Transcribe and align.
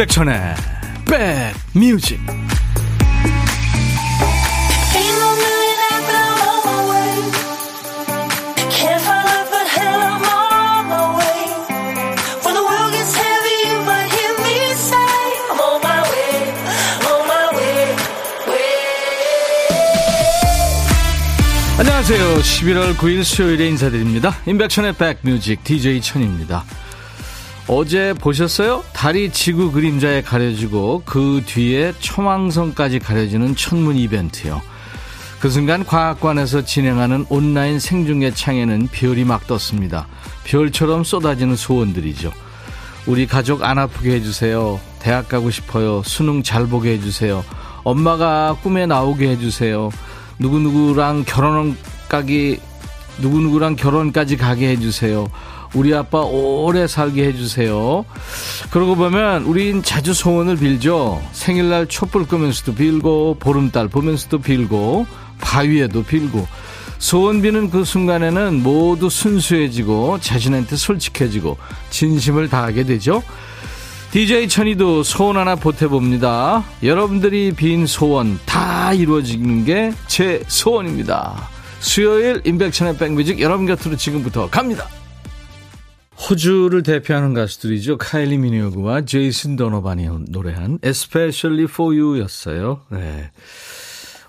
임백천의 0.00 0.54
백뮤직. 1.74 2.18
안녕하세요. 21.78 22.36
11월 22.36 22.96
9일 22.96 23.22
수요일에 23.22 23.68
인사드립니다. 23.68 24.34
임백천의 24.46 24.94
백뮤직 24.94 25.62
DJ 25.62 26.00
천입니다 26.00 26.64
어제 27.72 28.14
보셨어요? 28.14 28.82
달이 28.92 29.30
지구 29.30 29.70
그림자에 29.70 30.22
가려지고 30.22 31.04
그 31.06 31.40
뒤에 31.46 31.92
초망성까지 32.00 32.98
가려지는 32.98 33.54
천문 33.54 33.94
이벤트요. 33.94 34.60
그 35.38 35.50
순간 35.50 35.86
과학관에서 35.86 36.64
진행하는 36.64 37.26
온라인 37.28 37.78
생중계 37.78 38.32
창에는 38.32 38.88
별이 38.90 39.22
막 39.22 39.46
떴습니다. 39.46 40.08
별처럼 40.42 41.04
쏟아지는 41.04 41.54
소원들이죠. 41.54 42.32
우리 43.06 43.28
가족 43.28 43.62
안 43.62 43.78
아프게 43.78 44.14
해주세요. 44.14 44.80
대학 44.98 45.28
가고 45.28 45.52
싶어요. 45.52 46.02
수능 46.04 46.42
잘 46.42 46.66
보게 46.66 46.94
해주세요. 46.94 47.44
엄마가 47.84 48.56
꿈에 48.64 48.86
나오게 48.86 49.28
해주세요. 49.28 49.90
누구누구랑 50.40 51.22
결혼 51.24 51.76
까지, 52.08 52.58
누구누구랑 53.18 53.76
결혼까지 53.76 54.36
가게 54.38 54.70
해주세요. 54.70 55.28
우리 55.74 55.94
아빠 55.94 56.20
오래 56.20 56.86
살게 56.86 57.24
해주세요. 57.26 58.04
그러고 58.70 58.96
보면 58.96 59.44
우린 59.44 59.82
자주 59.82 60.12
소원을 60.14 60.56
빌죠. 60.56 61.22
생일날 61.32 61.86
촛불 61.86 62.26
끄면서도 62.26 62.74
빌고 62.74 63.36
보름달 63.38 63.88
보면서도 63.88 64.38
빌고 64.40 65.06
바위에도 65.40 66.02
빌고 66.02 66.46
소원 66.98 67.40
비는 67.40 67.70
그 67.70 67.84
순간에는 67.84 68.62
모두 68.62 69.08
순수해지고 69.08 70.18
자신한테 70.20 70.76
솔직해지고 70.76 71.56
진심을 71.90 72.48
다하게 72.48 72.84
되죠. 72.84 73.22
DJ 74.10 74.48
천이도 74.48 75.04
소원 75.04 75.36
하나 75.36 75.54
보태봅니다. 75.54 76.64
여러분들이 76.82 77.52
빈 77.56 77.86
소원 77.86 78.38
다 78.44 78.92
이루어지는 78.92 79.64
게 79.64 79.92
제 80.08 80.42
소원입니다. 80.48 81.48
수요일 81.78 82.42
임백천의 82.44 82.98
백뮤직 82.98 83.40
여러분 83.40 83.64
곁으로 83.66 83.96
지금부터 83.96 84.50
갑니다. 84.50 84.86
호주를 86.28 86.82
대표하는 86.82 87.34
가수들이죠. 87.34 87.96
카일리 87.98 88.36
미니오그와 88.38 89.02
제이슨 89.06 89.56
도노반이 89.56 90.06
노래한 90.28 90.80
Especially 90.84 91.64
for 91.64 91.98
You였어요. 91.98 92.82
네. 92.90 93.30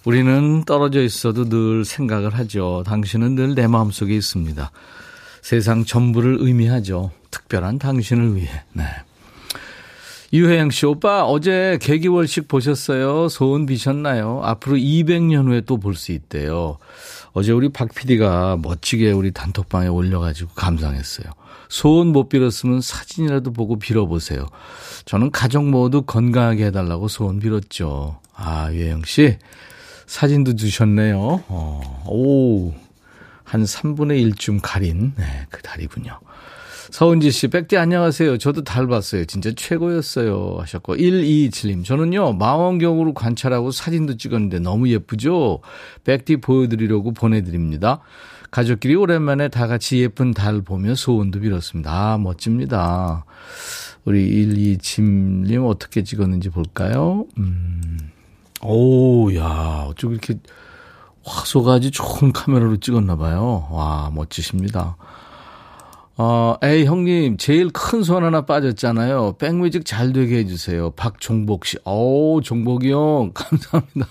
우리는 0.05 0.63
떨어져 0.65 1.01
있어도 1.03 1.47
늘 1.49 1.85
생각을 1.85 2.33
하죠. 2.35 2.83
당신은 2.85 3.35
늘 3.35 3.55
내 3.55 3.67
마음속에 3.67 4.15
있습니다. 4.15 4.71
세상 5.41 5.83
전부를 5.85 6.37
의미하죠. 6.39 7.11
특별한 7.29 7.77
당신을 7.79 8.35
위해. 8.35 8.49
네. 8.73 8.83
유혜영 10.33 10.69
씨, 10.71 10.85
오빠 10.85 11.25
어제 11.25 11.77
개기월식 11.81 12.47
보셨어요? 12.47 13.27
소원 13.27 13.65
비셨나요? 13.65 14.39
앞으로 14.45 14.77
200년 14.77 15.47
후에 15.47 15.61
또 15.61 15.77
볼 15.77 15.93
수 15.95 16.13
있대요. 16.13 16.77
어제 17.33 17.51
우리 17.51 17.69
박 17.69 17.93
PD가 17.93 18.57
멋지게 18.61 19.11
우리 19.11 19.31
단톡방에 19.31 19.87
올려가지고 19.87 20.51
감상했어요. 20.53 21.31
소원 21.69 22.07
못 22.07 22.27
빌었으면 22.27 22.81
사진이라도 22.81 23.53
보고 23.53 23.79
빌어보세요. 23.79 24.47
저는 25.05 25.31
가족 25.31 25.65
모두 25.69 26.01
건강하게 26.01 26.65
해달라고 26.65 27.07
소원 27.07 27.39
빌었죠. 27.39 28.19
아, 28.35 28.71
유혜영 28.71 29.03
씨. 29.05 29.37
사진도 30.05 30.55
주셨네요. 30.55 31.17
어, 31.47 32.03
오, 32.07 32.73
한 33.43 33.63
3분의 33.63 34.33
1쯤 34.33 34.59
가린, 34.61 35.13
네, 35.15 35.45
그 35.49 35.61
달이군요. 35.61 36.19
서은지 36.91 37.31
씨, 37.31 37.47
백디 37.47 37.77
안녕하세요. 37.77 38.37
저도 38.37 38.65
달 38.65 38.85
봤어요. 38.85 39.23
진짜 39.23 39.49
최고였어요. 39.55 40.57
하셨고, 40.59 40.97
1227님. 40.97 41.85
저는요, 41.85 42.33
망원경으로 42.33 43.13
관찰하고 43.13 43.71
사진도 43.71 44.17
찍었는데 44.17 44.59
너무 44.59 44.89
예쁘죠? 44.89 45.61
백디 46.03 46.37
보여드리려고 46.37 47.13
보내드립니다. 47.13 48.01
가족끼리 48.51 48.95
오랜만에 48.95 49.47
다 49.47 49.67
같이 49.67 49.99
예쁜 49.99 50.33
달 50.33 50.61
보며 50.61 50.93
소원도 50.93 51.39
빌었습니다. 51.39 51.91
아, 51.91 52.17
멋집니다. 52.17 53.23
우리 54.03 54.29
1227님 54.45 55.65
어떻게 55.69 56.03
찍었는지 56.03 56.49
볼까요? 56.49 57.25
음, 57.37 57.99
오, 58.61 59.33
야, 59.33 59.85
어쩜 59.87 60.11
이렇게 60.11 60.39
화소가지 61.23 61.91
좋은 61.91 62.33
카메라로 62.33 62.77
찍었나 62.77 63.15
봐요. 63.15 63.69
와, 63.71 64.11
멋지십니다. 64.13 64.97
어, 66.23 66.55
에이, 66.61 66.85
형님, 66.85 67.37
제일 67.37 67.69
큰 67.71 68.03
손 68.03 68.23
하나 68.23 68.45
빠졌잖아요. 68.45 69.37
백뮤직 69.39 69.85
잘 69.87 70.13
되게 70.13 70.37
해주세요. 70.37 70.91
박종복 70.91 71.65
씨. 71.65 71.77
오, 71.83 72.41
종복이 72.41 72.91
형, 72.91 73.31
감사합니다. 73.33 74.07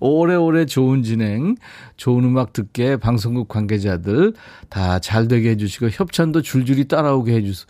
오래오래 0.00 0.64
좋은 0.64 1.02
진행, 1.02 1.56
좋은 1.98 2.24
음악 2.24 2.54
듣게 2.54 2.96
방송국 2.96 3.48
관계자들 3.48 4.32
다 4.70 4.98
잘 5.00 5.28
되게 5.28 5.50
해주시고, 5.50 5.90
협찬도 5.92 6.40
줄줄이 6.40 6.88
따라오게 6.88 7.34
해주세요. 7.34 7.66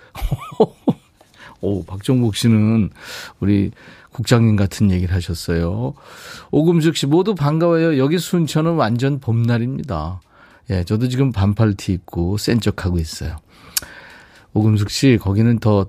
오, 1.61 1.85
박종복 1.85 2.37
씨는 2.37 2.91
우리 3.41 3.73
국장님 4.13 4.55
같은 4.55 4.93
얘기를 4.93 5.13
하셨어요. 5.13 5.95
오금숙 6.53 6.97
씨 6.97 7.07
모두 7.07 7.35
반가워요. 7.35 7.99
여기 7.99 8.19
순천은 8.19 8.75
완전 8.77 9.19
봄날입니다. 9.19 10.21
예, 10.71 10.85
저도 10.85 11.09
지금 11.09 11.33
반팔 11.33 11.75
티 11.75 11.93
입고 11.95 12.37
센 12.39 12.61
척하고 12.61 12.99
있어요. 12.99 13.37
오금숙 14.57 14.89
씨, 14.91 15.19
거기는 15.21 15.59
더 15.59 15.87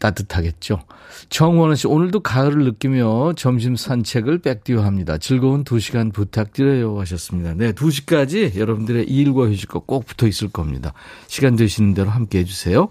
따뜻하겠죠. 0.00 0.80
정원은 1.28 1.76
씨, 1.76 1.86
오늘도 1.86 2.20
가을을 2.20 2.64
느끼며 2.64 3.34
점심 3.36 3.76
산책을 3.76 4.38
백디어 4.38 4.82
합니다. 4.82 5.18
즐거운 5.18 5.64
두 5.64 5.80
시간 5.80 6.12
부탁드려요. 6.12 6.98
하셨습니다. 7.00 7.54
네, 7.54 7.72
두 7.72 7.90
시까지 7.90 8.52
여러분들의 8.56 9.04
일과 9.04 9.48
휴식과 9.48 9.80
꼭 9.86 10.06
붙어 10.06 10.26
있을 10.26 10.48
겁니다. 10.48 10.92
시간 11.28 11.56
되시는 11.56 11.94
대로 11.94 12.10
함께 12.10 12.38
해주세요. 12.40 12.88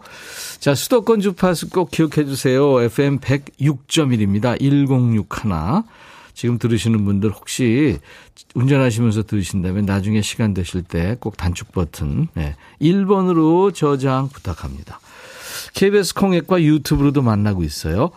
자, 0.60 0.76
수도권 0.76 1.22
주파수 1.22 1.70
꼭 1.70 1.90
기억해 1.92 2.26
주세요. 2.26 2.82
FM 2.82 3.20
106.1입니다. 3.20 4.60
1061. 4.60 5.84
지금 6.34 6.60
들으시는 6.60 7.06
분들 7.06 7.32
혹시 7.32 7.98
운전하시면서 8.56 9.24
들으신다면 9.24 9.86
나중에 9.86 10.22
시간 10.22 10.54
되실 10.54 10.84
때 10.84 11.16
꼭 11.20 11.38
단축 11.38 11.72
버튼 11.72 12.28
네, 12.34 12.56
1번으로 12.82 13.74
저장 13.74 14.28
부탁합니다. 14.30 15.00
KBS 15.76 16.16
콩앱과 16.16 16.64
유튜브로도 16.64 17.22
만나고 17.22 17.64
있어요. 17.64 18.12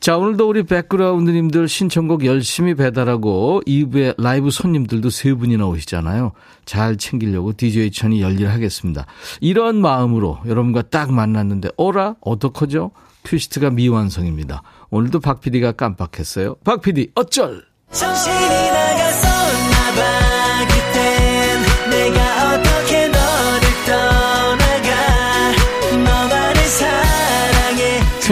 자, 0.00 0.18
오늘도 0.18 0.48
우리 0.48 0.64
백그라운드님들 0.64 1.66
신청곡 1.68 2.26
열심히 2.26 2.74
배달하고 2.74 3.62
2부에 3.66 4.20
라이브 4.20 4.50
손님들도 4.50 5.08
세 5.08 5.32
분이나 5.32 5.66
오시잖아요. 5.66 6.32
잘 6.66 6.98
챙기려고 6.98 7.54
DJ 7.56 7.90
천이 7.90 8.20
열일하겠습니다. 8.20 9.06
이런 9.40 9.80
마음으로 9.80 10.40
여러분과 10.46 10.82
딱 10.82 11.12
만났는데 11.12 11.70
어라? 11.76 12.16
어떡하죠? 12.20 12.90
퀴스트가 13.24 13.70
미완성입니다. 13.70 14.62
오늘도 14.90 15.20
박 15.20 15.40
PD가 15.40 15.72
깜빡했어요. 15.72 16.56
박 16.64 16.82
PD 16.82 17.12
어쩔! 17.14 17.64
정신이 17.90 18.34
나갔었나 18.34 18.83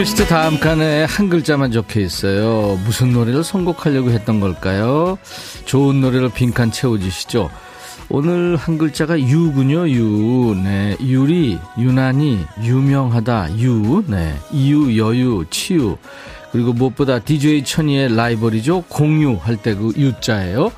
퀴스트 0.02 0.26
다음 0.26 0.58
칸에 0.58 1.04
한 1.04 1.28
글자만 1.28 1.70
적혀 1.70 2.00
있어요. 2.00 2.76
무슨 2.84 3.12
노래를 3.12 3.44
선곡하려고 3.44 4.10
했던 4.10 4.40
걸까요? 4.40 5.16
좋은 5.64 6.00
노래로 6.00 6.30
빈칸 6.30 6.72
채워주시죠. 6.72 7.48
오늘 8.08 8.56
한 8.56 8.78
글자가 8.78 9.20
유군요, 9.20 9.88
유. 9.90 10.56
네. 10.60 10.96
유리, 11.00 11.56
유난히, 11.78 12.44
유명하다, 12.64 13.60
유. 13.60 14.02
네. 14.08 14.34
이유, 14.50 14.98
여유, 14.98 15.44
치유. 15.50 15.96
그리고 16.50 16.72
무엇보다 16.72 17.20
DJ 17.20 17.62
천이의 17.62 18.16
라이벌이죠. 18.16 18.82
공유할 18.88 19.56
때 19.58 19.76
그 19.76 19.92
유자예요. 19.96 20.72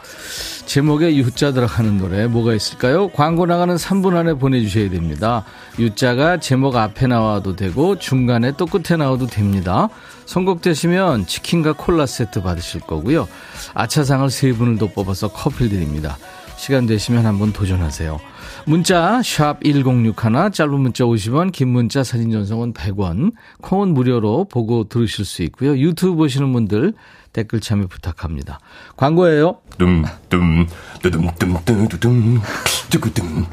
제목에 0.66 1.14
유자 1.16 1.52
들어가는 1.52 1.98
노래 1.98 2.26
뭐가 2.26 2.54
있을까요? 2.54 3.08
광고 3.08 3.46
나가는 3.46 3.74
3분 3.74 4.16
안에 4.16 4.34
보내주셔야 4.34 4.90
됩니다. 4.90 5.44
유자가 5.78 6.38
제목 6.38 6.76
앞에 6.76 7.06
나와도 7.06 7.56
되고 7.56 7.98
중간에 7.98 8.52
또 8.56 8.66
끝에 8.66 8.96
나와도 8.96 9.26
됩니다. 9.26 9.88
선곡되시면 10.26 11.26
치킨과 11.26 11.74
콜라 11.74 12.06
세트 12.06 12.42
받으실 12.42 12.80
거고요. 12.80 13.28
아차상을 13.74 14.26
3분을 14.28 14.78
더 14.78 14.86
뽑아서 14.88 15.28
커피 15.28 15.68
드립니다. 15.68 16.16
시간 16.56 16.86
되시면 16.86 17.26
한번 17.26 17.52
도전하세요. 17.52 18.20
문자 18.66 19.20
1061, 19.22 20.14
짧은 20.52 20.80
문자 20.80 21.04
50원, 21.04 21.52
긴 21.52 21.68
문자 21.68 22.02
사진 22.02 22.30
전송은 22.30 22.72
100원, 22.72 23.32
콩은 23.60 23.88
무료로 23.92 24.46
보고 24.46 24.84
들으실 24.84 25.24
수 25.24 25.42
있고요. 25.42 25.76
유튜브 25.76 26.14
보시는 26.16 26.52
분들 26.52 26.94
댓글 27.34 27.60
참여 27.60 27.88
부탁합니다. 27.88 28.60
광고예요. 28.96 29.58
dumdum, 29.76 30.66
두둠둠, 31.02 32.40
두구둠, 32.88 33.46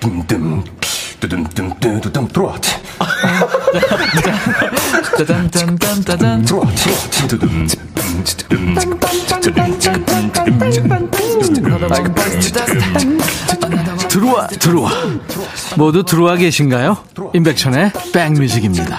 둠둠, 0.00 0.64
두둠둠, 1.20 2.28
들어와. 2.28 2.56
짜잔짠짠짠짠. 5.16 6.44
들어와, 6.44 6.66
들어와, 14.18 14.46
들어와. 14.48 14.90
모두 15.76 16.02
들어와 16.02 16.34
계신가요? 16.36 16.98
임백천의 17.34 17.92
백뮤직입니다. 18.12 18.98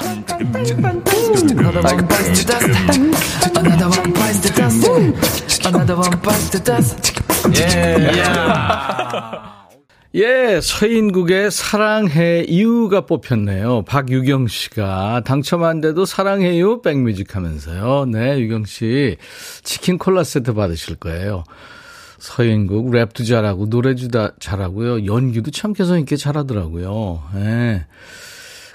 예, 10.16 10.60
서인국의 10.62 11.52
사랑해 11.52 12.46
이유가 12.48 13.02
뽑혔네요. 13.02 13.84
박유경 13.84 14.48
씨가 14.48 15.24
당첨 15.26 15.64
안 15.66 15.82
돼도 15.82 16.06
사랑해요 16.06 16.82
백뮤직 16.82 17.36
하면서요. 17.36 18.06
네, 18.06 18.40
유경 18.40 18.66
씨 18.66 19.18
치킨 19.64 19.98
콜라 19.98 20.24
세트 20.24 20.54
받으실 20.54 20.96
거예요. 20.96 21.44
서인국 22.20 22.92
랩도 22.92 23.28
잘하고 23.28 23.66
노래도 23.66 24.08
잘하고요. 24.40 25.06
연기도 25.06 25.52
참 25.52 25.74
개성 25.74 26.00
있게 26.00 26.16
잘하더라고요. 26.16 27.24
예. 27.36 27.86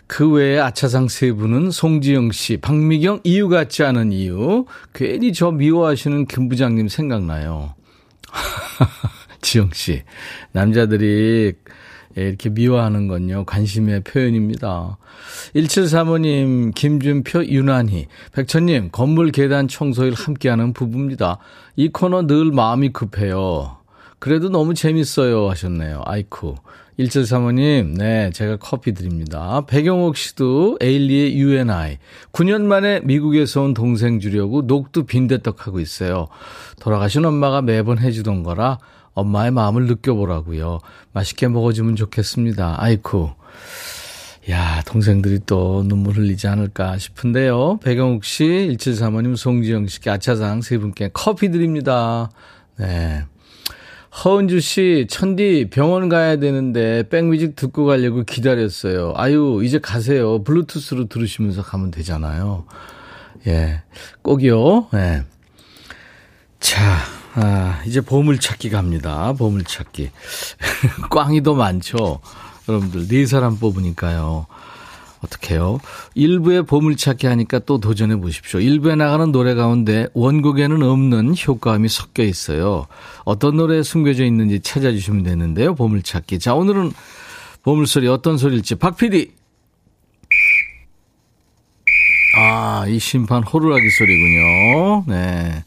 그 0.06 0.31
외에 0.31 0.58
아차상 0.58 1.08
세 1.08 1.32
분은 1.32 1.70
송지영 1.70 2.32
씨, 2.32 2.58
박미경 2.58 3.20
이유 3.25 3.49
같지 3.49 3.85
않은 3.85 4.12
이유. 4.12 4.67
괜히 4.93 5.32
저 5.32 5.50
미워하시는 5.50 6.26
김 6.26 6.49
부장님 6.49 6.88
생각나요. 6.88 7.75
지영 9.41 9.70
씨. 9.73 10.02
남자들이 10.52 11.55
이렇게 12.17 12.49
미워하는 12.51 13.09
건요, 13.09 13.45
관심의 13.47 14.03
표현입니다. 14.05 14.99
1735님, 15.55 16.75
김준표, 16.75 17.47
유난히. 17.47 18.07
백천님, 18.33 18.91
건물 18.93 19.31
계단 19.31 19.69
청소일 19.69 20.15
함께하는 20.15 20.73
부부입니다. 20.73 21.39
이 21.77 21.89
코너 21.89 22.27
늘 22.27 22.53
마음이 22.53 22.91
급해요. 22.91 23.79
그래도 24.19 24.49
너무 24.49 24.75
재밌어요. 24.75 25.51
하셨네요. 25.51 26.03
아이쿠. 26.05 26.55
1735님, 26.99 27.97
네, 27.99 28.31
제가 28.31 28.57
커피 28.57 28.95
드립니다. 28.95 29.65
배경옥 29.67 30.17
씨도 30.17 30.79
에일리의 30.81 31.37
UNI. 31.37 31.99
9년 32.33 32.63
만에 32.63 33.01
미국에서 33.01 33.63
온 33.63 33.75
동생 33.75 34.21
주려고 34.21 34.63
녹두 34.63 35.05
빈대떡 35.05 35.67
하고 35.67 35.81
있어요. 35.81 36.29
돌아가신 36.81 37.25
엄마가 37.25 37.63
매번 37.63 37.99
해주던 37.99 38.45
거라 38.45 38.79
엄마의 39.15 39.51
마음을 39.51 39.87
느껴보라고요. 39.87 40.81
맛있게 41.13 41.49
먹어주면 41.49 41.97
좋겠습니다. 41.97 42.77
아이쿠. 42.79 43.31
야, 44.51 44.83
동생들이 44.87 45.41
또 45.47 45.83
눈물 45.87 46.17
흘리지 46.17 46.49
않을까 46.49 46.99
싶은데요. 46.99 47.79
배경욱 47.83 48.25
씨, 48.25 48.45
1735님, 48.45 49.37
송지영 49.37 49.87
씨께 49.87 50.11
아차상 50.11 50.61
세 50.61 50.77
분께 50.77 51.09
커피 51.15 51.51
드립니다. 51.51 52.29
네. 52.77 53.25
허은주 54.23 54.61
씨, 54.61 55.07
천디 55.09 55.71
병원 55.71 56.09
가야 56.09 56.37
되는데 56.37 57.09
백뮤직 57.09 57.57
듣고 57.57 57.87
가려고 57.87 58.23
기다렸어요. 58.23 59.15
아유, 59.17 59.63
이제 59.65 59.79
가세요. 59.79 60.45
블루투스로 60.45 61.09
들으시면서 61.09 61.63
가면 61.63 61.91
되잖아요. 61.91 62.67
예. 63.47 63.83
꼭이요. 64.23 64.89
예. 64.95 65.25
자, 66.61 66.99
아, 67.35 67.83
이제 67.87 68.01
보물찾기 68.01 68.71
갑니다. 68.71 69.33
보물찾기. 69.33 70.11
꽝이도 71.11 71.55
많죠. 71.55 72.21
여러분들, 72.69 73.09
네 73.09 73.27
사람 73.27 73.59
뽑으니까요. 73.59 74.47
어떡해요? 75.25 75.81
일부에 76.15 76.63
보물찾기 76.63 77.27
하니까 77.27 77.59
또 77.61 77.79
도전해 77.79 78.17
보십시오. 78.17 78.61
일부에 78.61 78.95
나가는 78.95 79.33
노래 79.33 79.55
가운데 79.55 80.07
원곡에는 80.13 80.83
없는 80.83 81.35
효과음이 81.47 81.89
섞여 81.89 82.23
있어요. 82.23 82.87
어떤 83.25 83.57
노래에 83.57 83.83
숨겨져 83.83 84.25
있는지 84.25 84.61
찾아주시면 84.61 85.23
되는데요. 85.25 85.75
보물찾기. 85.75 86.39
자, 86.39 86.55
오늘은 86.55 86.93
보물소리 87.63 88.07
어떤 88.09 88.37
소리일지 88.37 88.75
박 88.75 88.97
PD. 88.97 89.33
아, 92.37 92.85
이 92.89 92.99
심판 92.99 93.43
호루라기 93.43 93.89
소리군요. 93.91 95.05
네. 95.07 95.65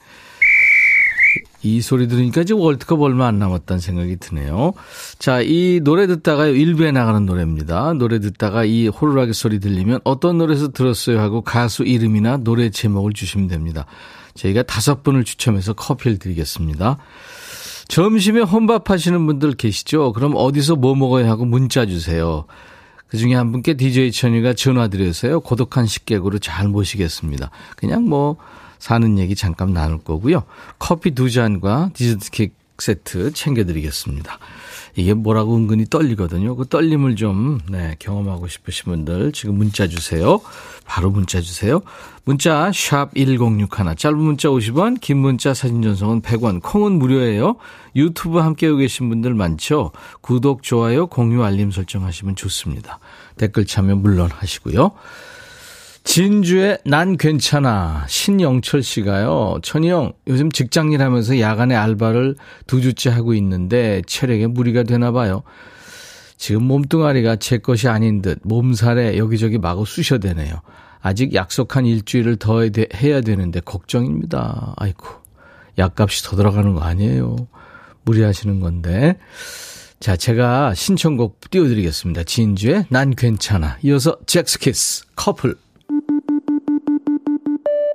이 1.68 1.82
소리 1.82 2.08
들으니까 2.08 2.42
이제 2.42 2.54
월드컵 2.54 3.02
얼마 3.02 3.28
안 3.28 3.40
남았다는 3.40 3.80
생각이 3.80 4.18
드네요. 4.18 4.74
자, 5.20 5.42
이 5.42 5.82
노래 5.84 6.08
듣다가 6.08 6.48
일부에 6.48 6.92
나가는 6.92 7.26
노래입니다. 7.26 7.94
노래 7.94 8.20
듣다가 8.20 8.64
이 8.64 8.88
호루라기 8.88 9.34
소리 9.34 9.60
들리면 9.60 10.00
어떤 10.04 10.38
노래에서 10.38 10.70
들었어요 10.70 11.20
하고 11.20 11.42
가수 11.42 11.84
이름이나 11.84 12.38
노래 12.38 12.70
제목을 12.70 13.14
주시면 13.14 13.48
됩니다. 13.48 13.86
저희가 14.36 14.64
다섯 14.64 15.04
분을 15.04 15.24
추첨해서 15.24 15.74
커피를 15.74 16.20
드리겠습니다. 16.20 16.98
점심에 17.88 18.42
혼밥 18.42 18.90
하시는 18.90 19.26
분들 19.26 19.54
계시죠? 19.54 20.14
그럼 20.14 20.34
어디서 20.36 20.76
뭐 20.76 20.96
먹어야 20.96 21.30
하고 21.30 21.46
문자 21.46 21.86
주세요. 21.86 22.46
그 23.08 23.18
중에 23.18 23.34
한 23.34 23.52
분께 23.52 23.76
DJ 23.76 24.12
천이가 24.12 24.54
전화 24.54 24.88
드려서요. 24.90 25.40
고독한 25.40 25.86
식객으로 25.86 26.40
잘 26.40 26.68
모시겠습니다. 26.68 27.50
그냥 27.78 28.04
뭐 28.04 28.38
사는 28.80 29.18
얘기 29.20 29.36
잠깐 29.36 29.74
나눌 29.74 30.00
거고요. 30.00 30.44
커피 30.80 31.12
두 31.12 31.30
잔과 31.30 31.92
디저트 31.94 32.32
케이크 32.32 32.54
세트 32.80 33.34
챙겨드리겠습니다. 33.34 34.40
이게 34.96 35.14
뭐라고 35.14 35.56
은근히 35.56 35.86
떨리거든요. 35.86 36.56
그 36.56 36.66
떨림을 36.68 37.16
좀, 37.16 37.60
네, 37.70 37.96
경험하고 38.00 38.48
싶으신 38.48 38.86
분들 38.86 39.32
지금 39.32 39.56
문자 39.56 39.88
주세요. 39.88 40.42
바로 40.86 41.12
문자 41.12 41.40
주세요. 41.40 41.82
문자, 42.24 42.72
샵 42.74 43.12
1061. 43.16 43.96
짧은 43.96 44.18
문자 44.18 44.50
50원, 44.50 45.00
긴 45.00 45.18
문자 45.18 45.54
사진 45.54 45.84
전송은 45.84 46.22
100원, 46.22 46.62
콩은 46.64 46.94
무료예요. 46.94 47.58
유튜브 47.96 48.40
함께하고 48.40 48.80
계신 48.80 49.10
분들 49.10 49.36
많죠? 49.36 49.92
구독, 50.22 50.64
좋아요, 50.64 51.08
공유, 51.08 51.44
알림 51.44 51.72
설정하시면 51.72 52.36
좋습니다. 52.36 53.00
댓글 53.38 53.66
참여 53.66 53.96
물론 53.96 54.32
하시고요. 54.32 54.92
진주의 56.08 56.78
난 56.86 57.18
괜찮아. 57.18 58.06
신영철 58.08 58.82
씨가요. 58.82 59.58
천희 59.62 59.90
형, 59.90 60.14
요즘 60.28 60.50
직장 60.50 60.94
일 60.94 61.02
하면서 61.02 61.38
야간에 61.42 61.76
알바를 61.76 62.38
두 62.66 62.80
주째 62.80 63.10
하고 63.10 63.34
있는데 63.34 64.02
체력에 64.08 64.48
무리가 64.48 64.84
되나 64.84 65.12
봐요. 65.12 65.44
지금 66.38 66.64
몸뚱아리가 66.64 67.36
제 67.36 67.58
것이 67.58 67.90
아닌 67.90 68.22
듯 68.22 68.40
몸살에 68.44 69.18
여기저기 69.18 69.58
마구 69.58 69.86
쑤셔대네요. 69.86 70.62
아직 71.02 71.34
약속한 71.34 71.86
일주일을 71.86 72.38
더 72.38 72.62
해야 72.62 73.20
되는데 73.20 73.60
걱정입니다. 73.60 74.76
아이고, 74.78 75.08
약값이 75.78 76.24
더 76.24 76.38
들어가는 76.38 76.74
거 76.74 76.80
아니에요. 76.80 77.36
무리하시는 78.04 78.62
건데. 78.62 79.18
자, 80.00 80.16
제가 80.16 80.74
신청곡 80.74 81.42
띄워드리겠습니다. 81.52 82.24
진주의 82.24 82.86
난 82.88 83.14
괜찮아. 83.14 83.78
이어서 83.84 84.18
젝스키스 84.26 85.04
커플. 85.18 85.58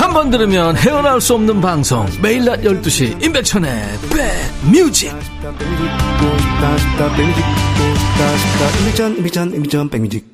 한 0.00 0.12
번 0.12 0.30
들으면 0.30 0.76
헤어나올 0.76 1.20
수 1.20 1.34
없는 1.34 1.60
방송 1.60 2.06
매일 2.22 2.44
낮 2.44 2.60
12시 2.62 3.22
임백천의 3.22 3.70
백뮤직 9.90 10.26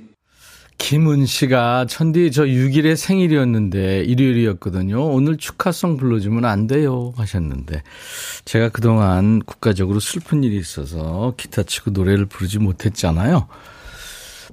김은 0.78 1.24
씨가 1.26 1.86
천디 1.86 2.30
저 2.32 2.44
6일에 2.44 2.96
생일이었는데 2.96 4.04
일요일이었거든요. 4.04 5.06
오늘 5.06 5.36
축하송 5.38 5.96
불러주면 5.96 6.44
안 6.44 6.66
돼요 6.66 7.12
하셨는데 7.16 7.82
제가 8.44 8.68
그동안 8.70 9.40
국가적으로 9.40 10.00
슬픈 10.00 10.44
일이 10.44 10.56
있어서 10.58 11.34
기타 11.36 11.62
치고 11.62 11.90
노래를 11.90 12.26
부르지 12.26 12.58
못했잖아요. 12.58 13.46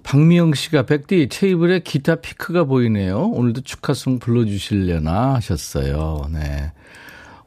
박미영 0.03 0.53
씨가 0.53 0.84
백디 0.84 1.29
테이블에 1.29 1.79
기타 1.79 2.15
피크가 2.15 2.65
보이네요. 2.65 3.27
오늘도 3.27 3.62
축하송 3.62 4.20
불러주실려나 4.20 5.36
하셨어요. 5.36 6.29
네. 6.31 6.72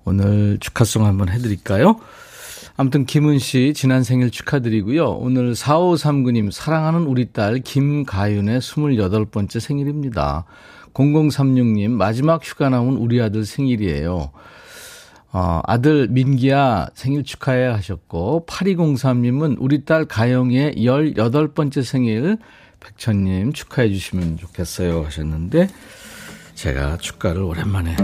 오늘 0.04 0.58
축하송 0.60 1.04
한번 1.04 1.28
해드릴까요? 1.28 2.00
아무튼 2.76 3.06
김은 3.06 3.38
씨 3.38 3.72
지난 3.74 4.02
생일 4.02 4.30
축하드리고요. 4.30 5.10
오늘 5.10 5.52
4539님 5.52 6.50
사랑하는 6.50 7.02
우리 7.02 7.32
딸 7.32 7.60
김가윤의 7.60 8.60
28번째 8.60 9.60
생일입니다. 9.60 10.44
0036님 10.92 11.90
마지막 11.90 12.44
휴가 12.44 12.68
나온 12.68 12.96
우리 12.96 13.20
아들 13.20 13.44
생일이에요. 13.44 14.30
어, 15.36 15.60
아들 15.66 16.06
민기야 16.06 16.90
생일 16.94 17.24
축하해 17.24 17.66
하셨고 17.66 18.46
8203님은 18.46 19.56
우리 19.58 19.84
딸 19.84 20.04
가영의 20.04 20.76
18번째 20.76 21.82
생일 21.82 22.38
백천님 22.78 23.52
축하해 23.52 23.88
주시면 23.88 24.36
좋겠어요 24.36 25.04
하셨는데 25.04 25.66
제가 26.54 26.98
축가를 26.98 27.42
오랜만에. 27.42 27.96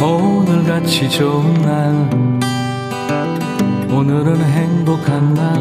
오늘같이 0.00 1.10
좋은 1.10 1.54
날 1.54 2.08
오늘은 3.90 4.36
행복한 4.36 5.34
날 5.34 5.58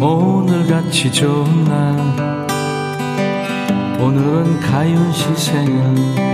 오늘같이 0.00 1.10
좋은 1.10 1.64
날 1.64 2.37
오늘은 3.98 4.60
가윤 4.60 5.12
씨 5.12 5.34
생일 5.34 6.28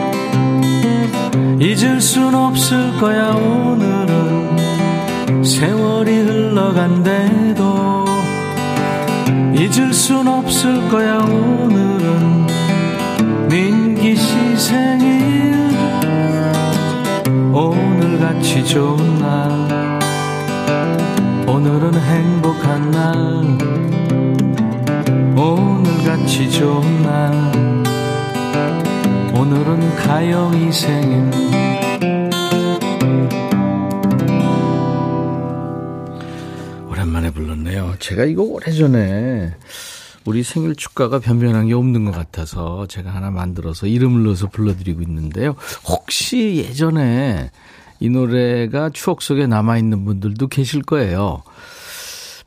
잊을 1.61 1.99
순 2.01 2.35
없을 2.35 2.95
거야 2.99 3.31
오늘은. 3.31 4.55
세월이 5.43 6.11
흘러간대도 6.13 8.05
잊을 9.55 9.95
순 9.95 10.29
없을 10.29 10.89
거야 10.91 11.19
오늘은. 11.19 12.47
민기 13.49 14.15
씨 14.15 14.57
생일 14.57 15.71
오늘같이 17.53 18.67
좋은 18.67 19.19
날. 19.19 19.99
오늘은 21.47 21.95
행복한 21.95 22.91
날. 22.91 23.15
오늘같이 25.37 26.51
좋은 26.51 27.03
날 27.03 27.54
오늘은 29.45 29.97
가영이 29.97 30.73
생일 30.73 31.31
오랜만에 36.89 37.31
불렀네요 37.31 37.97
제가 37.99 38.25
이거 38.25 38.43
오래전에 38.43 39.53
우리 40.25 40.43
생일 40.43 40.75
축가가 40.75 41.19
변변한 41.19 41.67
게 41.67 41.75
없는 41.75 42.07
것 42.07 42.13
같아서 42.13 42.87
제가 42.87 43.15
하나 43.15 43.31
만들어서 43.31 43.87
이름을 43.87 44.23
넣어서 44.23 44.49
불러드리고 44.49 45.03
있는데요. 45.03 45.57
혹시 45.87 46.65
예전에 46.67 47.51
이 48.01 48.09
노래가 48.09 48.89
추억 48.95 49.21
속에 49.21 49.47
남아있는 49.47 50.07
분들도 50.07 50.47
계실 50.49 50.81
거예요. 50.81 51.43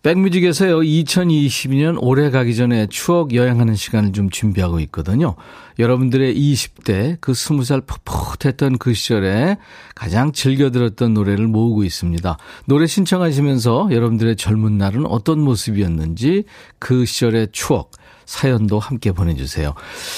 백뮤직에서요, 0.08 0.78
2022년 0.78 1.98
올해 2.00 2.30
가기 2.30 2.56
전에 2.56 2.88
추억 2.88 3.34
여행하는 3.34 3.76
시간을 3.76 4.14
좀 4.14 4.30
준비하고 4.30 4.80
있거든요. 4.80 5.36
여러분들의 5.80 6.34
20대, 6.34 7.18
그 7.20 7.34
20살 7.34 7.86
풋풋했던 7.86 8.78
그 8.78 8.94
시절에 8.94 9.58
가장 9.96 10.32
즐겨 10.32 10.72
들었던 10.72 11.14
노래를 11.14 11.48
모으고 11.48 11.84
있습니다. 11.84 12.38
노래 12.68 12.88
신청하시면서 12.88 13.90
여러분들의 13.92 14.38
젊은 14.38 14.78
날은 14.78 15.06
어떤 15.08 15.42
모습이었는지 15.42 16.46
그 16.80 17.04
시절의 17.04 17.50
추억, 17.52 17.92
사연도 18.28 18.78
함께 18.78 19.12
보내주세요. 19.12 19.74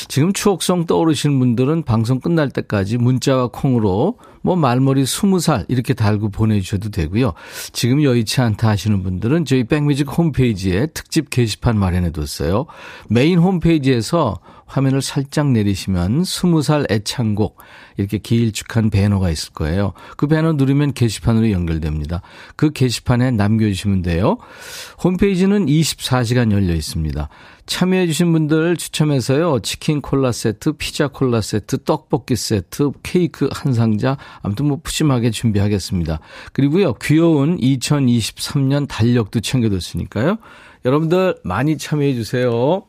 지금 0.09 0.33
추억성 0.33 0.85
떠오르시는 0.85 1.39
분들은 1.39 1.83
방송 1.83 2.19
끝날 2.19 2.49
때까지 2.49 2.97
문자와 2.97 3.49
콩으로 3.53 4.17
뭐 4.41 4.55
말머리 4.55 5.03
20살 5.03 5.65
이렇게 5.69 5.93
달고 5.93 6.29
보내주셔도 6.29 6.89
되고요. 6.89 7.33
지금 7.71 8.03
여의치 8.03 8.41
않다 8.41 8.67
하시는 8.67 9.03
분들은 9.03 9.45
저희 9.45 9.63
백뮤직 9.63 10.09
홈페이지에 10.17 10.87
특집 10.87 11.29
게시판 11.29 11.77
마련해뒀어요. 11.77 12.65
메인 13.09 13.39
홈페이지에서 13.39 14.39
화면을 14.69 15.01
살짝 15.01 15.51
내리시면 15.51 16.21
20살 16.21 16.89
애창곡 16.91 17.57
이렇게 17.97 18.19
길쭉한 18.19 18.91
배너가 18.91 19.29
있을 19.31 19.51
거예요. 19.53 19.93
그 20.15 20.27
배너 20.27 20.53
누르면 20.53 20.93
게시판으로 20.93 21.51
연결됩니다. 21.51 22.21
그 22.55 22.71
게시판에 22.71 23.31
남겨주시면 23.31 24.03
돼요. 24.03 24.38
홈페이지는 25.03 25.65
24시간 25.65 26.51
열려 26.51 26.73
있습니다. 26.75 27.29
참여해주신 27.65 28.31
분들 28.31 28.77
추첨해서요. 28.77 29.59
치킨 29.59 30.01
콜라 30.01 30.31
세트, 30.31 30.73
피자 30.73 31.07
콜라 31.07 31.41
세트, 31.41 31.83
떡볶이 31.83 32.35
세트, 32.35 32.91
케이크 33.03 33.47
한 33.51 33.73
상자, 33.73 34.17
아무튼 34.41 34.67
뭐 34.67 34.79
푸짐하게 34.83 35.31
준비하겠습니다. 35.31 36.19
그리고요. 36.51 36.93
귀여운 36.95 37.57
2023년 37.57 38.88
달력도 38.88 39.41
챙겨뒀으니까요. 39.41 40.38
여러분들 40.85 41.38
많이 41.43 41.77
참여해주세요. 41.77 42.88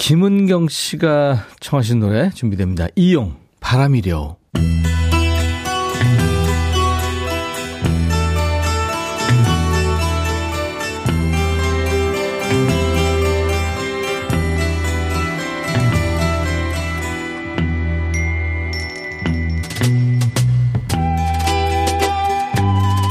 김은경 0.00 0.68
씨가 0.68 1.44
청하신 1.60 2.00
노래 2.00 2.30
준비됩니다. 2.30 2.86
이용, 2.96 3.36
바람이려. 3.60 4.38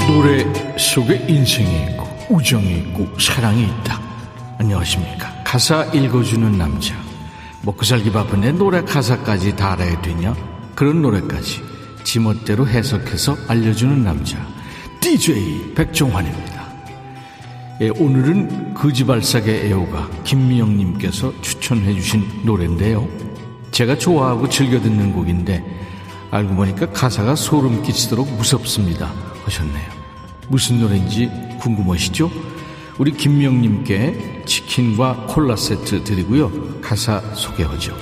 노래 0.07 0.43
속에 0.75 1.23
인생이 1.27 1.83
있고 1.91 2.07
우정이 2.31 2.79
있고 2.79 3.07
사랑이 3.19 3.63
있다. 3.65 4.01
안녕하십니까. 4.57 5.38
가사 5.51 5.83
읽어주는 5.85 6.59
남자. 6.59 6.93
먹고 7.63 7.83
살기 7.83 8.11
바쁜데 8.11 8.51
노래 8.51 8.83
가사까지 8.83 9.55
다 9.55 9.71
알아야 9.71 9.99
되냐? 9.99 10.35
그런 10.75 11.01
노래까지 11.01 11.63
지멋대로 12.03 12.67
해석해서 12.67 13.35
알려주는 13.47 14.03
남자. 14.03 14.37
DJ 14.99 15.73
백종환입니다. 15.73 16.67
예, 17.81 17.89
오늘은 17.89 18.75
거지발사계 18.75 19.65
애호가 19.65 20.07
김미영님께서 20.23 21.41
추천해주신 21.41 22.41
노래인데요. 22.43 23.09
제가 23.71 23.97
좋아하고 23.97 24.49
즐겨 24.49 24.79
듣는 24.79 25.13
곡인데 25.13 25.65
알고 26.29 26.53
보니까 26.53 26.91
가사가 26.91 27.33
소름 27.35 27.81
끼치도록 27.81 28.31
무섭습니다. 28.33 29.11
하셨네요. 29.45 29.89
무슨 30.47 30.79
노래인지 30.79 31.57
궁금하시죠? 31.59 32.58
우리 32.99 33.11
김명님께 33.13 34.43
치킨과 34.45 35.27
콜라 35.29 35.55
세트 35.55 36.03
드리고요. 36.03 36.81
가사 36.81 37.21
소개하죠. 37.33 37.95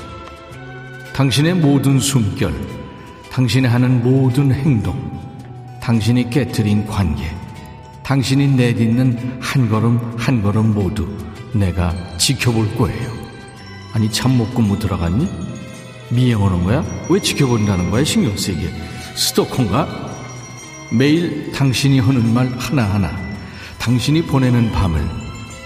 당신의 1.13 1.53
모든 1.53 1.99
숨결, 1.99 2.51
당신이 3.29 3.67
하는 3.67 4.03
모든 4.03 4.51
행동, 4.51 4.95
당신이 5.79 6.31
깨뜨린 6.31 6.87
관계, 6.87 7.31
당신이 8.01 8.47
내딛는 8.55 9.37
한 9.39 9.69
걸음 9.69 9.99
한 10.17 10.41
걸음 10.41 10.73
모두 10.73 11.07
내가 11.53 11.93
지켜볼 12.17 12.75
거예요. 12.75 13.11
아니 13.93 14.11
잠못 14.11 14.55
근무 14.55 14.79
들어갔니? 14.79 15.29
미행하는 16.09 16.63
거야? 16.63 16.83
왜 17.07 17.19
지켜본다는 17.19 17.91
거야? 17.91 18.03
신경 18.03 18.35
쓰이게. 18.35 18.67
스토커인가? 19.15 19.87
매일 20.91 21.51
당신이 21.51 21.99
하는 21.99 22.33
말 22.33 22.47
하나하나, 22.57 23.26
당신이 23.87 24.23
보내는 24.23 24.73
밤을 24.73 25.01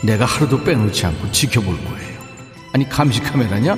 내가 0.04 0.26
하루도 0.26 0.64
빼놓지 0.64 1.08
않고 1.08 1.32
지켜볼 1.32 1.76
거예요. 1.86 2.22
아니, 2.72 2.88
감시 2.88 3.20
카메라냐? 3.20 3.76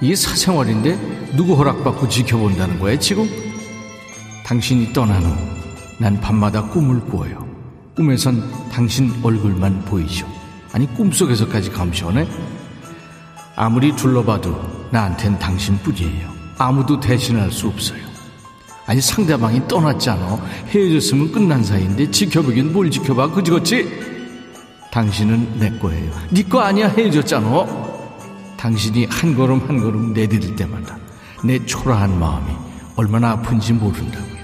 이게 0.00 0.16
사생활인데 0.16 1.36
누구 1.36 1.54
허락받고 1.54 2.08
지켜본다는 2.08 2.80
거야, 2.80 2.98
지금? 2.98 3.28
당신이 4.44 4.92
떠난 4.92 5.22
후 5.22 5.56
난 5.98 6.20
밤마다 6.20 6.62
꿈을 6.62 7.00
꾸어요. 7.00 7.46
꿈에선 7.94 8.42
당신 8.70 9.10
얼굴만 9.22 9.84
보이죠. 9.84 10.26
아니, 10.72 10.92
꿈속에서까지 10.94 11.70
감시하네? 11.70 12.28
아무리 13.54 13.94
둘러봐도 13.94 14.88
나한텐 14.90 15.38
당신뿐이에요. 15.38 16.28
아무도 16.58 16.98
대신할 16.98 17.50
수 17.52 17.68
없어요. 17.68 18.05
아니 18.86 19.00
상대방이 19.00 19.66
떠났잖아 19.68 20.38
헤어졌으면 20.68 21.32
끝난 21.32 21.64
사이인데 21.64 22.10
지켜보긴 22.10 22.72
뭘 22.72 22.90
지켜봐 22.90 23.30
그지같이 23.32 23.88
당신은 24.92 25.58
내 25.58 25.70
거예요. 25.78 26.10
네 26.30 26.42
거 26.44 26.60
아니야 26.60 26.88
헤어졌잖아. 26.88 27.66
당신이 28.56 29.06
한 29.10 29.34
걸음 29.34 29.60
한 29.68 29.78
걸음 29.78 30.12
내디딜 30.14 30.56
때마다 30.56 30.96
내 31.44 31.64
초라한 31.66 32.18
마음이 32.18 32.50
얼마나 32.96 33.32
아픈지 33.32 33.74
모른다고요. 33.74 34.36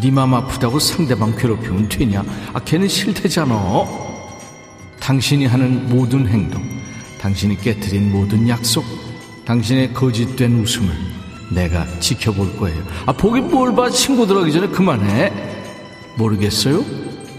네맘 0.00 0.32
아프다고 0.34 0.78
상대방 0.78 1.34
괴롭히면 1.36 1.88
되냐? 1.88 2.22
아 2.52 2.60
걔는 2.60 2.86
싫대잖아. 2.86 3.84
당신이 5.00 5.46
하는 5.46 5.88
모든 5.88 6.28
행동, 6.28 6.62
당신이 7.20 7.58
깨뜨린 7.60 8.12
모든 8.12 8.46
약속, 8.48 8.84
당신의 9.44 9.92
거짓된 9.92 10.60
웃음을 10.60 10.94
내가 11.50 11.86
지켜볼 12.00 12.56
거예요. 12.56 12.82
아, 13.06 13.12
보긴 13.12 13.50
뭘 13.50 13.74
봐. 13.74 13.90
친구들 13.90 14.36
하기 14.36 14.52
전에 14.52 14.68
그만해. 14.68 15.32
모르겠어요? 16.16 16.84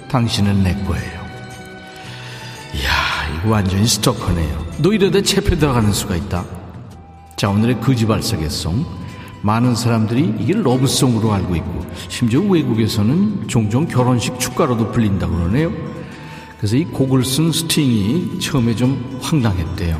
당신은 0.09 0.63
내 0.63 0.73
거예요. 0.83 1.21
이야, 2.73 3.39
이거 3.39 3.49
완전히 3.51 3.87
스토커네요. 3.87 4.65
너 4.79 4.91
이러다 4.93 5.21
체표 5.21 5.55
들어가는 5.57 5.91
수가 5.91 6.15
있다. 6.15 6.45
자, 7.35 7.49
오늘의 7.49 7.81
거지발사계송. 7.81 9.01
많은 9.43 9.73
사람들이 9.75 10.35
이게 10.39 10.53
러브송으로 10.53 11.33
알고 11.33 11.55
있고, 11.55 11.85
심지어 12.09 12.41
외국에서는 12.41 13.47
종종 13.47 13.87
결혼식 13.87 14.39
축가로도 14.39 14.91
불린다고 14.91 15.35
그러네요. 15.35 15.71
그래서 16.57 16.75
이 16.75 16.85
곡을 16.85 17.25
쓴 17.25 17.51
스팅이 17.51 18.39
처음에 18.39 18.75
좀 18.75 19.19
황당했대요. 19.19 19.99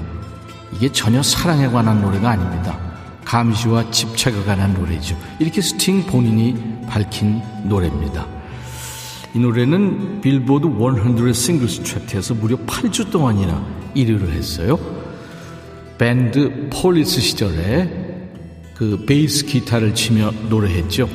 이게 0.76 0.92
전혀 0.92 1.24
사랑에 1.24 1.68
관한 1.68 2.02
노래가 2.02 2.30
아닙니다. 2.30 2.78
감시와 3.26 3.92
집착에 3.92 4.44
관한 4.44 4.74
노래죠. 4.74 5.18
이렇게 5.40 5.62
스팅 5.62 6.06
본인이 6.06 6.56
밝힌 6.88 7.42
노래입니다. 7.64 8.28
이 9.34 9.40
노래는 9.40 10.22
빌보드 10.22 10.68
100 10.68 11.34
singles 11.34 11.84
차트에서 11.84 12.34
무려 12.34 12.58
8주 12.58 13.12
동안이나 13.12 13.66
1위를 13.96 14.30
했어요. 14.32 14.78
밴드 15.98 16.70
폴리스 16.72 17.22
시절에 17.22 18.02
그 18.76 19.06
베이스 19.06 19.46
기타를 19.46 19.94
치며 19.94 20.32
노래했죠. 20.50 21.08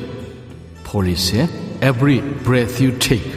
폴리스의 0.85 1.49
Every 1.83 2.21
Breath 2.43 2.83
You 2.83 2.97
Take. 2.97 3.36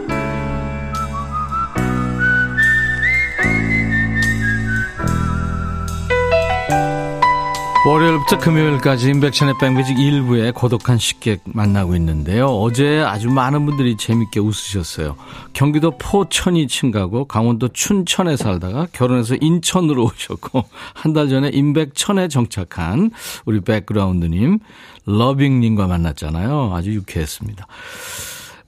월요일부터 7.91 8.37
금요일까지 8.37 9.09
인백션의 9.09 9.55
백뮤직 9.59 9.97
1부에 9.97 10.53
고독한 10.53 10.97
식객 10.97 11.41
만나고 11.43 11.93
있는데요. 11.97 12.45
어제 12.45 13.01
아주 13.01 13.29
많은 13.29 13.65
분들이 13.65 13.97
재밌게 13.97 14.39
웃으셨어요. 14.39 15.17
경기도 15.51 15.97
포천이 15.97 16.69
친가고 16.69 17.25
강원도 17.25 17.67
춘천에 17.67 18.37
살다가 18.37 18.87
결혼해서 18.93 19.35
인천으로 19.41 20.05
오셨고 20.15 20.63
한 20.93 21.11
달 21.11 21.27
전에 21.27 21.49
인백천에 21.49 22.29
정착한 22.29 23.11
우리 23.43 23.59
백그라운드님 23.59 24.59
러빙님과 25.05 25.87
만났잖아요. 25.87 26.71
아주 26.73 26.93
유쾌했습니다. 26.93 27.67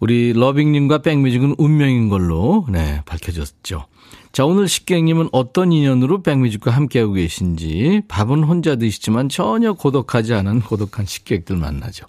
우리 0.02 0.34
러빙님과 0.34 0.98
백뮤직은 0.98 1.56
운명인 1.58 2.10
걸로 2.10 2.66
네 2.68 3.02
밝혀졌죠. 3.06 3.86
자, 4.34 4.46
오늘 4.46 4.68
식객님은 4.68 5.30
어떤 5.32 5.72
인연으로 5.72 6.24
백뮤직과 6.24 6.72
함께하고 6.72 7.14
계신지 7.14 8.02
밥은 8.08 8.44
혼자 8.44 8.76
드시지만 8.76 9.30
전혀 9.30 9.74
고독하지 9.74 10.34
않은 10.34 10.62
고독한 10.62 11.06
식객들 11.06 11.56
만나죠. 11.56 12.08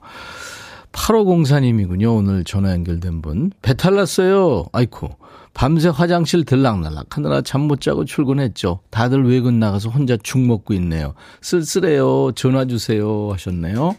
8504님이군요. 0.93 2.17
오늘 2.17 2.43
전화 2.45 2.71
연결된 2.71 3.21
분. 3.21 3.53
배탈 3.61 3.97
났어요. 3.97 4.65
아이쿠. 4.73 5.11
밤새 5.53 5.91
화장실 5.91 6.47
들락날락 6.47 7.15
하느라 7.15 7.43
잠 7.43 7.61
못 7.63 7.83
자고 7.83 8.07
출근했죠. 8.07 8.81
다들 8.89 9.29
외근 9.29 9.59
나가서 9.59 9.91
혼자 9.91 10.17
죽 10.17 10.39
먹고 10.39 10.73
있네요. 10.75 11.13
쓸쓸해요. 11.43 12.33
전화 12.33 12.65
주세요. 12.65 13.33
하셨네요. 13.33 13.97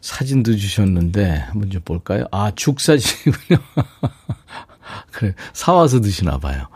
사진도 0.00 0.56
주셨는데 0.56 1.36
한번 1.50 1.70
좀 1.70 1.82
볼까요? 1.84 2.24
아, 2.32 2.50
죽 2.56 2.80
사진이군요. 2.80 3.60
그래, 5.12 5.34
사와서 5.52 6.00
드시나 6.00 6.38
봐요. 6.38 6.66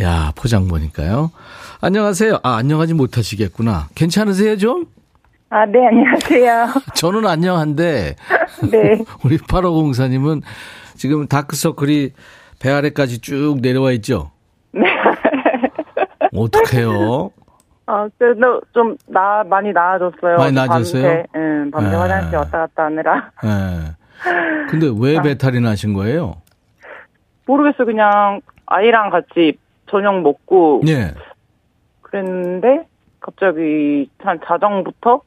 야, 0.00 0.32
포장 0.36 0.66
보니까요. 0.66 1.30
안녕하세요. 1.80 2.40
아, 2.42 2.56
안녕하지 2.56 2.94
못하시겠구나. 2.94 3.88
괜찮으세요, 3.94 4.56
좀? 4.56 4.86
아, 5.50 5.64
네, 5.66 5.86
안녕하세요. 5.86 6.68
저는 6.94 7.26
안녕한데. 7.26 8.16
네. 8.72 9.04
우리 9.24 9.38
8504님은 9.38 10.42
지금 10.96 11.26
다크서클이 11.28 12.12
배 12.58 12.70
아래까지 12.70 13.20
쭉 13.20 13.58
내려와 13.60 13.92
있죠? 13.92 14.32
네. 14.72 14.82
어떡해요? 16.34 17.30
아, 17.86 18.08
그래도 18.18 18.60
좀, 18.72 18.96
나, 19.06 19.44
많이 19.44 19.72
나아졌어요. 19.72 20.38
많이 20.38 20.52
나아졌어요? 20.52 21.02
밤새, 21.02 21.26
응, 21.36 21.70
밤새 21.70 21.90
네. 21.90 21.96
화장실 21.96 22.36
왔다 22.36 22.58
갔다 22.58 22.84
하느라. 22.86 23.30
예. 23.44 23.94
근데 24.70 24.90
왜 24.98 25.20
배탈이 25.20 25.60
나신 25.60 25.92
거예요? 25.92 26.36
모르겠어요. 27.46 27.84
그냥, 27.86 28.40
아이랑 28.66 29.10
같이 29.10 29.58
저녁 29.90 30.22
먹고, 30.22 30.82
예. 30.88 31.12
그랬는데, 32.02 32.86
갑자기, 33.20 34.08
한 34.18 34.38
자정부터, 34.44 35.20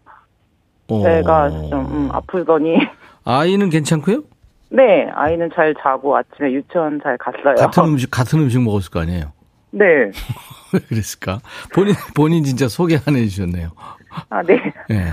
어. 0.90 1.04
배가 1.04 1.50
좀, 1.50 1.74
음, 1.74 2.10
아프더니, 2.12 2.78
아이는 3.26 3.70
괜찮고요? 3.70 4.24
네, 4.70 5.10
아이는 5.14 5.50
잘 5.56 5.74
자고 5.82 6.16
아침에 6.18 6.52
유치원 6.52 7.00
잘 7.02 7.18
갔어요. 7.18 7.56
같은 7.56 7.84
음식, 7.86 8.10
같은 8.12 8.40
음식 8.40 8.62
먹었을 8.62 8.92
거 8.92 9.02
아니에요? 9.02 9.32
네. 9.72 9.86
왜 10.74 10.80
그랬을까? 10.88 11.40
본인, 11.74 11.94
본인 12.16 12.44
진짜 12.44 12.68
소개 12.68 12.98
안 13.06 13.16
해주셨네요. 13.16 13.70
아, 14.30 14.42
네. 14.44 14.56
예. 14.92 15.06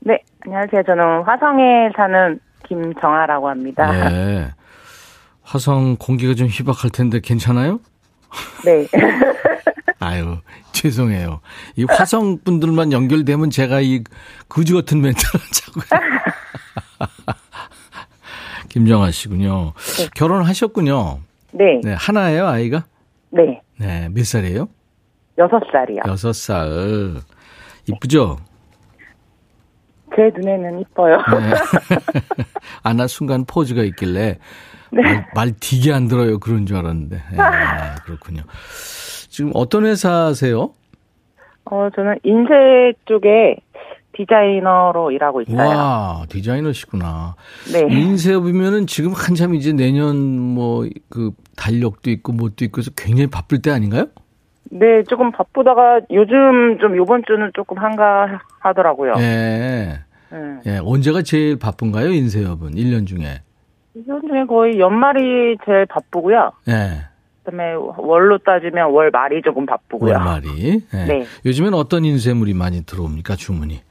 네, 0.00 0.18
안녕하세요. 0.44 0.82
저는 0.84 1.22
화성에 1.22 1.90
사는 1.96 2.38
김정아라고 2.66 3.48
합니다. 3.48 3.90
예. 4.10 4.48
화성 5.42 5.96
공기가 5.98 6.34
좀 6.34 6.48
희박할 6.48 6.90
텐데 6.90 7.20
괜찮아요? 7.22 7.80
네. 8.64 8.86
아유, 10.00 10.38
죄송해요. 10.72 11.40
이 11.76 11.84
화성 11.88 12.38
분들만 12.44 12.92
연결되면 12.92 13.50
제가 13.50 13.80
이 13.80 14.02
그지 14.48 14.72
같은 14.74 15.00
멘트를 15.00 15.40
자고. 15.52 15.80
김정아 18.68 19.10
씨군요. 19.10 19.72
네. 19.98 20.08
결혼하셨군요. 20.14 21.20
네. 21.52 21.80
네, 21.82 21.94
하나예요, 21.94 22.46
아이가? 22.48 22.84
네. 23.30 23.60
네, 23.78 24.08
몇 24.12 24.24
살이에요? 24.26 24.68
여섯 25.38 25.60
살이요. 25.72 26.00
여섯 26.06 26.32
살. 26.32 27.14
이쁘죠? 27.88 28.38
제 30.16 30.30
눈에는 30.36 30.80
이뻐요. 30.80 31.16
네. 31.16 31.54
아, 32.82 32.92
나 32.92 33.06
순간 33.06 33.44
포즈가 33.44 33.82
있길래 33.82 34.38
네. 34.94 35.02
말, 35.02 35.26
말 35.34 35.52
되게 35.60 35.92
안 35.92 36.08
들어요. 36.08 36.38
그런 36.38 36.66
줄 36.66 36.76
알았는데. 36.76 37.16
네, 37.16 37.36
그렇군요. 38.04 38.42
지금 39.28 39.50
어떤 39.54 39.84
회사세요? 39.86 40.72
어, 41.64 41.88
저는 41.94 42.18
인쇄 42.22 42.92
쪽에 43.06 43.56
디자이너로 44.16 45.10
일하고 45.10 45.42
있어요. 45.42 45.56
와, 45.56 46.24
디자이너시구나. 46.28 47.34
네. 47.72 47.80
인쇄업이면은 47.90 48.86
지금 48.86 49.12
한참 49.12 49.54
이제 49.54 49.72
내년 49.72 50.16
뭐 50.16 50.84
그 51.08 51.32
달력도 51.56 52.10
있고 52.10 52.32
뭣도 52.32 52.64
있고 52.64 52.78
해서 52.80 52.90
굉장히 52.96 53.28
바쁠 53.28 53.60
때 53.62 53.70
아닌가요? 53.70 54.06
네, 54.70 55.02
조금 55.08 55.30
바쁘다가 55.30 56.00
요즘 56.10 56.78
좀 56.80 56.96
요번 56.96 57.22
주는 57.26 57.50
조금 57.54 57.78
한가하더라고요. 57.78 59.14
예. 59.18 60.00
네. 60.30 60.60
예, 60.66 60.80
언제가 60.82 61.22
제일 61.22 61.58
바쁜가요, 61.58 62.08
인쇄업은? 62.12 62.72
1년 62.72 63.06
중에. 63.06 63.42
이번 63.94 64.22
중에 64.26 64.44
거의 64.46 64.78
연말이 64.78 65.56
제일 65.64 65.86
바쁘고요. 65.86 66.52
예. 66.68 67.06
그다음에 67.44 67.74
월로 67.98 68.38
따지면 68.38 68.90
월 68.90 69.10
말이 69.10 69.42
조금 69.42 69.66
바쁘고요. 69.66 70.12
월 70.12 70.20
말이. 70.20 70.82
예. 70.92 71.04
네. 71.04 71.26
요즘엔 71.44 71.74
어떤 71.74 72.04
인쇄물이 72.04 72.54
많이 72.54 72.84
들어옵니까, 72.84 73.36
주문이? 73.36 73.82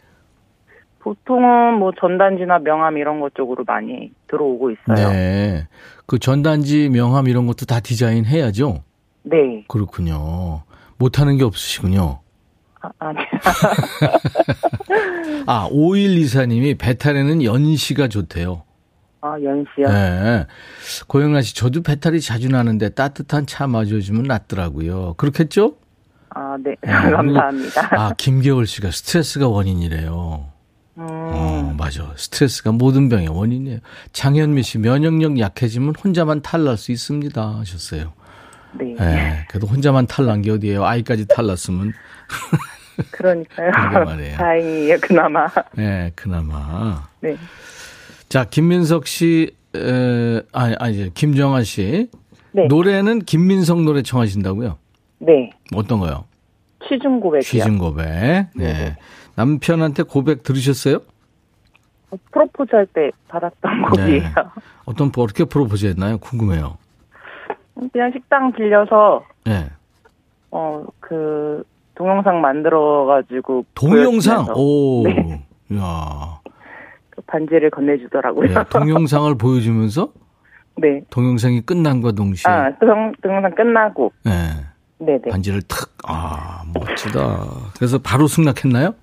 보통은 0.99 1.79
뭐 1.79 1.91
전단지나 1.99 2.59
명함 2.59 2.97
이런 2.97 3.19
것 3.19 3.35
쪽으로 3.35 3.63
많이 3.65 4.11
들어오고 4.27 4.71
있어요. 4.71 5.09
네. 5.09 5.67
그 6.05 6.17
전단지, 6.17 6.89
명함 6.89 7.27
이런 7.27 7.45
것도 7.45 7.65
다 7.65 7.79
디자인 7.79 8.25
해야죠? 8.25 8.83
네. 9.23 9.63
그렇군요. 9.67 10.63
못하는 10.97 11.37
게 11.37 11.43
없으시군요. 11.43 12.19
아, 12.81 12.89
아니요. 12.99 13.25
아, 15.47 15.67
5124님이 15.69 16.77
배탈에는 16.79 17.43
연시가 17.43 18.07
좋대요. 18.07 18.63
아, 19.23 19.37
연시요? 19.41 19.87
네. 19.87 20.45
고영란 21.07 21.43
씨, 21.43 21.55
저도 21.55 21.81
배탈이 21.81 22.19
자주 22.19 22.49
나는데 22.49 22.89
따뜻한 22.89 23.45
차 23.45 23.67
마셔주면 23.67 24.23
낫더라고요. 24.23 25.13
그렇겠죠? 25.13 25.77
아, 26.31 26.57
네. 26.61 26.75
네, 26.81 26.91
감사합니다. 26.91 27.89
아, 27.91 28.13
김겨울 28.17 28.67
씨가 28.67 28.91
스트레스가 28.91 29.47
원인이래요. 29.47 30.45
음, 30.97 31.07
어, 31.07 31.73
맞아. 31.77 32.11
스트레스가 32.17 32.73
모든 32.73 33.07
병의 33.07 33.29
원인이에요. 33.29 33.79
장현미 34.11 34.61
씨, 34.61 34.77
면역력 34.77 35.39
약해지면 35.39 35.95
혼자만 35.95 36.41
탈날 36.41 36.75
수 36.75 36.91
있습니다. 36.91 37.41
하셨어요. 37.59 38.11
네. 38.73 38.95
예. 38.99 39.45
그래도 39.47 39.67
혼자만 39.67 40.05
탈난 40.05 40.41
게 40.41 40.51
어디예요? 40.51 40.83
아이까지 40.83 41.27
탈났으면. 41.27 41.93
그러니까요. 43.11 43.71
다행이에요, 44.35 44.97
그나마. 44.99 45.47
예, 45.77 46.11
그나마. 46.13 47.07
네. 47.21 47.37
자, 48.33 48.45
김민석 48.45 49.05
씨, 49.05 49.51
에, 49.75 50.41
아니, 50.53 50.75
아니, 50.79 51.13
김정아 51.13 51.61
씨. 51.61 52.09
네. 52.51 52.65
노래는 52.65 53.19
김민석 53.19 53.83
노래 53.83 54.01
청하신다고요? 54.01 54.79
네. 55.19 55.51
어떤 55.75 55.99
거요? 55.99 56.23
취중 56.89 57.19
고백이요. 57.19 57.41
취중 57.43 57.77
고백. 57.77 58.47
네. 58.55 58.95
남편한테 59.35 60.01
고백 60.01 60.41
들으셨어요? 60.41 60.95
어, 62.09 62.17
프로포즈 62.31 62.75
할 62.75 62.87
때 62.87 63.11
받았던 63.27 63.83
곡이에요. 63.91 64.07
네. 64.23 64.23
어떤, 64.85 65.11
어떻게 65.15 65.43
프로포즈 65.45 65.85
했나요? 65.85 66.17
궁금해요. 66.17 66.79
그냥 67.91 68.11
식당 68.13 68.51
빌려서, 68.53 69.23
네. 69.45 69.69
어, 70.49 70.83
그, 70.99 71.63
동영상 71.93 72.41
만들어가지고. 72.41 73.65
동영상? 73.75 74.45
보여주면서 74.47 74.53
오. 74.59 75.03
네. 75.03 75.45
이야. 75.69 76.39
그 77.15 77.21
반지를 77.27 77.69
건네주더라고요. 77.69 78.47
네, 78.47 78.55
동영상을 78.69 79.35
보여주면서 79.35 80.11
네. 80.77 81.01
동영상이 81.11 81.61
끝난과 81.61 82.13
동시에 82.13 82.51
아, 82.51 82.71
동, 82.79 83.13
동영상 83.21 83.53
끝나고. 83.53 84.11
네, 84.23 84.31
네네. 84.99 85.21
반지를 85.29 85.61
탁, 85.63 85.89
아, 86.03 86.63
멋지다. 86.73 87.45
그래서 87.77 87.99
바로 87.99 88.25
승낙했나요? 88.27 88.95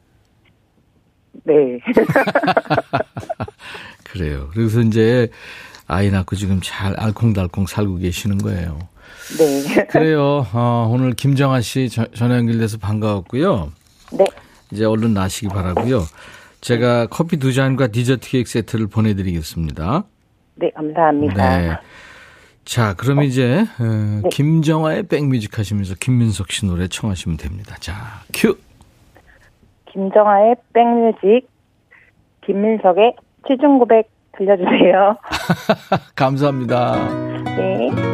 네. 1.45 1.79
그래요. 4.05 4.49
그래서 4.53 4.81
이제 4.81 5.29
아이 5.87 6.11
낳고 6.11 6.37
지금 6.37 6.61
잘 6.63 6.95
알콩달콩 6.99 7.67
살고 7.67 7.97
계시는 7.99 8.39
거예요. 8.39 8.79
네. 9.39 9.85
그래요. 9.87 10.47
어, 10.53 10.89
오늘 10.93 11.13
김정아 11.13 11.61
씨 11.61 11.89
전- 11.89 12.09
전화 12.15 12.37
연결돼서 12.37 12.79
반가웠고요. 12.79 13.73
네. 14.13 14.25
이제 14.73 14.85
얼른 14.85 15.15
나시기 15.15 15.49
바라고요. 15.49 16.03
제가 16.61 17.07
커피 17.07 17.39
두 17.39 17.53
잔과 17.53 17.89
디저트 17.89 18.29
케이크 18.29 18.51
세트를 18.51 18.89
보내드리겠습니다. 18.89 20.05
네, 20.57 20.71
감사합니다. 20.75 21.59
네. 21.59 21.77
자, 22.65 22.95
그럼 22.95 23.23
이제 23.23 23.65
어, 23.81 24.29
김정아의 24.29 25.05
백뮤직 25.05 25.59
하시면서 25.59 25.95
김민석 25.99 26.53
씨 26.53 26.67
노래 26.67 26.87
청하시면 26.87 27.39
됩니다. 27.39 27.77
자, 27.81 27.95
큐. 28.33 28.57
김정아의 29.93 30.55
백뮤직, 30.73 31.49
김민석의 32.47 33.17
취중 33.49 33.79
고백 33.79 34.09
들려주세요. 34.37 35.17
감사합니다. 36.15 37.09
네. 37.57 38.10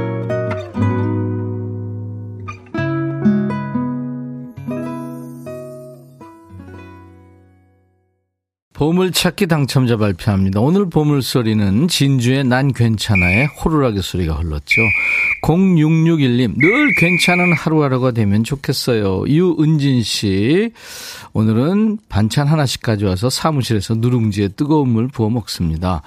보물찾기 8.76 9.46
당첨자 9.46 9.96
발표합니다. 9.96 10.60
오늘 10.60 10.90
보물소리는 10.90 11.88
진주의 11.88 12.44
난 12.44 12.74
괜찮아의 12.74 13.46
호루라기 13.46 14.02
소리가 14.02 14.34
흘렀죠. 14.34 14.82
0661님, 15.42 16.58
늘 16.58 16.94
괜찮은 16.98 17.54
하루하루가 17.54 18.10
되면 18.10 18.44
좋겠어요. 18.44 19.24
유은진 19.28 20.02
씨, 20.02 20.72
오늘은 21.32 22.00
반찬 22.10 22.48
하나씩 22.48 22.82
가져와서 22.82 23.30
사무실에서 23.30 23.94
누룽지에 23.94 24.48
뜨거운 24.48 24.90
물 24.90 25.08
부어 25.08 25.30
먹습니다. 25.30 26.02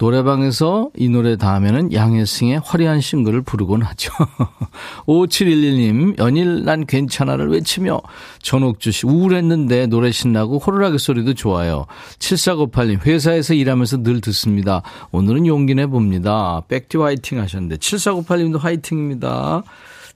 노래방에서 0.00 0.90
이 0.96 1.08
노래 1.08 1.36
다음에는 1.36 1.92
양혜승의 1.92 2.60
화려한 2.64 3.00
싱글을 3.00 3.42
부르곤 3.42 3.82
하죠. 3.82 4.12
5711님, 5.06 6.18
연일 6.18 6.64
난 6.64 6.84
괜찮아를 6.86 7.50
외치며 7.50 8.00
전옥주 8.42 8.92
씨, 8.92 9.06
우울했는데 9.06 9.86
노래 9.86 10.10
신나고 10.10 10.58
호루라기 10.58 10.98
소리도 10.98 11.34
좋아요. 11.34 11.86
7498님, 12.18 13.06
회사에서 13.06 13.54
일하면서 13.54 14.02
늘 14.02 14.20
듣습니다. 14.20 14.82
오늘은 15.12 15.46
용기 15.46 15.74
내봅니다. 15.74 16.62
백티 16.68 16.98
화이팅 16.98 17.40
하셨는데, 17.40 17.76
7498님도 17.76 18.58
화이팅입니다. 18.58 19.62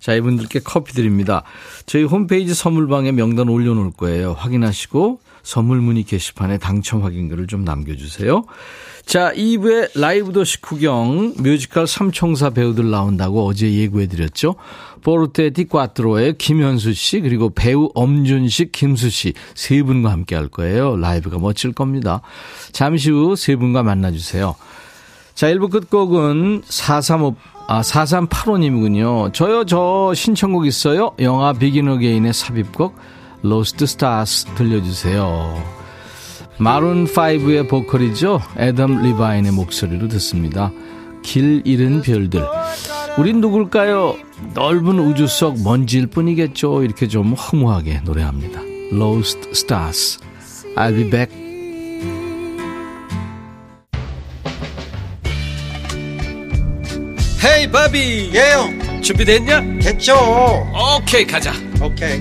자, 0.01 0.15
이분들께 0.15 0.61
커피 0.61 0.93
드립니다. 0.93 1.43
저희 1.87 2.05
홈페이지 2.05 2.55
선물방에 2.55 3.13
명단 3.13 3.49
올려놓을 3.49 3.93
거예요. 3.93 4.33
확인하시고 4.33 5.21
선물 5.43 5.81
문의 5.81 6.03
게시판에 6.05 6.59
당첨 6.59 7.03
확인글을 7.03 7.47
좀 7.47 7.65
남겨주세요. 7.65 8.45
자, 9.07 9.33
2부의 9.33 9.99
라이브 9.99 10.33
도시 10.33 10.61
구경 10.61 11.33
뮤지컬 11.39 11.87
삼총사 11.87 12.51
배우들 12.51 12.91
나온다고 12.91 13.47
어제 13.47 13.73
예고해드렸죠. 13.73 14.57
포르테 15.03 15.51
디 15.51 15.65
콰트로의 15.65 16.37
김현수 16.37 16.93
씨 16.93 17.21
그리고 17.21 17.49
배우 17.51 17.89
엄준식, 17.95 18.73
김수 18.73 19.09
씨 19.11 19.33
세 19.55 19.83
분과 19.83 20.11
함께 20.11 20.35
할 20.35 20.49
거예요. 20.49 20.97
라이브가 20.97 21.39
멋질 21.39 21.73
겁니다. 21.73 22.21
잠시 22.73 23.11
후 23.11 23.35
세 23.35 23.57
분과 23.57 23.83
만나주세요. 23.83 24.55
자, 25.35 25.47
1부 25.47 25.71
끝곡은 25.71 26.63
435, 26.67 27.37
아, 27.69 27.81
4385님이군요. 27.81 29.33
저요, 29.33 29.65
저 29.65 30.13
신청곡 30.15 30.67
있어요? 30.67 31.13
영화 31.21 31.53
Begin 31.53 31.89
Again의 31.89 32.33
삽입곡, 32.33 32.97
Lost 33.43 33.87
Stars 33.87 34.47
들려주세요. 34.57 35.63
마룬5의 36.59 37.69
보컬이죠. 37.69 38.41
애덤 38.57 39.03
리바인의 39.03 39.53
목소리로 39.53 40.09
듣습니다. 40.09 40.73
길 41.23 41.63
잃은 41.65 42.03
별들. 42.03 42.45
우린 43.17 43.41
누굴까요? 43.41 44.17
넓은 44.55 44.99
우주 44.99 45.27
속 45.27 45.61
먼지일 45.63 46.09
뿐이겠죠. 46.09 46.83
이렇게 46.83 47.07
좀 47.09 47.35
허무하게 47.35 48.01
노래합니다. 48.05 48.61
Lost 48.93 49.51
Stars. 49.51 50.19
I'll 50.77 50.95
be 50.95 51.11
back. 51.11 51.49
헤이 57.45 57.71
바비 57.71 58.31
예영 58.35 59.01
준비됐냐? 59.01 59.61
됐죠 59.81 60.15
오케이 60.99 61.25
가자 61.25 61.53
오케이 61.81 62.21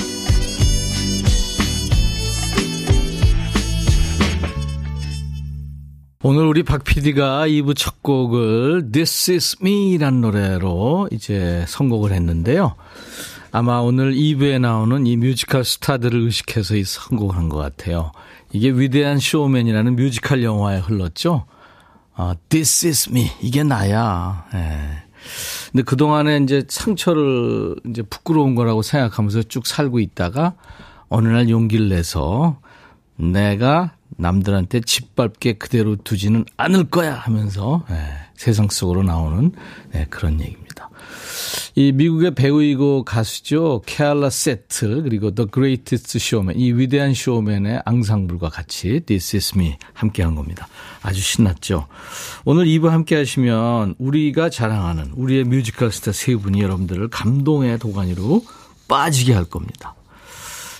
오늘 6.23 6.45
우리 6.45 6.61
박 6.61 6.83
PD가 6.83 7.47
2부 7.47 7.75
첫 7.75 8.03
곡을 8.03 8.91
This 8.91 9.31
Is 9.31 9.57
Me란 9.61 10.21
노래로 10.21 11.09
이제 11.11 11.65
선곡을 11.67 12.11
했는데요. 12.11 12.75
아마 13.51 13.79
오늘 13.79 14.13
2부에 14.13 14.59
나오는 14.61 15.07
이 15.07 15.17
뮤지컬 15.17 15.65
스타들을 15.65 16.19
의식해서 16.21 16.75
이 16.75 16.83
선곡을 16.83 17.35
한 17.35 17.49
것 17.49 17.57
같아요. 17.57 18.11
이게 18.53 18.69
위대한 18.69 19.17
쇼맨이라는 19.17 19.95
뮤지컬 19.95 20.43
영화에 20.43 20.79
흘렀죠. 20.79 21.45
아, 22.13 22.35
This 22.49 22.85
is 22.87 23.09
me. 23.09 23.31
이게 23.41 23.63
나야. 23.63 24.45
예. 24.53 25.03
근데 25.71 25.83
그 25.83 25.97
동안에 25.97 26.37
이제 26.43 26.63
상처를 26.67 27.77
이제 27.89 28.03
부끄러운 28.03 28.53
거라고 28.53 28.83
생각하면서 28.83 29.43
쭉 29.43 29.65
살고 29.65 29.99
있다가 29.99 30.53
어느 31.09 31.27
날 31.29 31.49
용기를 31.49 31.89
내서 31.89 32.59
내가 33.17 33.93
남들한테 34.21 34.81
짓밟게 34.81 35.53
그대로 35.53 35.95
두지는 35.95 36.45
않을 36.57 36.85
거야 36.85 37.15
하면서 37.15 37.83
네, 37.89 37.95
세상 38.35 38.69
속으로 38.69 39.03
나오는 39.03 39.51
네, 39.91 40.05
그런 40.09 40.39
얘기입니다. 40.39 40.89
이 41.75 41.91
미국의 41.91 42.35
배우이고 42.35 43.03
가수죠. 43.03 43.81
케알라 43.85 44.29
세틀 44.29 45.03
그리고 45.03 45.33
The 45.33 45.49
Greatest 45.51 46.17
Showman 46.17 46.59
이 46.59 46.71
위대한 46.73 47.13
쇼맨의 47.13 47.81
앙상블과 47.85 48.49
같이 48.49 49.01
This 49.05 49.37
Is 49.37 49.53
Me 49.55 49.77
함께 49.93 50.21
한 50.23 50.35
겁니다. 50.35 50.67
아주 51.01 51.21
신났죠. 51.21 51.87
오늘 52.45 52.65
2부 52.65 52.89
함께 52.89 53.15
하시면 53.15 53.95
우리가 53.97 54.49
자랑하는 54.49 55.13
우리의 55.15 55.45
뮤지컬 55.45 55.91
스타 55.91 56.11
세 56.11 56.35
분이 56.35 56.61
여러분들을 56.61 57.07
감동의 57.09 57.79
도가니로 57.79 58.43
빠지게 58.87 59.33
할 59.33 59.45
겁니다. 59.45 59.95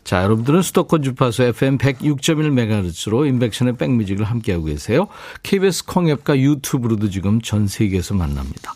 자, 0.04 0.24
여러분들은 0.24 0.62
수도권 0.62 1.04
주파수 1.04 1.44
FM 1.44 1.78
106.1MHz로 1.78 3.28
임백천의 3.28 3.78
백뮤직을 3.78 4.26
함께하고 4.26 4.66
계세요. 4.66 5.08
KBS 5.44 5.86
콩앱과 5.86 6.40
유튜브로도 6.40 7.10
지금 7.10 7.42
전 7.42 7.68
세계에서 7.68 8.16
만납니다. 8.16 8.74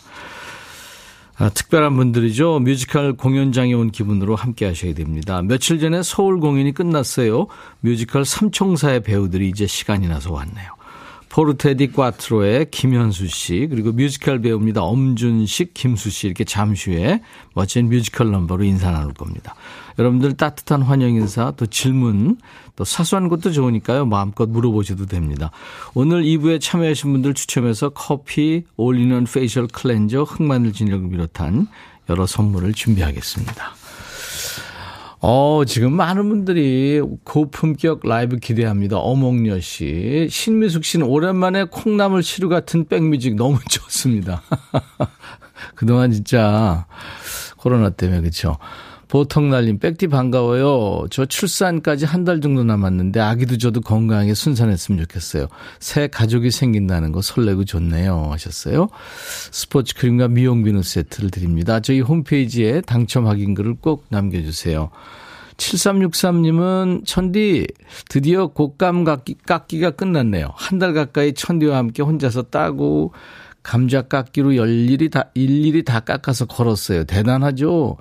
아, 1.38 1.50
특별한 1.50 1.94
분들이죠. 1.96 2.60
뮤지컬 2.60 3.12
공연장에 3.12 3.74
온 3.74 3.90
기분으로 3.90 4.36
함께 4.36 4.64
하셔야 4.64 4.94
됩니다. 4.94 5.42
며칠 5.42 5.78
전에 5.78 6.02
서울 6.02 6.40
공연이 6.40 6.72
끝났어요. 6.72 7.48
뮤지컬 7.80 8.24
삼총사의 8.24 9.02
배우들이 9.02 9.48
이제 9.48 9.66
시간이 9.66 10.08
나서 10.08 10.32
왔네요. 10.32 10.75
포르테 11.28 11.78
디 11.78 11.92
콰트로의 11.92 12.70
김현수 12.70 13.26
씨, 13.26 13.66
그리고 13.68 13.92
뮤지컬 13.92 14.40
배우입니다. 14.40 14.82
엄준식, 14.82 15.74
김수 15.74 16.10
씨, 16.10 16.26
이렇게 16.26 16.44
잠시 16.44 16.90
후에 16.90 17.20
멋진 17.54 17.88
뮤지컬 17.88 18.30
넘버로 18.30 18.64
인사 18.64 18.90
나눌 18.90 19.12
겁니다. 19.12 19.54
여러분들 19.98 20.36
따뜻한 20.36 20.82
환영 20.82 21.10
인사, 21.10 21.52
또 21.56 21.66
질문, 21.66 22.38
또 22.76 22.84
사소한 22.84 23.28
것도 23.28 23.50
좋으니까요. 23.52 24.06
마음껏 24.06 24.48
물어보셔도 24.48 25.06
됩니다. 25.06 25.50
오늘 25.94 26.22
2부에 26.22 26.60
참여하신 26.60 27.12
분들 27.12 27.34
추첨해서 27.34 27.90
커피, 27.90 28.64
올리는 28.76 29.24
facial 29.24 29.66
cleanser, 29.66 30.22
흑마늘 30.24 30.72
진액을 30.72 31.10
비롯한 31.10 31.68
여러 32.08 32.26
선물을 32.26 32.72
준비하겠습니다. 32.74 33.74
어, 35.28 35.64
지금 35.64 35.92
많은 35.92 36.28
분들이 36.28 37.02
고품격 37.24 38.02
라이브 38.04 38.36
기대합니다. 38.36 38.98
어몽여 38.98 39.58
씨. 39.58 40.28
신미숙 40.30 40.84
씨는 40.84 41.04
오랜만에 41.04 41.64
콩나물 41.64 42.22
시루 42.22 42.48
같은 42.48 42.86
백뮤직 42.86 43.34
너무 43.34 43.58
좋습니다. 43.68 44.44
그동안 45.74 46.12
진짜 46.12 46.86
코로나 47.56 47.90
때문에 47.90 48.20
그렇죠. 48.20 48.56
보통 49.08 49.50
날림 49.50 49.78
백디 49.78 50.08
반가워요. 50.08 51.06
저 51.10 51.24
출산까지 51.26 52.04
한 52.06 52.24
달 52.24 52.40
정도 52.40 52.64
남았는데 52.64 53.20
아기도 53.20 53.56
저도 53.56 53.80
건강하게 53.80 54.34
순산했으면 54.34 55.00
좋겠어요. 55.02 55.46
새 55.78 56.08
가족이 56.08 56.50
생긴다는 56.50 57.12
거 57.12 57.22
설레고 57.22 57.64
좋네요 57.64 58.28
하셨어요. 58.32 58.88
스포츠 59.52 59.94
크림과 59.94 60.26
미용 60.28 60.64
비누 60.64 60.82
세트를 60.82 61.30
드립니다. 61.30 61.78
저희 61.78 62.00
홈페이지에 62.00 62.80
당첨 62.80 63.26
확인글을 63.28 63.76
꼭 63.80 64.06
남겨주세요. 64.08 64.90
7363님은 65.56 67.06
천디 67.06 67.66
드디어 68.08 68.48
곶감 68.48 69.04
깎기, 69.04 69.36
깎기가 69.46 69.90
끝났네요. 69.92 70.50
한 70.54 70.78
달 70.78 70.92
가까이 70.92 71.32
천디와 71.32 71.78
함께 71.78 72.02
혼자서 72.02 72.42
따고 72.42 73.12
감자 73.62 74.02
깎기로 74.02 74.52
일일이 74.52 75.08
다 75.10 75.30
일일이 75.34 75.82
다 75.84 76.00
깎아서 76.00 76.44
걸었어요. 76.46 77.04
대단하죠? 77.04 77.96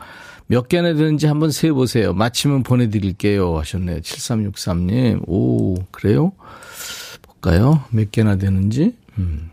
몇 0.48 0.70
개나 0.70 0.94
되는지 0.94 1.26
한번 1.26 1.52
세보세요. 1.52 2.14
마치면 2.14 2.64
보내드릴게요. 2.64 3.58
하셨네요. 3.58 4.00
7363님. 4.02 5.24
오, 5.28 5.76
그래요? 5.92 6.34
볼까요? 7.22 7.84
몇 7.90 8.12
개나 8.12 8.36
되는지? 8.36 8.96
음. 9.18 9.50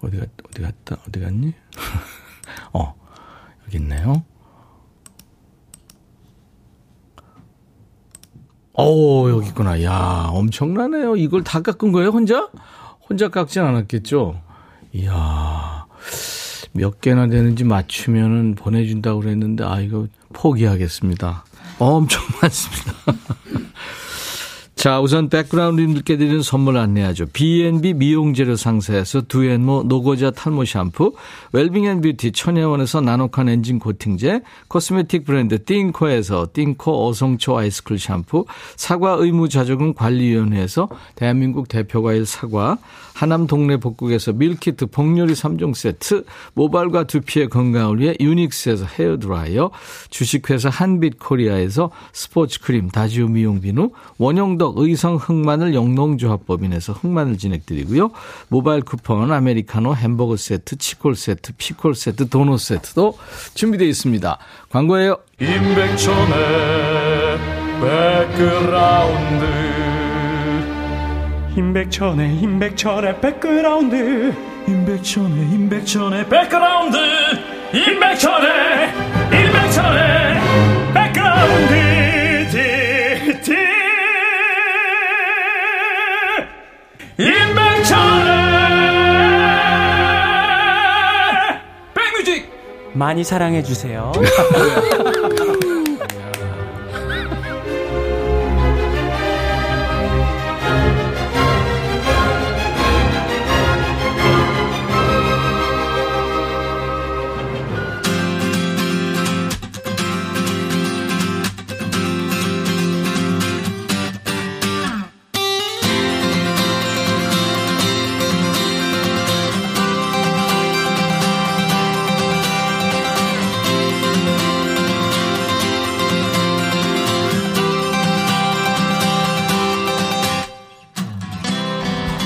어디 0.00 0.18
갔, 0.18 0.28
어디 0.48 0.62
갔다, 0.62 0.96
어디 1.08 1.20
갔니? 1.20 1.52
어, 2.72 2.94
여기 3.66 3.78
있네요. 3.78 4.22
오, 8.74 9.30
여기 9.30 9.48
있구나. 9.48 9.82
야, 9.82 10.26
엄청나네요. 10.30 11.16
이걸 11.16 11.44
다 11.44 11.60
깎은 11.60 11.92
거예요, 11.92 12.10
혼자? 12.10 12.50
혼자 13.08 13.28
깎진 13.28 13.62
않았겠죠? 13.62 14.40
이야. 14.92 15.86
몇 16.74 17.00
개나 17.00 17.28
되는지 17.28 17.64
맞추면은 17.64 18.56
보내준다고 18.56 19.20
그랬는데, 19.20 19.64
아, 19.64 19.80
이거 19.80 20.06
포기하겠습니다. 20.32 21.44
엄청 21.78 22.22
많습니다. 22.42 22.92
자, 24.84 25.00
우선 25.00 25.30
백그라운드님들께 25.30 26.18
드리는 26.18 26.42
선물 26.42 26.76
안내하죠. 26.76 27.24
B&B 27.32 27.94
미용재료 27.94 28.56
상사에서 28.56 29.22
두앤모 29.22 29.84
노고자 29.84 30.30
탈모 30.30 30.66
샴푸, 30.66 31.14
웰빙앤뷰티 31.54 32.32
천혜원에서 32.32 33.00
나노칸 33.00 33.48
엔진 33.48 33.78
코팅제, 33.78 34.42
cosmetic 34.68 35.24
브랜드 35.24 35.64
띵코에서 35.64 36.48
띵코 36.52 37.08
어성초 37.08 37.56
아이스쿨 37.56 37.98
샴푸, 37.98 38.44
사과 38.76 39.16
의무자조금 39.18 39.94
관리위원회에서 39.94 40.90
대한민국 41.14 41.68
대표과일 41.68 42.26
사과, 42.26 42.76
하남 43.14 43.46
동네 43.46 43.78
복국에서 43.78 44.32
밀키트 44.32 44.86
복요리 44.86 45.32
3종 45.32 45.74
세트, 45.74 46.24
모발과 46.52 47.04
두피의 47.04 47.48
건강을 47.48 48.00
위해 48.00 48.14
유닉스에서 48.20 48.84
헤어드라이어, 48.84 49.70
주식회사 50.10 50.68
한빛코리아에서 50.68 51.90
스포츠 52.12 52.60
크림 52.60 52.90
다지오 52.90 53.28
미용 53.28 53.62
비누, 53.62 53.90
원형덕 54.18 54.73
의성 54.74 55.16
흑마늘 55.16 55.74
영농조합법인에서 55.74 56.92
흑마늘 56.94 57.38
진액 57.38 57.65
드리고요. 57.65 58.10
모바일 58.48 58.82
쿠폰, 58.82 59.32
아메리카노, 59.32 59.94
햄버거 59.94 60.36
세트, 60.36 60.76
치콜 60.76 61.16
세트, 61.16 61.52
피콜 61.56 61.94
세트, 61.94 62.28
도넛 62.28 62.60
세트도 62.60 63.18
준비되어 63.54 63.88
있습니다. 63.88 64.38
광고예요. 64.70 65.18
임백천의 65.40 67.38
백그라운드 67.80 69.44
임백천의 71.56 72.38
임백천의 72.40 73.20
백그라운드 73.20 74.34
임백천의 74.66 75.52
임백천의 75.52 76.28
백그라운드 76.28 76.96
임백천의 77.72 78.92
임백천의 79.32 80.43
임백천의 87.16 88.32
백뮤직 91.94 92.50
많이 92.92 93.22
사랑해 93.22 93.62
주세요. 93.62 94.10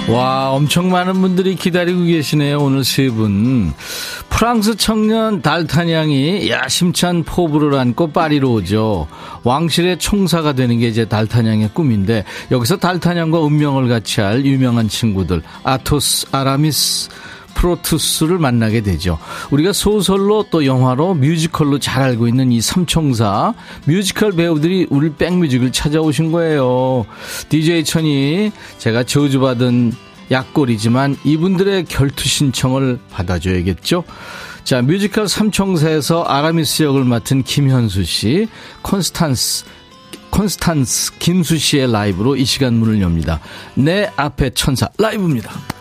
와, 0.09 0.51
엄청 0.53 0.91
많은 0.91 1.21
분들이 1.21 1.55
기다리고 1.55 2.05
계시네요. 2.05 2.59
오늘 2.59 2.83
세 2.83 3.11
분. 3.11 3.75
프랑스 4.31 4.77
청년 4.77 5.43
달타냥이 5.43 6.49
야심찬 6.49 7.25
포부를 7.25 7.75
안고 7.75 8.13
파리로 8.13 8.53
오죠. 8.53 9.07
왕실의 9.45 9.99
총사가 9.99 10.55
되는 10.55 10.79
게 10.79 10.89
이제 10.89 11.05
달타냥의 11.05 11.71
꿈인데 11.75 12.25
여기서 12.51 12.79
달타냥과 12.79 13.41
운명을 13.41 13.89
같이 13.89 14.21
할 14.21 14.47
유명한 14.47 14.89
친구들 14.89 15.43
아토스, 15.63 16.29
아라미스, 16.33 17.11
포르토스를 17.59 18.39
만나게 18.39 18.81
되죠. 18.83 19.19
우리가 19.51 19.73
소설로 19.73 20.47
또 20.51 20.65
영화로 20.65 21.15
뮤지컬로 21.15 21.79
잘 21.79 22.03
알고 22.05 22.29
있는 22.29 22.53
이 22.53 22.61
삼총사 22.61 23.55
뮤지컬 23.85 24.33
배우들이 24.33 24.87
우리 24.91 25.13
백뮤직을 25.13 25.73
찾아오신 25.73 26.31
거예요. 26.31 27.05
DJ 27.49 27.85
천이 27.85 28.53
제가 28.79 29.03
저주받은 29.03 29.93
약골이지만 30.31 31.17
이분들의 31.25 31.87
결투 31.87 32.29
신청을 32.29 32.99
받아줘야겠죠. 33.11 34.05
자, 34.63 34.83
뮤지컬 34.83 35.27
삼총사에서 35.27 36.25
아라미스 36.25 36.83
역을 36.83 37.05
맡은 37.05 37.43
김현수 37.43 38.05
씨, 38.05 38.49
콘스탄스 38.83 39.65
콘스탄스 40.31 41.19
김수 41.19 41.57
씨의 41.57 41.91
라이브로 41.91 42.37
이 42.37 42.45
시간 42.45 42.75
문을 42.75 43.01
엽니다. 43.01 43.41
내 43.75 44.11
앞에 44.17 44.51
천사 44.51 44.89
라이브입니다. 44.99 45.78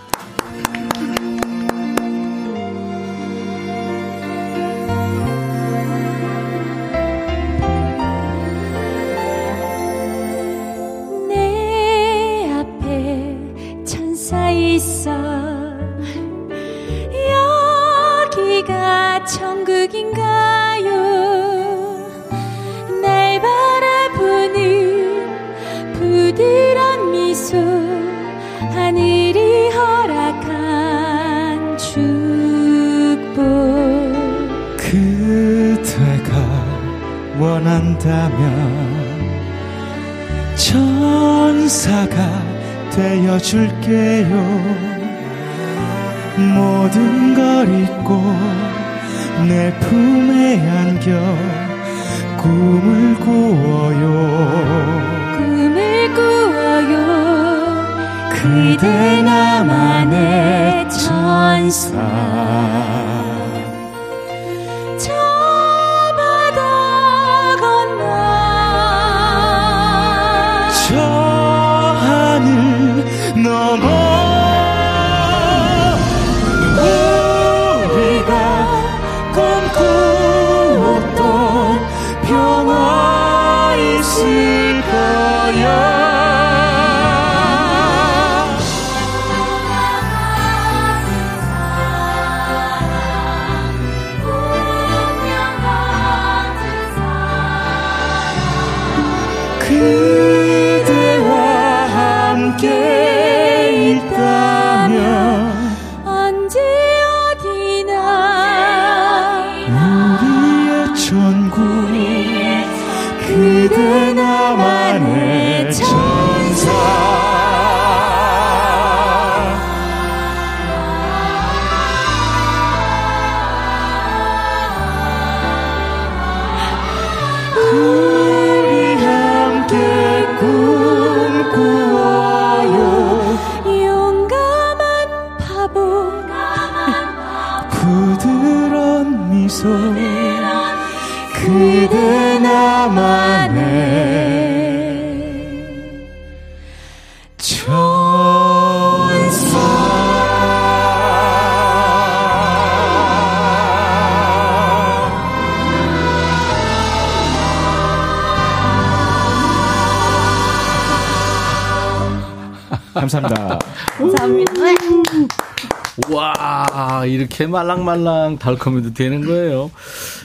이렇게 167.37 167.45
말랑말랑 167.45 168.39
달콤해도 168.39 168.95
되는 168.95 169.23
거예요. 169.23 169.69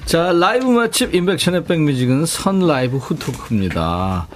자, 0.07 0.33
라이브 0.33 0.64
맛집 0.64 1.14
임백천의 1.14 1.64
백뮤직은 1.64 2.25
선 2.25 2.66
라이브 2.66 2.96
후토크입니다. 2.96 4.29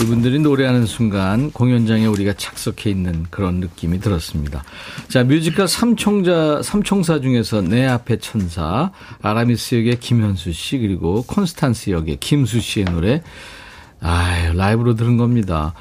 이분들이 0.00 0.40
노래하는 0.40 0.84
순간 0.84 1.52
공연장에 1.52 2.06
우리가 2.06 2.32
착석해 2.32 2.90
있는 2.90 3.26
그런 3.30 3.60
느낌이 3.60 4.00
들었습니다. 4.00 4.64
자, 5.06 5.22
뮤지컬 5.22 5.68
삼총자, 5.68 6.60
삼총사 6.62 7.20
중에서 7.20 7.62
내 7.62 7.86
앞에 7.86 8.18
천사, 8.18 8.90
아라미스 9.22 9.76
역의 9.76 10.00
김현수 10.00 10.52
씨, 10.52 10.78
그리고 10.78 11.22
콘스탄스 11.22 11.90
역의 11.90 12.16
김수 12.18 12.60
씨의 12.60 12.86
노래, 12.86 13.22
아 14.00 14.52
라이브로 14.54 14.96
들은 14.96 15.16
겁니다. 15.16 15.72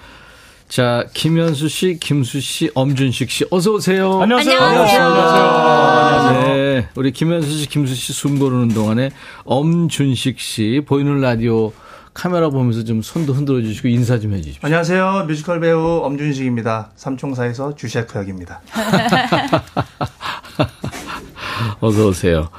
자, 0.74 1.06
김현수 1.14 1.70
씨, 1.70 2.00
김수 2.00 2.42
씨, 2.42 2.72
엄준식 2.74 3.30
씨, 3.30 3.46
어서 3.52 3.74
오세요. 3.74 4.20
안녕하세요. 4.24 4.60
안녕하세요. 4.60 6.32
네, 6.56 6.88
우리 6.96 7.12
김현수 7.12 7.48
씨, 7.48 7.68
김수 7.70 7.94
씨 7.94 8.12
숨 8.12 8.40
고르는 8.40 8.70
동안에 8.70 9.12
엄준식 9.46 10.40
씨 10.40 10.82
보이는 10.84 11.22
라디오 11.22 11.72
카메라 12.16 12.50
보면서 12.50 12.84
좀 12.84 13.04
손도 13.04 13.34
흔들어 13.34 13.62
주시고 13.62 13.88
인사 13.88 14.20
좀 14.20 14.34
해주십시오. 14.34 14.62
안녕하세요. 14.64 15.26
뮤지컬 15.28 15.60
배우 15.60 16.02
엄준식입니다. 16.06 16.90
삼총사에서 16.96 17.76
주셰크 17.76 18.18
역입니다. 18.18 18.62
어서 21.82 22.08
오세요. 22.08 22.50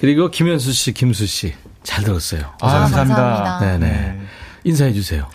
그리고 0.00 0.30
김현수 0.30 0.72
씨, 0.72 0.94
김수 0.94 1.26
씨, 1.26 1.52
잘 1.82 2.02
들었어요. 2.02 2.44
아, 2.62 2.68
감사합니다. 2.88 3.58
네네. 3.60 4.20
인사해 4.64 4.94
주세요. 4.94 5.28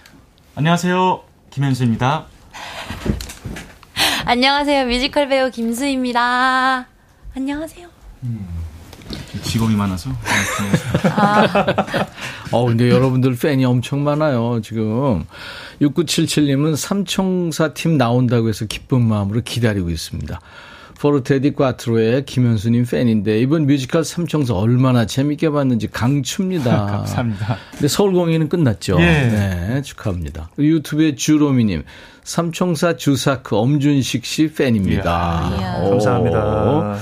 안녕하세요. 0.55 1.26
김현수입니다. 1.57 2.27
안녕하세요 4.25 4.85
뮤지컬 4.85 5.27
배우 5.27 5.49
김수입니다 5.49 6.85
안녕하세요 7.35 7.87
직업이 9.41 9.73
많아서. 9.73 10.11
어, 12.51 12.65
근데 12.65 12.91
여러분들 12.91 13.35
팬이 13.35 13.65
엄청 13.65 14.03
많아요, 14.03 14.61
지금. 14.61 15.25
6977님은 15.81 16.75
삼총사 16.75 17.73
팀 17.73 17.97
나온다고 17.97 18.49
해서 18.49 18.65
기쁜 18.65 19.07
마음으로 19.07 19.41
기다리고 19.43 19.89
있습니다. 19.89 20.39
포르테디 20.99 21.53
꽈트로의 21.53 22.25
김현수님 22.25 22.85
팬인데 22.85 23.39
이번 23.39 23.67
뮤지컬 23.67 24.03
삼총사 24.03 24.53
얼마나 24.55 25.05
재밌게 25.05 25.49
봤는지 25.49 25.87
강추입니다. 25.87 26.85
감사합니다. 26.87 27.57
근데 27.71 27.87
서울 27.87 28.13
공연은 28.13 28.49
끝났죠. 28.49 28.97
예. 28.99 29.05
네, 29.05 29.81
축하합니다. 29.83 30.49
유튜브에 30.57 31.15
주로미님 31.15 31.83
삼총사 32.23 32.97
주사크 32.97 33.55
엄준식 33.55 34.25
씨 34.25 34.53
팬입니다. 34.53 35.55
이야. 35.59 35.81
오. 35.83 35.91
감사합니다. 35.91 36.97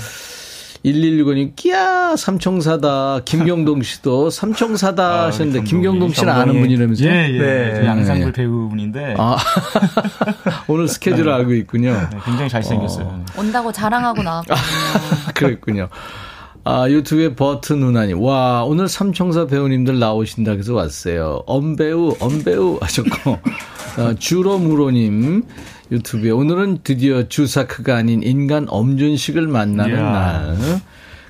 1165님, 0.86 1.56
끼야, 1.56 2.16
삼총사다. 2.16 3.22
김경동 3.26 3.82
씨도 3.82 4.30
삼총사다 4.32 5.04
아, 5.04 5.26
하셨는데, 5.26 5.64
김경동 5.64 6.12
씨는. 6.14 6.32
아는 6.32 6.60
분이라면서요? 6.60 7.10
예, 7.10 7.34
예. 7.34 7.38
네. 7.40 7.76
저 7.76 7.86
양상불 7.86 8.26
네. 8.28 8.32
배우분인데 8.32 9.16
아, 9.18 9.38
오늘 10.68 10.88
스케줄을 10.88 11.32
알고 11.32 11.54
있군요. 11.54 11.92
네, 11.94 12.18
굉장히 12.24 12.50
잘생겼어요. 12.50 13.26
온다고 13.38 13.72
자랑하고 13.72 14.22
나왔거든요. 14.22 14.58
그랬군요. 15.34 15.90
아, 16.64 16.90
유튜브에 16.90 17.36
버트 17.36 17.74
누나님. 17.74 18.22
와, 18.22 18.64
오늘 18.64 18.88
삼총사 18.88 19.48
배우님들 19.48 20.00
나오신다 20.00 20.54
그래서 20.54 20.74
왔어요. 20.74 21.44
엄배우, 21.46 22.16
엄배우 22.20 22.80
하셨고, 22.82 23.32
어, 23.98 24.14
주로무로님 24.18 25.44
유튜브에 25.92 26.32
오늘은 26.32 26.80
드디어 26.84 27.28
주사크가 27.28 27.96
아닌 27.96 28.24
인간 28.24 28.66
엄준식을 28.70 29.48
만나는 29.48 29.96
이야. 29.96 30.02
날. 30.12 30.58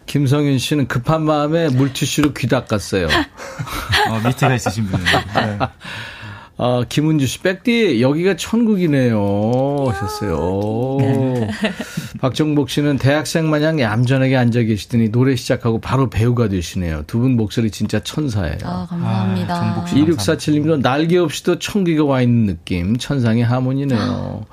김성윤 0.05 0.59
씨는 0.59 0.87
급한 0.87 1.23
마음에 1.23 1.67
물티슈로 1.69 2.33
귀 2.33 2.47
닦았어요. 2.47 3.07
어, 4.09 4.27
밑에가 4.27 4.55
있으신 4.55 4.85
분이에요. 4.85 5.19
네. 5.35 5.57
아, 6.57 6.85
김은주 6.87 7.27
씨, 7.27 7.39
백디, 7.41 8.01
여기가 8.01 8.37
천국이네요. 8.37 9.85
하셨어요. 9.89 10.97
네. 11.01 11.49
박정복 12.21 12.69
씨는 12.69 12.97
대학생 12.97 13.49
마냥 13.49 13.79
얌전하게 13.81 14.37
앉아 14.37 14.61
계시더니 14.63 15.11
노래 15.11 15.35
시작하고 15.35 15.81
바로 15.81 16.09
배우가 16.09 16.47
되시네요. 16.47 17.03
두 17.07 17.19
분 17.19 17.35
목소리 17.35 17.71
진짜 17.71 17.99
천사예요. 17.99 18.57
아, 18.63 18.87
감사합니다. 18.89 19.85
2647님도 19.87 20.81
날개 20.81 21.17
없이도 21.17 21.59
청기가 21.59 22.05
와 22.05 22.21
있는 22.21 22.45
느낌. 22.45 22.95
천상의 22.97 23.43
하모니네요. 23.43 24.45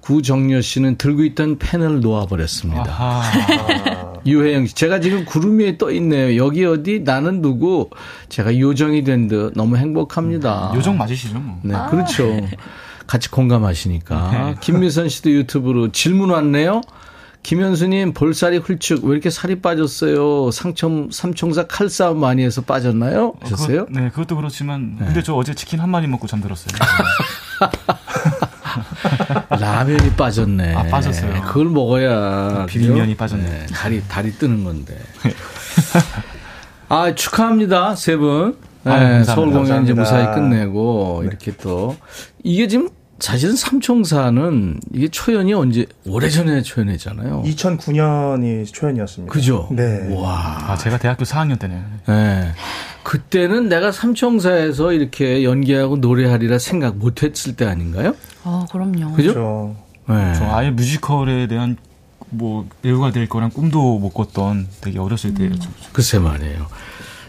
구정려 0.00 0.60
씨는 0.60 0.98
들고 0.98 1.24
있던 1.24 1.58
펜을 1.58 2.00
놓아버렸습니다. 2.00 2.84
유혜영 4.26 4.66
씨, 4.66 4.74
제가 4.74 5.00
지금 5.00 5.24
구름 5.24 5.58
위에 5.58 5.76
떠 5.78 5.90
있네요. 5.92 6.42
여기 6.42 6.64
어디? 6.64 7.00
나는 7.00 7.42
누구? 7.42 7.90
제가 8.28 8.58
요정이 8.58 9.04
된 9.04 9.28
듯 9.28 9.52
너무 9.54 9.76
행복합니다. 9.76 10.72
요정 10.74 10.96
맞으시죠? 10.98 11.38
뭐. 11.38 11.58
네, 11.62 11.74
그렇죠. 11.90 12.24
같이 13.06 13.30
공감하시니까. 13.30 14.56
김미선 14.60 15.08
씨도 15.08 15.30
유튜브로 15.30 15.92
질문 15.92 16.30
왔네요. 16.30 16.80
김현수님 17.42 18.14
볼살이 18.14 18.56
훌축 18.56 19.04
왜 19.04 19.12
이렇게 19.12 19.28
살이 19.28 19.60
빠졌어요? 19.60 20.50
상청 20.50 21.10
삼총사 21.12 21.66
칼싸움 21.66 22.18
많이 22.20 22.42
해서 22.42 22.62
빠졌나요? 22.62 23.34
하셨어요? 23.42 23.84
그것, 23.84 24.00
네, 24.00 24.08
그것도 24.08 24.36
그렇지만 24.36 24.96
근데 24.98 25.22
저 25.22 25.34
어제 25.34 25.54
치킨 25.54 25.80
한 25.80 25.90
마리 25.90 26.06
먹고 26.06 26.26
잠들었어요. 26.26 26.68
라면이 29.60 30.10
빠졌네. 30.16 30.74
아, 30.74 30.82
빠졌어요. 30.84 31.42
그걸 31.42 31.66
먹어야 31.66 32.66
비빔면이 32.66 33.08
그죠? 33.12 33.16
빠졌네. 33.16 33.44
네, 33.44 33.66
다리 33.72 34.02
다리 34.08 34.32
뜨는 34.32 34.64
건데. 34.64 34.98
아 36.88 37.14
축하합니다 37.14 37.94
세 37.96 38.16
분. 38.16 38.56
네, 38.84 38.92
아유, 38.92 39.00
감사합니다. 39.00 39.34
서울 39.34 39.46
공연 39.48 39.62
이제 39.84 39.94
감사합니다. 39.94 40.02
무사히 40.02 40.34
끝내고 40.34 41.22
이렇게 41.24 41.52
또 41.56 41.96
이게 42.42 42.68
지금 42.68 42.90
사실은 43.20 43.56
삼총사는 43.56 44.80
이게 44.92 45.08
초연이 45.08 45.54
언제 45.54 45.86
오래전에 46.06 46.60
초연했잖아요. 46.62 47.42
2009년이 47.46 48.70
초연이었습니다. 48.72 49.32
그죠? 49.32 49.68
네. 49.70 50.14
와. 50.14 50.58
아, 50.68 50.76
제가 50.76 50.98
대학교 50.98 51.24
4학년 51.24 51.58
때네요. 51.58 51.82
네. 52.08 52.52
그때는 53.02 53.68
내가 53.68 53.92
삼총사에서 53.92 54.92
이렇게 54.92 55.44
연기하고 55.44 55.96
노래하리라 55.96 56.58
생각 56.58 56.96
못 56.96 57.22
했을 57.22 57.54
때 57.56 57.64
아닌가요? 57.64 58.14
어, 58.44 58.66
그럼요. 58.70 59.12
그죠? 59.12 59.32
그렇죠. 59.34 59.76
네. 60.08 60.34
저 60.34 60.44
아예 60.54 60.70
뮤지컬에 60.70 61.46
대한 61.46 61.76
뭐 62.30 62.66
배우가 62.82 63.10
될 63.12 63.28
거란 63.28 63.50
꿈도 63.50 63.98
못 63.98 64.10
꿨던 64.10 64.68
되게 64.80 64.98
어렸을 64.98 65.34
때였죠. 65.34 65.70
글쎄 65.92 66.18
말이에요. 66.18 66.66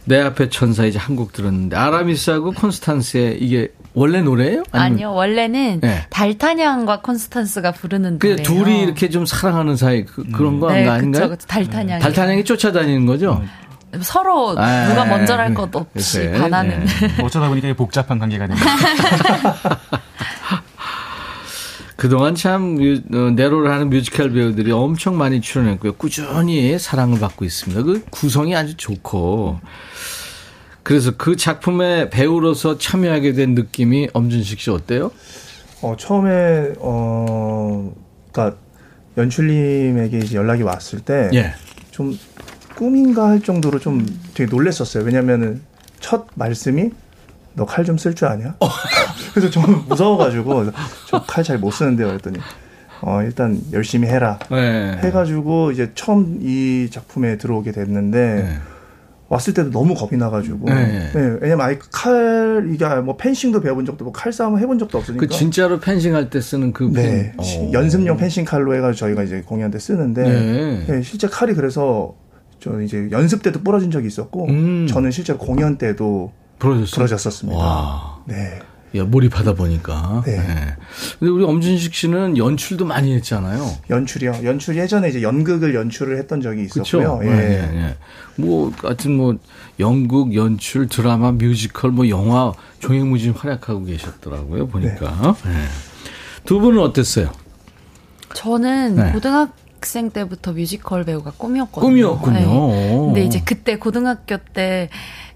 내 0.06 0.22
앞에 0.22 0.50
천사 0.50 0.86
이제 0.86 1.00
한곡 1.00 1.34
들었는데 1.34 1.76
아라미스하고 1.76 2.52
콘스탄스의 2.52 3.40
이게 3.42 3.70
원래 3.94 4.22
노래예요? 4.22 4.64
아니면 4.72 4.94
아니요, 4.94 5.14
원래는 5.14 5.80
네. 5.82 6.06
달타냥과 6.10 7.02
콘스탄스가 7.02 7.72
부르는 7.72 8.20
그 8.20 8.28
노래예요. 8.28 8.44
둘이 8.44 8.82
이렇게 8.84 9.10
좀 9.10 9.26
사랑하는 9.26 9.78
사이 9.78 10.06
그, 10.06 10.22
런거 10.32 10.72
네, 10.72 10.88
아닌가요? 10.88 11.24
그쵸, 11.24 11.30
그쵸. 11.30 11.48
달타냥. 11.48 12.00
달타냥이 12.00 12.44
쫓아다니는 12.44 13.06
거죠? 13.06 13.42
서로 14.02 14.50
아, 14.60 14.88
누가 14.90 15.06
네. 15.06 15.10
먼저랄 15.10 15.54
것 15.54 15.74
없이 15.76 16.20
글쎄, 16.20 16.32
반하는. 16.34 16.86
네. 16.86 17.24
어쩌다 17.24 17.48
보니까 17.48 17.74
복잡한 17.74 18.20
관계가 18.20 18.48
됩니다. 18.48 18.68
그동안 21.96 22.36
참 22.36 22.76
뮤- 22.76 23.02
어, 23.14 23.32
내로를 23.32 23.72
하는 23.72 23.90
뮤지컬 23.90 24.32
배우들이 24.32 24.72
엄청 24.72 25.18
많이 25.18 25.40
출연했고요. 25.42 25.94
꾸준히 25.94 26.78
사랑을 26.78 27.20
받고 27.20 27.46
있습니다. 27.46 27.84
그 27.84 28.04
구성이 28.10 28.56
아주 28.56 28.76
좋고. 28.76 29.60
그래서 30.84 31.12
그 31.18 31.36
작품에 31.36 32.10
배우로서 32.10 32.78
참여하게 32.78 33.34
된 33.34 33.56
느낌이 33.56 34.10
엄준식 34.14 34.60
씨 34.60 34.70
어때요? 34.70 35.12
어, 35.82 35.96
처음에 35.98 36.74
어, 36.80 37.94
그러니까 38.32 38.58
연출님에게 39.18 40.20
이제 40.20 40.36
연락이 40.36 40.64
왔을 40.64 41.00
때좀 41.00 41.34
예. 41.36 41.54
꿈인가 42.76 43.30
할 43.30 43.40
정도로 43.42 43.80
좀 43.80 44.06
되게 44.34 44.50
놀랬었어요. 44.50 45.04
왜냐면은 45.06 45.62
첫 46.02 46.28
말씀이 46.36 46.90
너 47.56 47.66
칼 47.66 47.86
좀 47.86 47.96
쓸 47.96 48.14
줄 48.14 48.28
아냐? 48.28 48.56
그래서 49.36 49.50
좀 49.50 49.86
무서워가지고 49.88 50.72
저 51.08 51.26
칼 51.28 51.44
잘 51.44 51.58
못 51.60 51.72
쓰는데요. 51.72 52.08
그랬더니 52.08 52.40
어, 53.02 53.22
일단 53.22 53.60
열심히 53.74 54.08
해라. 54.08 54.40
네. 54.50 54.98
해가지고 55.04 55.72
이제 55.72 55.92
처음 55.96 56.40
이 56.42 56.88
작품에 56.90 57.38
들어오게 57.38 57.72
됐는데 57.72 58.58
왔을 59.28 59.54
때도 59.54 59.72
너무 59.72 59.96
겁이 59.96 60.18
나가지고 60.18 60.66
네. 60.70 61.12
네, 61.14 61.38
왜냐면 61.42 61.66
아예 61.66 61.80
칼 61.92 62.70
이게 62.72 62.86
뭐 63.04 63.18
펜싱도 63.18 63.60
배워본 63.60 63.86
적도 63.86 64.06
없고 64.06 64.14
칼 64.14 64.32
싸움 64.32 64.58
해본 64.60 64.78
적도 64.80 64.98
없으니까 65.00 65.20
그 65.20 65.28
진짜로 65.28 65.80
펜싱할 65.80 66.30
때 66.30 66.40
쓰는 66.40 66.72
그 66.72 66.84
네, 66.94 67.34
펜. 67.34 67.34
어. 67.38 67.72
연습용 67.74 68.18
펜싱 68.18 68.46
칼로 68.46 68.74
해가지고 68.76 68.98
저희가 69.08 69.24
이제 69.24 69.42
공연 69.46 69.72
때 69.72 69.80
쓰는데 69.80 70.24
네. 70.24 70.86
네, 70.88 71.02
실제 71.02 71.28
칼이 71.28 71.54
그래서 71.56 72.16
저 72.60 72.80
이제 72.82 73.10
연습 73.12 73.42
때도 73.44 73.62
부러진 73.62 73.90
적이 73.92 74.08
있었고 74.08 74.46
음. 74.48 74.88
저는 74.88 75.10
실제로 75.12 75.38
공연 75.40 75.78
때도 75.78 76.32
부러졌어요? 76.60 76.96
부러졌었습니다. 76.96 77.60
와. 77.60 78.20
네. 78.26 78.60
야, 78.98 79.04
몰입하다 79.04 79.54
보니까. 79.54 80.24
네. 80.26 80.38
네. 80.38 80.76
근데 81.20 81.32
우리 81.32 81.44
엄준식 81.44 81.94
씨는 81.94 82.38
연출도 82.38 82.86
많이 82.86 83.14
했잖아요. 83.16 83.70
연출이요. 83.90 84.42
연출 84.44 84.78
예전에 84.78 85.10
이제 85.10 85.22
연극을 85.22 85.76
연출을 85.76 86.18
했던 86.18 86.42
적이. 86.42 86.64
있었고요. 86.64 87.20
예. 87.24 87.28
예. 87.28 87.78
예. 87.78 87.96
뭐 88.38 88.72
하여튼 88.82 89.18
뭐 89.18 89.36
연극, 89.80 90.34
연출, 90.34 90.88
드라마, 90.88 91.32
뮤지컬, 91.32 91.92
뭐 91.92 92.08
영화 92.10 92.54
종횡무진 92.80 93.34
활약하고 93.34 93.86
계셨더라고요. 93.86 94.68
보니까. 94.68 95.36
네. 95.44 95.52
예. 95.52 95.56
두 96.46 96.60
분은 96.60 96.80
어땠어요? 96.80 97.32
저는 98.34 98.96
네. 98.96 99.12
고등학생 99.12 100.12
때부터 100.12 100.54
뮤지컬 100.54 101.04
배우가 101.04 101.32
꿈이었거든요. 101.32 101.90
꿈이었군요. 101.90 102.68
네. 102.72 102.98
근데 102.98 103.24
이제 103.24 103.42
그때 103.44 103.78
고등학교 103.78 104.38
때 104.38 104.90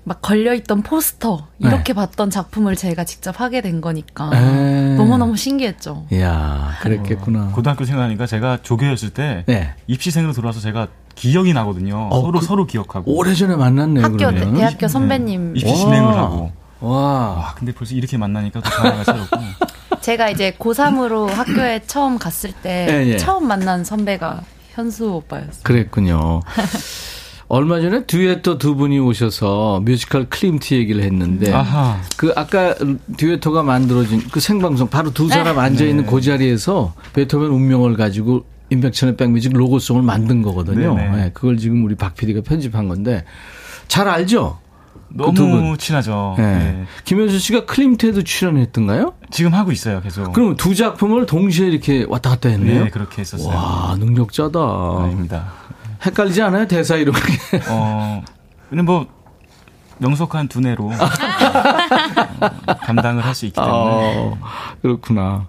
막 0.10 0.24
걸려있던 0.24 0.82
포스터 0.82 1.45
이렇게 1.60 1.93
봤던 1.93 2.32
작품을 2.32 2.76
제가 2.76 3.03
직접 3.03 3.39
하게 3.39 3.62
된 3.62 3.80
거니까 3.80 4.32
에. 4.34 4.95
너무너무 4.95 5.38
신기했죠. 5.38 6.07
이야, 6.12 6.72
그랬겠구나. 6.82 7.51
고등학교 7.53 7.86
생각하니까 7.86 8.26
제가 8.26 8.57
조교였을 8.64 9.12
때 9.12 9.43
네. 9.45 9.76
입시생으로 9.86 10.34
들어와서 10.34 10.62
제가 10.62 10.88
기억이 11.14 11.53
나거든요. 11.53 12.07
어, 12.12 12.22
서로 12.22 12.39
그- 12.39 12.45
서로 12.47 12.66
기억하고. 12.66 13.16
오래전에 13.16 13.55
만났네요. 13.55 14.03
학교 14.03 14.18
그러면. 14.18 14.53
대- 14.55 14.60
대학교 14.62 14.88
선배님 14.88 15.55
입시 15.55 15.68
와. 15.68 15.76
진행을 15.76 16.18
하고. 16.18 16.51
와. 16.80 16.89
와, 16.89 17.53
근데 17.55 17.72
벌써 17.72 17.93
이렇게 17.93 18.18
만나니까 18.18 18.62
또 18.62 18.68
전화가 18.72 19.03
새롭고. 19.03 19.38
제가 20.01 20.30
이제 20.32 20.55
고3으로 20.57 21.28
학교에 21.28 21.82
처음 21.86 22.18
갔을 22.18 22.51
때 22.64 22.88
예, 22.89 23.07
예. 23.12 23.18
처음 23.18 23.47
만난 23.47 23.84
선배가 23.84 24.41
현수 24.74 25.12
오빠였어요. 25.12 25.62
그랬군요. 25.62 26.39
얼마 27.52 27.82
전에 27.82 28.06
듀에토 28.06 28.60
두 28.60 28.76
분이 28.76 29.00
오셔서 29.00 29.82
뮤지컬 29.84 30.30
클림트 30.30 30.76
얘기를 30.76 31.04
했는데 31.04 31.52
아하. 31.52 32.00
그 32.16 32.32
아까 32.36 32.76
듀에토가 33.18 33.64
만들어진 33.64 34.22
그 34.32 34.39
생방송 34.39 34.88
바로 34.89 35.12
두 35.12 35.28
사람 35.28 35.58
앉아 35.58 35.84
있는 35.84 36.06
네. 36.06 36.12
그 36.12 36.22
자리에서 36.22 36.93
베토벤 37.14 37.50
운명을 37.50 37.97
가지고 37.97 38.45
임백천의 38.70 39.18
백뮤직 39.18 39.52
로고송을 39.54 40.04
만든 40.04 40.43
거거든요. 40.43 40.93
네네. 40.93 41.16
네, 41.16 41.32
그걸 41.34 41.58
지금 41.58 41.84
우리 41.84 41.95
박 41.95 42.14
PD가 42.14 42.41
편집한 42.41 42.88
건데 42.88 43.26
잘 43.88 44.08
알죠? 44.08 44.60
너무 45.12 45.34
두 45.34 45.47
분. 45.47 45.76
친하죠. 45.80 46.36
네. 46.38 46.43
네. 46.43 46.84
김현수 47.04 47.39
씨가 47.39 47.66
클림트에도 47.66 48.22
출연했던가요? 48.22 49.16
지금 49.32 49.56
하고 49.56 49.72
있어요, 49.72 50.02
계속. 50.02 50.34
그럼 50.34 50.56
두 50.56 50.76
작품을 50.76 51.26
동시에 51.26 51.68
이렇게 51.68 52.06
왔다 52.08 52.30
갔다 52.30 52.50
했네요. 52.50 52.84
네, 52.84 52.89
그렇게 52.91 53.22
했었어요. 53.22 53.47
와 53.47 53.95
능력자다. 53.97 54.60
아닙니다. 55.02 55.52
헷갈리지 56.06 56.41
않아요 56.43 56.68
대사 56.68 56.95
이런 56.95 57.14
게? 57.16 57.22
어, 57.70 58.24
근데 58.70 58.82
뭐 58.84 59.08
명석한 59.97 60.47
두뇌로 60.47 60.86
어, 60.91 60.95
감당을 62.86 63.26
할 63.26 63.36
수 63.36 63.45
있기 63.45 63.56
때문에 63.56 63.72
어, 63.74 64.38
그렇구나. 64.82 65.47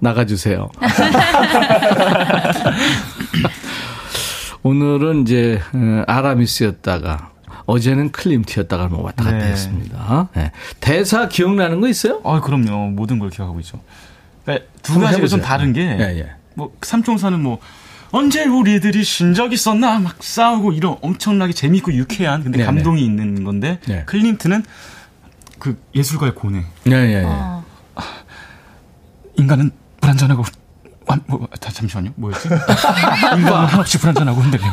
나가주세요. 0.00 0.68
오늘은 4.62 5.22
이제 5.22 5.60
어, 5.72 6.04
아라미스였다가 6.06 7.30
어제는 7.66 8.12
클림트였다가 8.12 8.88
뭐 8.88 9.02
왔다 9.04 9.24
갔다 9.24 9.36
네. 9.38 9.44
했습니다. 9.46 10.28
네. 10.34 10.52
대사 10.80 11.28
기억나는 11.28 11.80
거 11.80 11.88
있어요? 11.88 12.20
아, 12.24 12.40
그럼요. 12.40 12.90
모든 12.90 13.18
걸 13.18 13.30
기억하고 13.30 13.60
있죠. 13.60 13.80
그러니까 14.44 14.66
두 14.82 14.98
가지가 15.00 15.26
좀. 15.26 15.40
다른 15.40 15.72
게, 15.72 15.82
예, 15.82 16.18
예. 16.18 16.30
뭐, 16.54 16.72
삼총사는 16.82 17.40
뭐, 17.40 17.58
언제 18.10 18.44
우리들이 18.44 19.04
신적 19.04 19.52
있었나? 19.52 19.98
막 19.98 20.16
싸우고 20.22 20.72
이런 20.72 20.96
엄청나게 21.02 21.52
재밌고 21.52 21.92
유쾌한, 21.92 22.42
근데 22.42 22.58
네네. 22.58 22.66
감동이 22.66 23.04
있는 23.04 23.44
건데, 23.44 23.80
네. 23.86 24.04
클림트는 24.06 24.64
그 25.58 25.78
예술가의 25.94 26.34
고뇌. 26.34 26.60
네, 26.84 26.90
네, 27.06 27.06
네. 27.20 27.24
어. 27.26 27.62
인간은 29.36 29.70
불완전하고, 30.00 30.42
완- 31.06 31.20
뭐, 31.26 31.46
다, 31.60 31.70
잠시만요. 31.70 32.12
뭐였지? 32.16 32.48
인간은 33.36 33.66
한없이 33.66 33.98
불완전하고 33.98 34.40
흔들려. 34.40 34.64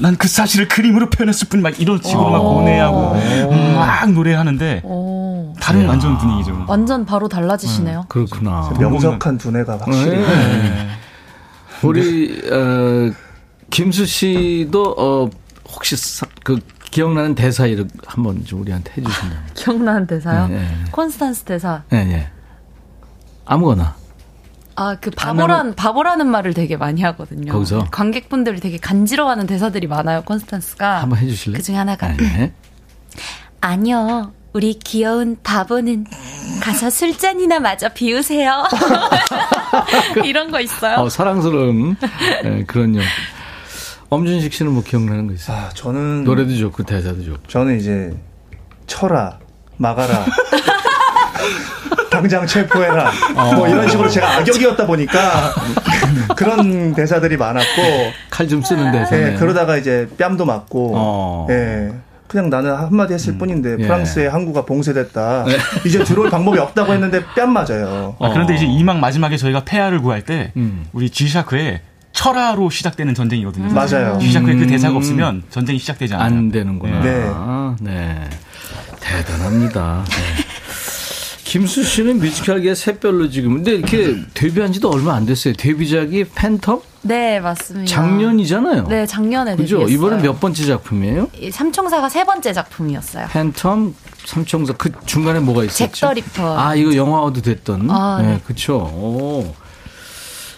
난 0.00 0.16
그 0.16 0.26
사실을 0.26 0.68
그림으로 0.68 1.10
표현했을 1.10 1.48
뿐, 1.48 1.60
막 1.60 1.78
이런 1.78 2.00
식으로 2.02 2.30
막 2.30 2.38
고뇌하고, 2.38 3.14
막 3.74 4.10
노래하는데, 4.12 4.80
오. 4.84 5.52
다른 5.60 5.84
야. 5.84 5.88
완전 5.88 6.16
분위기죠. 6.16 6.64
완전 6.68 7.04
바로 7.04 7.28
달라지시네요. 7.28 8.06
그렇구나. 8.08 8.72
명석한 8.78 9.36
두뇌가 9.36 9.78
확실히. 9.78 10.16
네. 10.16 10.88
우리 11.82 12.40
어, 12.50 13.12
김수 13.70 14.06
씨도 14.06 14.94
어, 14.98 15.30
혹시 15.70 15.96
사- 15.96 16.26
그 16.44 16.58
기억나는 16.90 17.34
대사 17.34 17.66
이렇게 17.66 17.90
한번 18.06 18.44
좀 18.44 18.62
우리한테 18.62 18.92
해주신다면. 18.96 19.44
기억나는 19.54 20.06
대사요? 20.06 20.48
네, 20.48 20.56
네. 20.58 20.68
콘스탄스 20.90 21.44
대사. 21.44 21.82
예, 21.92 21.96
예. 21.98 22.28
아무거나. 23.44 23.94
아, 24.76 24.96
그 25.00 25.10
바보란, 25.10 25.74
바보라는 25.74 26.26
말을 26.28 26.54
되게 26.54 26.76
많이 26.76 27.02
하거든요. 27.02 27.52
거기서? 27.52 27.88
관객분들이 27.90 28.60
되게 28.60 28.78
간지러워하는 28.78 29.46
대사들이 29.46 29.86
많아요, 29.88 30.22
콘스탄스가. 30.22 31.02
한번 31.02 31.18
해주실래요? 31.18 31.56
그 31.58 31.62
중에 31.62 31.74
하나가. 31.76 32.08
네. 32.16 32.52
아니요. 33.60 34.32
우리 34.52 34.74
귀여운 34.78 35.36
바보는 35.42 36.06
가서 36.62 36.90
술잔이나 36.90 37.58
마저 37.60 37.88
비우세요. 37.90 38.64
이런 40.24 40.50
거 40.50 40.60
있어요. 40.60 40.96
어, 40.98 41.08
사랑스러운 41.08 41.96
예, 42.44 42.64
그런 42.66 42.96
영. 42.96 43.02
엄준식 44.10 44.52
씨는 44.52 44.72
뭐 44.72 44.82
기억나는 44.82 45.26
거 45.26 45.34
있어요? 45.34 45.56
아, 45.56 45.68
저는 45.74 46.24
노래도 46.24 46.56
좋고 46.56 46.82
대사도 46.84 47.22
좋고. 47.24 47.42
저는 47.48 47.78
이제 47.78 48.10
쳐라 48.86 49.38
막아라 49.76 50.24
당장 52.10 52.46
체포해라 52.46 53.12
뭐 53.54 53.68
이런 53.68 53.88
식으로 53.88 54.08
제가 54.08 54.38
악역이었다 54.38 54.86
보니까 54.86 55.52
그런 56.36 56.94
대사들이 56.94 57.36
많았고 57.36 57.82
칼 58.30 58.48
좀 58.48 58.62
쓰는 58.62 58.90
대사. 58.92 59.14
예, 59.18 59.34
그러다가 59.34 59.76
이제 59.76 60.08
뺨도 60.16 60.46
맞고 60.46 60.92
어. 60.96 61.46
예. 61.50 61.92
그냥 62.28 62.50
나는 62.50 62.74
한마디 62.74 63.14
했을 63.14 63.38
뿐인데 63.38 63.76
예. 63.80 63.82
프랑스의 63.82 64.30
항구가 64.30 64.66
봉쇄됐다. 64.66 65.46
이제 65.86 66.04
들어올 66.04 66.30
방법이 66.30 66.58
없다고 66.58 66.92
했는데 66.92 67.24
뺨 67.34 67.52
맞아요. 67.52 68.16
아, 68.20 68.28
그런데 68.28 68.54
이제 68.54 68.66
이막 68.66 68.98
마지막에 68.98 69.36
저희가 69.36 69.64
폐하를 69.64 70.00
구할 70.00 70.22
때 70.22 70.52
음. 70.56 70.84
우리 70.92 71.08
G샤크의 71.08 71.80
철화로 72.12 72.68
시작되는 72.70 73.14
전쟁이거든요. 73.14 73.72
맞아요. 73.72 74.18
G샤크의 74.20 74.56
그 74.56 74.62
음. 74.64 74.68
대사가 74.68 74.96
없으면 74.96 75.44
전쟁이 75.50 75.78
시작되지 75.78 76.14
않아요. 76.14 76.26
안 76.26 76.50
되는구나. 76.50 77.00
네. 77.00 77.30
네. 77.80 78.28
대단합니다. 79.00 80.04
네. 80.06 80.14
김수 81.44 81.82
씨는 81.82 82.18
뮤지컬계 82.18 82.74
샛별로 82.74 83.30
지금 83.30 83.54
근데 83.54 83.72
이렇게 83.72 84.16
데뷔한 84.34 84.72
지도 84.72 84.90
얼마 84.90 85.14
안 85.14 85.24
됐어요. 85.24 85.54
데뷔작이 85.54 86.24
팬텀? 86.24 86.82
네, 87.02 87.40
맞습니다. 87.40 87.86
작년이잖아요. 87.86 88.88
네, 88.88 89.06
작년에 89.06 89.56
그죠? 89.56 89.78
데뷔했어요. 89.78 89.94
이번엔 89.94 90.22
몇 90.22 90.40
번째 90.40 90.64
작품이에요? 90.64 91.28
이 91.40 91.50
삼총사가 91.50 92.08
세 92.08 92.24
번째 92.24 92.52
작품이었어요. 92.52 93.26
팬텀, 93.26 93.94
삼총사 94.26 94.74
그 94.74 94.90
중간에 95.06 95.40
뭐가 95.40 95.64
있었죠? 95.64 95.86
잭더 95.86 96.12
리퍼. 96.12 96.58
아, 96.58 96.74
이거 96.74 96.94
영화화도 96.94 97.42
됐던. 97.42 97.90
아, 97.90 98.18
네, 98.22 98.28
네. 98.28 98.40
그렇죠. 98.44 98.76
오. 98.76 99.54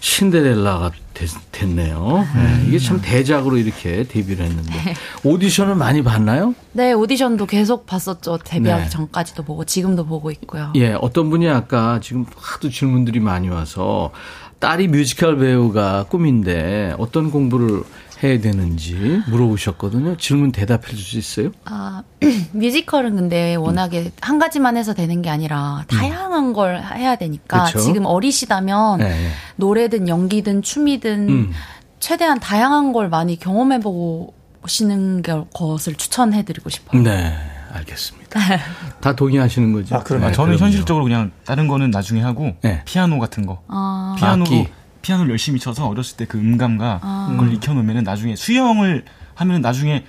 신데렐라가 0.01 0.93
됐, 1.12 1.68
네요 1.68 2.24
이게 2.66 2.78
참 2.78 3.01
대작으로 3.03 3.59
이렇게 3.59 4.05
데뷔를 4.05 4.47
했는데 4.47 4.95
오디션을 5.22 5.74
많이 5.74 6.03
봤나요? 6.03 6.55
네, 6.72 6.95
오디션도 6.95 7.45
계속 7.45 7.84
봤었죠. 7.84 8.38
데뷔하기 8.43 8.84
네. 8.84 8.88
전까지도 8.88 9.43
보고 9.43 9.64
지금도 9.66 10.07
보고 10.07 10.30
있고요. 10.30 10.72
예, 10.76 10.95
어떤 10.95 11.28
분이 11.28 11.49
아까 11.51 12.01
지금 12.03 12.24
하도 12.34 12.70
질문들이 12.70 13.20
많이 13.20 13.51
와서 13.51 14.11
딸이 14.61 14.88
뮤지컬 14.88 15.38
배우가 15.38 16.04
꿈인데 16.08 16.94
어떤 16.98 17.30
공부를 17.30 17.82
해야 18.22 18.38
되는지 18.38 19.22
물어보셨거든요. 19.28 20.18
질문 20.18 20.52
대답해 20.52 20.88
줄 20.94 20.98
수 20.98 21.18
있어요? 21.18 21.52
아, 21.64 22.02
뮤지컬은 22.52 23.16
근데 23.16 23.54
워낙에 23.54 24.12
한 24.20 24.38
가지만 24.38 24.76
해서 24.76 24.92
되는 24.92 25.22
게 25.22 25.30
아니라 25.30 25.84
다양한 25.88 26.52
걸 26.52 26.82
해야 26.82 27.16
되니까 27.16 27.64
그쵸. 27.64 27.80
지금 27.80 28.04
어리시다면 28.04 28.98
네, 28.98 29.08
네. 29.08 29.28
노래든 29.56 30.08
연기든 30.08 30.61
춤이든 30.61 31.28
음. 31.30 31.50
최대한 31.98 32.38
다양한 32.38 32.92
걸 32.92 33.08
많이 33.08 33.38
경험해 33.38 33.80
보시는 33.80 35.22
게- 35.22 35.44
것을 35.54 35.94
추천해 35.94 36.44
드리고 36.44 36.68
싶어요. 36.68 37.00
네, 37.02 37.34
알겠습니다. 37.72 38.19
다 39.01 39.14
동의하시는 39.14 39.72
거죠? 39.72 39.97
아, 39.97 40.03
그럼요. 40.03 40.26
아, 40.26 40.33
저는 40.33 40.53
그럼요. 40.57 40.64
현실적으로 40.64 41.05
그냥 41.05 41.31
다른 41.45 41.66
거는 41.68 41.91
나중에 41.91 42.20
하고 42.22 42.55
네. 42.62 42.83
피아노 42.85 43.18
같은 43.18 43.47
거 43.47 43.62
아, 43.68 44.14
피아노로 44.18 44.43
악기. 44.45 44.68
피아노를 45.03 45.31
열심히 45.31 45.59
쳐서 45.59 45.89
어렸을 45.89 46.16
때 46.16 46.26
그 46.26 46.39
음감과 46.39 47.01
아. 47.03 47.28
그걸 47.31 47.53
익혀 47.55 47.72
놓으면 47.74 48.05
나중에 48.05 48.37
수영을 48.37 49.05
하면 49.35 49.61
나중에 49.62 50.05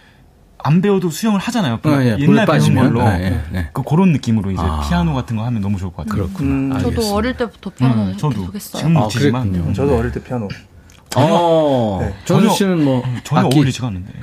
안 0.64 0.80
배워도 0.82 1.10
수영을 1.10 1.40
하잖아요. 1.40 1.80
어, 1.84 1.90
예, 2.02 2.18
옛날 2.20 2.46
배운. 2.46 2.76
걸로 2.76 3.02
아, 3.02 3.20
예, 3.20 3.42
네. 3.52 3.70
그 3.74 3.82
그런 3.82 4.12
느낌으로 4.12 4.52
이제 4.52 4.62
아. 4.62 4.82
피아노 4.88 5.14
같은 5.16 5.36
거 5.36 5.44
하면 5.46 5.60
너무 5.62 5.80
좋을 5.80 5.92
것 5.92 6.06
같아요. 6.06 6.28
그렇구나. 6.28 6.48
음, 6.50 6.70
저도 6.74 6.88
알겠습니다. 6.90 7.16
어릴 7.16 7.38
때부터 7.38 7.70
피아노 7.72 8.02
음, 8.04 8.18
저도. 8.18 8.52
지금 8.60 8.98
아, 8.98 9.08
그랬군요. 9.08 9.74
저도 9.74 9.98
어릴 9.98 10.12
때 10.12 10.22
피아노. 10.22 10.48
어, 11.16 11.99
네. 12.01 12.14
전우 12.26 12.41
전혀- 12.43 12.53
씨는 12.53 12.84
뭐 12.86 13.03
전혀 13.24 13.41
악기? 13.45 13.57
어울리지가 13.57 13.88
않는데. 13.88 14.14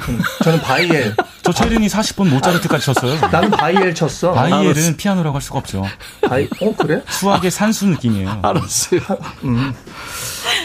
저는 0.43 0.61
바이엘. 0.63 1.15
저 1.43 1.53
체르니 1.53 1.87
40번 1.87 2.29
모차르트까지 2.31 2.87
쳤어요. 2.87 3.19
나는 3.31 3.51
바이엘 3.51 3.95
쳤어. 3.95 4.33
바이엘은 4.33 4.97
피아노라고 4.97 5.35
할 5.35 5.43
수가 5.43 5.59
없죠. 5.59 5.85
바이, 6.27 6.49
어 6.63 6.75
그래? 6.77 7.03
수학의 7.09 7.51
산수 7.51 7.87
느낌이에요. 7.89 8.41
알았어요. 8.43 9.01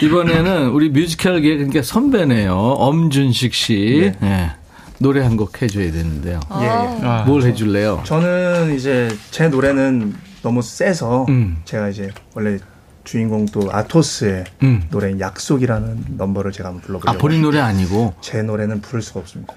이번에는 0.02 0.68
우리 0.70 0.88
뮤지컬계 0.90 1.56
그러니까 1.56 1.82
선배네요. 1.82 2.54
엄준식 2.56 3.54
씨. 3.54 4.12
네. 4.20 4.50
노래 4.98 5.22
한 5.22 5.36
곡 5.36 5.60
해줘야 5.60 5.90
되는데요. 5.90 6.38
예, 6.60 6.64
예. 6.64 6.68
아, 7.06 7.24
뭘 7.26 7.42
해줄래요? 7.42 8.00
저는 8.04 8.74
이제 8.76 9.14
제 9.32 9.48
노래는 9.48 10.14
너무 10.42 10.62
세서 10.62 11.26
음. 11.28 11.58
제가 11.64 11.88
이제 11.88 12.10
원래 12.34 12.58
주인공 13.04 13.46
또 13.46 13.68
아토스의 13.70 14.44
음. 14.62 14.82
노래인 14.90 15.20
약속이라는 15.20 16.04
넘버를 16.16 16.50
제가 16.52 16.70
한번 16.70 16.82
아, 16.82 16.86
불러보려고. 16.86 17.18
본인 17.18 17.42
노래 17.42 17.60
아니고 17.60 18.14
제 18.20 18.42
노래는 18.42 18.80
부를 18.80 19.02
수가 19.02 19.20
없습니다. 19.20 19.52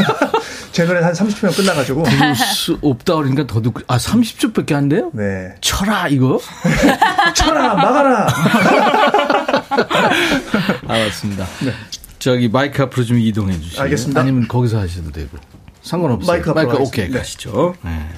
제 0.72 0.84
노래는 0.84 1.06
한 1.06 1.12
30초면 1.14 1.54
끝나가지고. 1.56 2.02
부를 2.04 2.34
수 2.34 2.78
없다 2.82 3.16
그러니까 3.16 3.46
더 3.46 3.60
듣고 3.60 3.80
아 3.86 3.98
30초밖에 3.98 4.72
안 4.72 4.88
돼요? 4.88 5.10
네. 5.12 5.54
쳐라 5.60 6.08
이거? 6.08 6.40
쳐라 7.36 7.74
막아라. 7.74 8.26
알았습니다. 10.88 11.46
저기 12.18 12.48
마이크 12.48 12.82
앞으로 12.82 13.04
좀 13.04 13.18
이동해 13.18 13.58
주시죠. 13.60 13.82
알겠습니다. 13.82 14.20
아니면 14.20 14.48
거기서 14.48 14.80
하셔도 14.80 15.12
되고 15.12 15.36
상관없어요. 15.82 16.26
마이크 16.26 16.50
앞으로 16.50 16.82
오케이 16.84 17.06
하겠습니다. 17.06 17.18
가시죠. 17.18 17.74
네. 17.82 18.08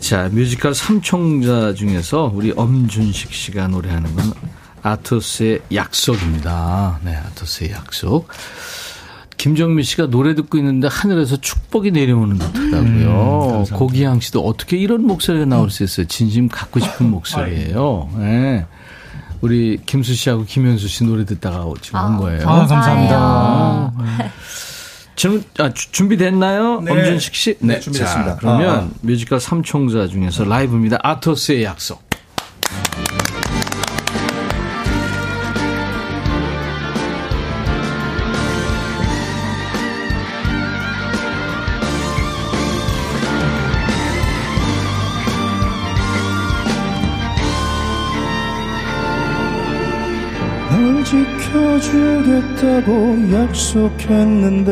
자 0.00 0.28
뮤지컬 0.30 0.74
삼총자 0.74 1.74
중에서 1.74 2.30
우리 2.32 2.52
엄준식 2.54 3.32
씨가 3.32 3.68
노래하는 3.68 4.14
건 4.14 4.32
아토스의 4.82 5.62
약속입니다. 5.74 7.00
네, 7.02 7.16
아토스의 7.16 7.72
약속. 7.72 8.28
김정민 9.36 9.84
씨가 9.84 10.06
노래 10.06 10.34
듣고 10.34 10.58
있는데 10.58 10.88
하늘에서 10.88 11.36
축복이 11.36 11.90
내려오는 11.90 12.38
듯하다고요. 12.38 13.64
고기양 13.74 14.20
씨도 14.20 14.40
어떻게 14.40 14.76
이런 14.76 15.06
목소리가 15.06 15.44
나올 15.44 15.70
수 15.70 15.82
있어요? 15.82 16.06
진심 16.06 16.48
갖고 16.48 16.80
싶은 16.80 17.10
목소리예요. 17.10 18.10
네. 18.16 18.64
우리 19.42 19.78
김수 19.84 20.14
씨하고 20.14 20.44
김현수 20.44 20.88
씨 20.88 21.04
노래 21.04 21.24
듣다가 21.24 21.66
지금 21.82 22.00
온 22.00 22.16
거예요. 22.16 22.48
아, 22.48 22.66
감사합니다. 22.66 23.92
감사해요. 23.96 24.30
질문 25.16 25.42
아, 25.58 25.72
주- 25.72 25.90
준비됐나요? 25.92 26.80
네. 26.82 26.92
엄준식 26.92 27.34
씨? 27.34 27.56
네, 27.60 27.80
준비됐습니다. 27.80 28.32
자, 28.32 28.36
그러면 28.38 28.68
아, 28.68 28.72
아. 28.82 28.88
뮤지컬 29.00 29.40
삼총자 29.40 30.06
중에서 30.06 30.44
라이브입니다. 30.44 30.98
아토스의 31.02 31.64
약속. 31.64 32.05
주겠다고 51.86 53.16
약속했는데 53.32 54.70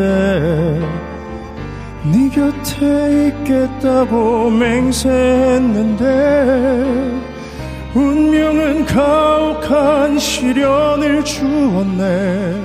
네 2.13 2.29
곁에 2.31 3.29
있겠다고 3.29 4.51
맹세했는데 4.51 6.05
운명은 7.95 8.85
가혹한 8.87 10.19
시련을 10.19 11.25
주었네. 11.25 12.61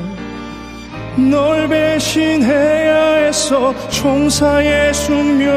널 1.30 1.68
배신해야 1.68 3.18
해서 3.18 3.76
총사의 3.90 4.94
숙명. 4.96 5.54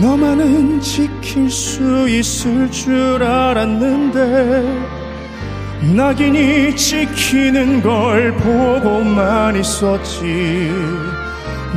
너만은 0.00 0.80
지킬 0.80 1.50
수 1.50 2.08
있을 2.08 2.70
줄 2.70 3.22
알았는데 3.22 5.03
낙인이 5.82 6.76
찍히는 6.76 7.82
걸 7.82 8.32
보고만 8.36 9.56
있었지. 9.56 10.70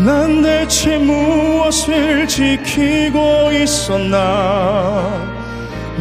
난 0.06 0.41
대체 0.41 0.98
무엇을 0.98 2.28
지키고 2.28 3.52
있었나? 3.52 5.26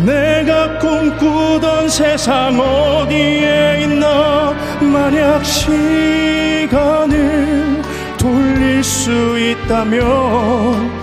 내가 0.04 0.78
꿈꾸던 0.78 1.88
세상 1.88 2.60
어디에 2.60 3.82
있나? 3.84 4.54
만약 4.80 5.42
시간을 5.44 7.16
돌릴 8.18 8.84
수 8.84 9.38
있다면 9.38 10.95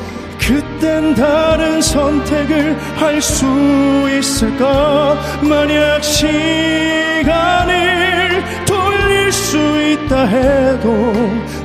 그땐 0.83 1.15
다른 1.15 1.81
선택을 1.81 2.77
할 2.97 3.21
수 3.21 3.45
있을까? 4.17 5.15
만약 5.41 6.03
시간을 6.03 7.13
돌릴 8.65 9.31
수 9.31 9.57
있다 9.57 10.25
해도 10.25 11.13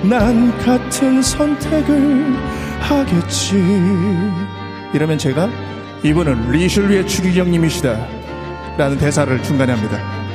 난 0.04 0.56
같은 0.58 1.20
선택을 1.20 2.36
하겠지. 2.78 3.56
이러면 4.94 5.18
제가 5.18 5.48
이분은 6.04 6.52
리슐리의 6.52 7.08
추기경님이시다. 7.08 8.06
라는 8.76 8.96
대사를 8.98 9.42
중간에 9.42 9.72
합니다. 9.72 10.27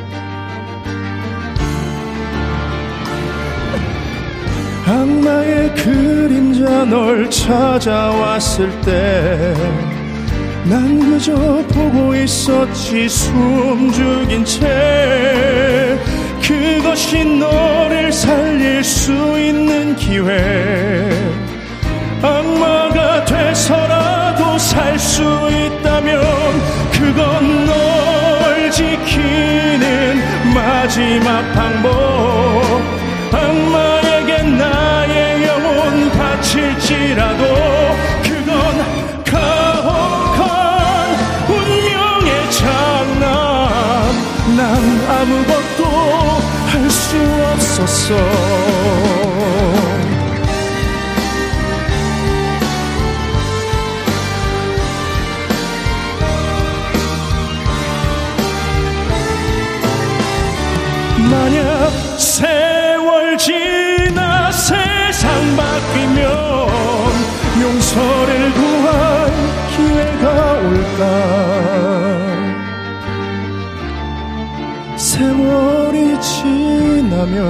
그림자 5.76 6.86
널 6.86 7.30
찾아왔을 7.30 8.70
때 8.82 9.54
난 10.66 10.98
그저 11.00 11.34
보고 11.74 12.16
있었지 12.16 13.10
숨죽인 13.10 14.46
채 14.46 16.00
그것이 16.42 17.24
너를 17.26 18.12
살릴 18.12 18.84
수 18.84 19.12
있는 19.40 19.96
기회. 19.96 21.10
악마가 22.22 23.26
돼서라도 23.26 24.58
살 24.58 24.98
수 24.98 25.22
있다면 25.22 26.22
그건 26.92 27.66
널 27.66 28.72
지키는 28.72 30.54
마지막 30.54 31.54
방법. 31.54 31.92
악마 33.34 33.93
바칠지라도 37.14 37.44
그건 38.24 39.24
가혹한 39.24 40.46
운명의 41.48 42.52
장난. 42.52 43.32
난 44.58 44.62
아무것도 45.10 45.86
할 46.68 46.90
수 46.90 47.18
없었어 47.54 48.16
용서를 67.64 68.52
구할 68.54 69.32
기회가 69.76 70.54
올까? 70.60 71.02
세월이 74.98 76.20
지나면 76.22 77.42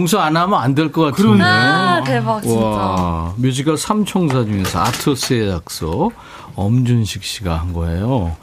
용서 0.00 0.18
안 0.18 0.36
하면 0.36 0.58
안 0.58 0.74
될 0.74 0.90
것 0.90 1.02
같은데. 1.02 1.42
아, 1.44 2.02
대박, 2.04 2.40
진짜. 2.42 2.58
와, 2.58 3.34
뮤지컬 3.36 3.76
삼총사 3.76 4.44
중에서 4.44 4.80
아토스의 4.80 5.50
약속 5.50 6.12
엄준식 6.56 7.22
씨가 7.22 7.58
한 7.60 7.72
거예요. 7.72 8.34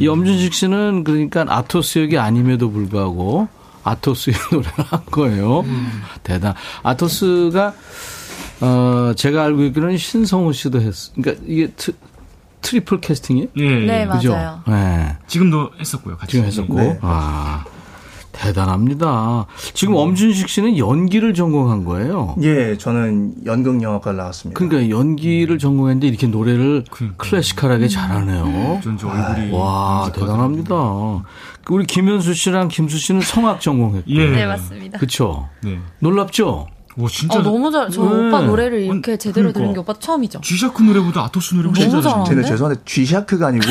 이 0.00 0.08
엄준식 0.08 0.54
씨는 0.54 1.04
그러니까 1.04 1.44
아토스 1.46 1.98
역이 2.00 2.18
아님에도 2.18 2.70
불구하고 2.70 3.48
아토스의 3.84 4.34
노래를 4.50 4.72
한 4.78 5.00
거예요. 5.10 5.64
대단. 6.22 6.54
아토스가 6.82 7.74
어 8.62 9.12
제가 9.14 9.44
알고 9.44 9.64
있기로는 9.64 9.98
신성우 9.98 10.52
씨도 10.54 10.80
했어. 10.80 11.12
그러니까 11.14 11.44
이게 11.46 11.70
트, 11.76 11.92
트리플 12.62 13.00
캐스팅이에요? 13.02 13.48
예. 13.56 13.68
네, 13.86 14.06
그죠? 14.06 14.32
맞아요. 14.32 14.60
네. 14.66 15.16
지금도 15.26 15.70
했었고요. 15.78 16.16
같이. 16.16 16.32
지금 16.32 16.46
했었고. 16.46 16.74
네. 16.80 16.98
아. 17.02 17.64
대단합니다. 18.34 19.46
지금 19.72 19.94
엄준식 19.96 20.48
씨는 20.48 20.76
연기를 20.76 21.32
전공한 21.34 21.84
거예요. 21.84 22.34
예, 22.42 22.76
저는 22.76 23.34
연극 23.46 23.82
영화과를 23.82 24.18
나왔습니다. 24.18 24.58
그러니까 24.58 24.90
연기를 24.94 25.58
전공했는데 25.58 26.06
이렇게 26.08 26.26
노래를 26.26 26.84
클래시컬하게 27.16 27.88
잘하네요. 27.88 28.80
전저 28.82 29.08
얼굴이. 29.08 29.50
와 29.52 30.10
대단합니다. 30.14 30.74
우리 31.70 31.86
김현수 31.86 32.34
씨랑 32.34 32.68
김수 32.68 32.98
씨는 32.98 33.22
성악 33.22 33.60
전공했고, 33.60 34.10
예. 34.10 34.26
네, 34.28 34.46
맞습니다. 34.46 34.98
그쵸? 34.98 35.48
네. 35.62 35.78
놀랍죠? 36.00 36.66
와, 36.96 37.08
진짜. 37.08 37.38
어, 37.38 37.42
너무 37.42 37.72
잘, 37.72 37.90
저 37.90 38.02
네. 38.04 38.28
오빠 38.28 38.40
노래를 38.42 38.82
이렇게 38.82 39.16
제대로 39.16 39.46
그러니까. 39.52 39.58
들은 39.60 39.72
게 39.72 39.80
오빠 39.80 39.94
처음이죠? 39.98 40.42
쥐샤크 40.42 40.82
노래보다 40.82 41.24
아토스 41.24 41.54
노래 41.54 41.68
훨씬. 41.68 41.90
잘하는데? 41.90 42.28
쟤는 42.28 42.44
죄송한데 42.44 42.80
쥐샤크가 42.84 43.46
아니고 43.48 43.66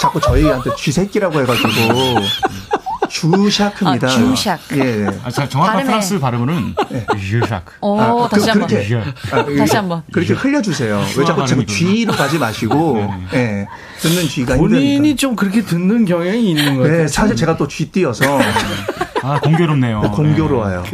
자꾸 0.00 0.20
저희한테 0.20 0.70
쥐새끼라고 0.78 1.40
해가지고 1.40 1.68
주샤크입니다. 3.10 4.06
아, 4.06 4.10
주샤크. 4.10 4.78
예. 4.78 5.06
아, 5.24 5.30
자, 5.30 5.48
정확한 5.48 5.82
발음에- 5.82 5.84
프랑스 5.86 6.18
발음은 6.20 6.74
쥐샤크. 7.20 7.72
어, 7.80 8.00
아, 8.00 8.28
그- 8.28 8.36
다시 8.36 8.50
한 8.50 8.60
번. 8.60 8.68
그렇게- 8.68 8.96
아, 9.32 9.44
다시 9.58 9.76
한 9.76 9.88
번. 9.88 10.02
그렇게 10.12 10.32
흘려주세요. 10.34 10.98
왜 11.18 11.24
자꾸 11.24 11.40
발음이구나. 11.40 11.66
쥐로 11.66 12.12
가지 12.12 12.38
마시고 12.38 13.12
예. 13.34 13.66
듣는 14.00 14.28
쥐가 14.28 14.56
본인이 14.56 14.94
힘드니까. 14.94 15.16
좀 15.16 15.36
그렇게 15.36 15.62
듣는 15.62 16.04
경향이 16.04 16.50
있는 16.50 16.76
것 16.76 16.82
같아요. 16.84 16.98
네, 17.02 17.08
사실 17.08 17.36
제가 17.36 17.56
또 17.56 17.66
쥐띠여서 17.68 18.24
아, 19.22 19.40
공교롭네요. 19.40 20.12
공교로워요. 20.12 20.84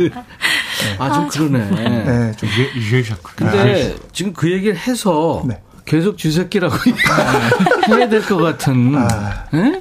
아, 0.98 1.12
좀 1.12 1.28
그러네. 1.28 1.70
네, 1.70 2.32
좀 2.36 2.48
쥐- 2.48 2.80
쥐샤크. 3.02 3.36
근데 3.36 3.94
지금 4.12 4.32
그 4.32 4.50
얘기를 4.50 4.76
해서 4.76 5.42
네. 5.46 5.60
계속 5.84 6.18
쥐새끼라고 6.18 6.74
해야 7.88 8.08
될 8.08 8.20
것 8.22 8.36
같은. 8.38 8.94
아. 8.96 9.44
예? 9.54 9.80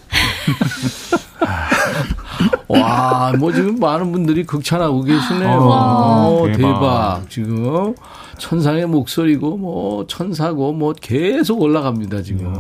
와, 2.82 3.34
뭐 3.38 3.52
지금 3.52 3.80
많은 3.80 4.12
분들이 4.12 4.44
극찬하고 4.46 5.04
계시네요. 5.04 5.68
와. 5.68 6.28
오, 6.28 6.48
대박. 6.48 6.58
대박. 6.58 7.30
지금 7.30 7.96
천상의 8.38 8.86
목소리고 8.88 9.58
뭐 9.58 10.06
천사고 10.08 10.74
뭐 10.74 10.94
계속 10.94 11.62
올라갑니다, 11.62 12.22
지금. 12.22 12.54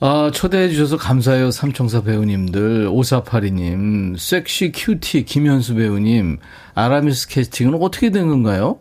아, 0.00 0.30
초대해 0.34 0.68
주셔서 0.68 0.96
감사해요. 0.96 1.52
삼총사 1.52 2.02
배우님들. 2.02 2.88
5482님, 2.90 4.18
섹시 4.18 4.72
큐티 4.72 5.24
김현수 5.24 5.76
배우님, 5.76 6.38
아라미스 6.74 7.28
캐스팅은 7.28 7.80
어떻게 7.80 8.10
된 8.10 8.28
건가요? 8.28 8.80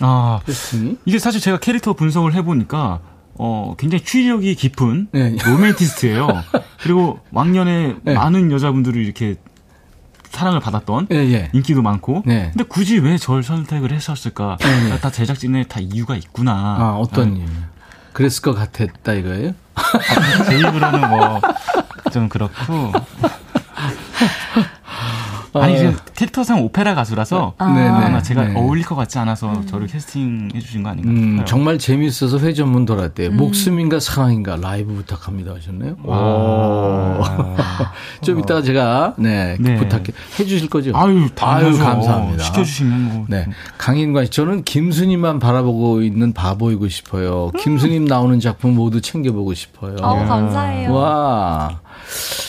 아, 0.00 0.40
캐스팅이? 0.46 0.96
이게 1.04 1.18
사실 1.18 1.40
제가 1.40 1.58
캐릭터 1.58 1.92
분석을 1.92 2.32
해보니까, 2.34 3.00
어, 3.38 3.74
굉장히 3.78 4.04
추리력이 4.04 4.54
깊은 4.56 5.08
네. 5.12 5.36
로맨티스트예요. 5.44 6.28
그리고 6.82 7.20
왕년에 7.32 7.94
네. 8.02 8.14
많은 8.14 8.50
여자분들이 8.52 9.04
이렇게 9.04 9.36
사랑을 10.30 10.60
받았던 10.60 11.08
예, 11.12 11.16
예. 11.32 11.50
인기도 11.52 11.80
많고. 11.82 12.22
네. 12.26 12.50
근데 12.52 12.64
굳이 12.64 12.98
왜 12.98 13.16
절 13.16 13.42
선택을 13.42 13.92
했었을까? 13.92 14.58
네, 14.60 14.90
네. 14.90 15.00
다 15.00 15.10
제작진에 15.10 15.64
다 15.64 15.80
이유가 15.80 16.16
있구나. 16.16 16.52
아, 16.52 16.96
어떤 17.00 17.36
일? 17.36 17.46
그랬을 18.12 18.42
것 18.42 18.52
같았다 18.54 19.12
이거예요? 19.14 19.52
제 20.48 20.58
입으로는 20.58 21.08
뭐, 21.08 21.40
좀 22.12 22.28
그렇고. 22.28 22.92
아니 25.54 25.74
이제 25.74 25.94
캐릭터상 26.14 26.62
오페라 26.62 26.94
가수라서 26.94 27.54
아. 27.58 27.66
네네. 27.66 27.88
아마 27.88 28.22
제가 28.22 28.48
네. 28.48 28.54
어울릴 28.56 28.84
것 28.84 28.94
같지 28.94 29.18
않아서 29.18 29.64
저를 29.66 29.86
캐스팅해 29.86 30.58
주신 30.60 30.82
거 30.82 30.90
아닌가 30.90 31.10
음. 31.10 31.42
정말 31.46 31.78
재밌어서 31.78 32.38
회전문 32.38 32.84
돌았대요. 32.84 33.30
목숨인가 33.32 34.00
사랑인가 34.00 34.56
라이브 34.56 34.92
부탁합니다 34.94 35.54
하셨네요. 35.54 35.96
오. 36.04 37.22
좀 38.22 38.40
이따가 38.40 38.62
제가 38.62 39.14
네, 39.18 39.56
네. 39.58 39.76
부탁해 39.76 40.04
해주실 40.38 40.68
거죠? 40.68 40.92
아유, 40.94 41.28
당연하죠. 41.34 41.78
감사합니다. 41.84 42.44
시켜주시면 42.44 43.04
뭐. 43.04 43.26
네, 43.28 43.46
강인관 43.78 44.26
씨 44.26 44.30
저는 44.30 44.64
김수님만 44.64 45.38
바라보고 45.38 46.02
있는 46.02 46.32
바보이고 46.32 46.88
싶어요. 46.88 47.50
김수님 47.58 48.04
나오는 48.04 48.38
작품 48.40 48.74
모두 48.74 49.00
챙겨보고 49.00 49.54
싶어요. 49.54 49.96
어, 50.00 50.24
감사해요. 50.26 50.92
와. 50.92 51.80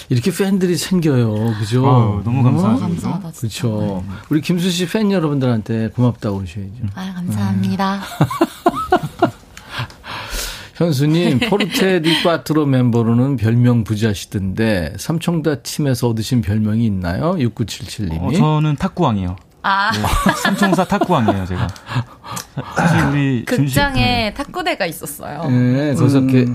이렇게 0.09 0.31
팬들이 0.31 0.75
생겨요. 0.77 1.55
그죠? 1.59 1.85
아유, 1.87 2.21
너무 2.23 2.43
감사하죠. 2.43 2.79
감사하다, 2.79 3.31
진짜. 3.31 3.61
그렇죠. 3.67 4.03
우리 4.29 4.41
김수 4.41 4.69
씨 4.71 4.87
팬 4.87 5.11
여러분들한테 5.11 5.89
고맙다고 5.89 6.41
하셔야죠. 6.41 6.71
아, 6.95 7.13
감사합니다. 7.15 8.01
현수님, 10.75 11.39
포르테 11.49 12.01
디파트로 12.03 12.65
멤버로는 12.65 13.35
별명 13.35 13.83
부자시던데, 13.83 14.93
삼총다 14.97 15.55
팀에서 15.55 16.07
얻으신 16.07 16.41
별명이 16.41 16.85
있나요? 16.85 17.33
6977님이. 17.33 18.21
어, 18.21 18.31
저는 18.31 18.75
탁구왕이에요. 18.77 19.35
아, 19.61 19.91
삼총사 20.41 20.85
탁구왕이에요, 20.85 21.45
제가. 21.47 21.67
사실 22.77 22.99
우리 23.09 23.43
극장에 23.45 24.33
탁구대가 24.33 24.85
있었어요. 24.85 25.43
네, 25.49 25.93
거기서 25.95 26.19
이렇게 26.19 26.49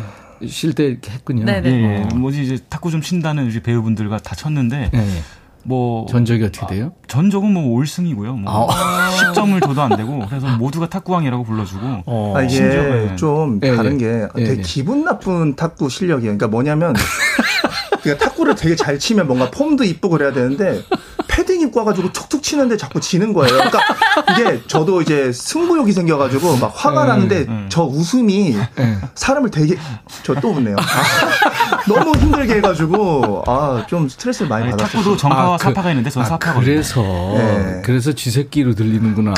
쉴때 0.48 0.84
이렇게 0.84 1.10
했군요. 1.12 1.44
네네. 1.44 1.70
예, 1.70 2.08
예. 2.10 2.14
뭐지 2.14 2.42
이제 2.42 2.58
탁구 2.68 2.90
좀 2.90 3.00
친다는 3.00 3.46
우리 3.46 3.60
배우분들과 3.60 4.18
다 4.18 4.34
쳤는데 4.34 4.90
예, 4.94 4.98
예. 4.98 5.22
뭐 5.64 6.06
전적이 6.08 6.44
어떻게 6.44 6.66
돼요? 6.66 6.92
전적은 7.08 7.50
뭐 7.52 7.74
올승이고요. 7.76 8.34
뭐 8.36 8.70
아. 8.70 9.10
10점을 9.32 9.62
줘도 9.64 9.82
안 9.82 9.96
되고 9.96 10.24
그래서 10.28 10.56
모두가 10.56 10.88
탁구왕이라고 10.88 11.44
불러주고 11.44 12.02
어. 12.06 12.34
아, 12.36 12.42
이게 12.42 12.54
심지어, 12.54 13.16
좀 13.16 13.60
예, 13.62 13.74
다른 13.74 14.00
예. 14.00 14.04
게 14.04 14.28
예, 14.36 14.44
되게 14.44 14.58
예. 14.58 14.62
기분 14.62 15.04
나쁜 15.04 15.56
탁구 15.56 15.88
실력이에요. 15.88 16.36
그러니까 16.36 16.48
뭐냐면 16.48 16.94
그러니까 18.02 18.24
탁구를 18.26 18.54
되게 18.54 18.76
잘 18.76 18.98
치면 18.98 19.26
뭔가 19.26 19.50
폼도 19.50 19.84
이쁘고 19.84 20.10
그래야 20.10 20.32
되는데 20.32 20.82
패딩 21.34 21.60
입고 21.62 21.80
와가지고 21.80 22.12
툭툭 22.12 22.42
치는데 22.42 22.76
자꾸 22.76 23.00
지는 23.00 23.32
거예요. 23.32 23.52
그러니까 23.54 23.80
이게 24.32 24.60
저도 24.68 25.02
이제 25.02 25.32
승부욕이 25.32 25.92
생겨가지고 25.92 26.58
막 26.58 26.72
화가 26.74 27.02
음, 27.02 27.08
나는데 27.08 27.38
음. 27.48 27.66
저 27.68 27.82
웃음이 27.82 28.54
예. 28.56 28.98
사람을 29.14 29.50
되게 29.50 29.76
저 30.22 30.34
또 30.40 30.50
웃네요. 30.50 30.76
아, 30.78 30.84
너무 31.88 32.16
힘들게 32.16 32.54
해가지고 32.56 33.44
아 33.46 33.84
좀 33.88 34.08
스트레스를 34.08 34.48
많이 34.48 34.70
받았어요. 34.70 34.88
탁구도 34.88 35.16
정파와 35.16 35.54
아, 35.54 35.56
그- 35.56 35.64
사파가 35.64 35.90
있는데 35.90 36.10
저는 36.10 36.24
아, 36.26 36.28
사파거든요. 36.30 36.64
그래서, 36.64 37.02
네. 37.02 37.82
그래서 37.84 38.12
쥐새끼로 38.12 38.74
들리는구나. 38.74 39.34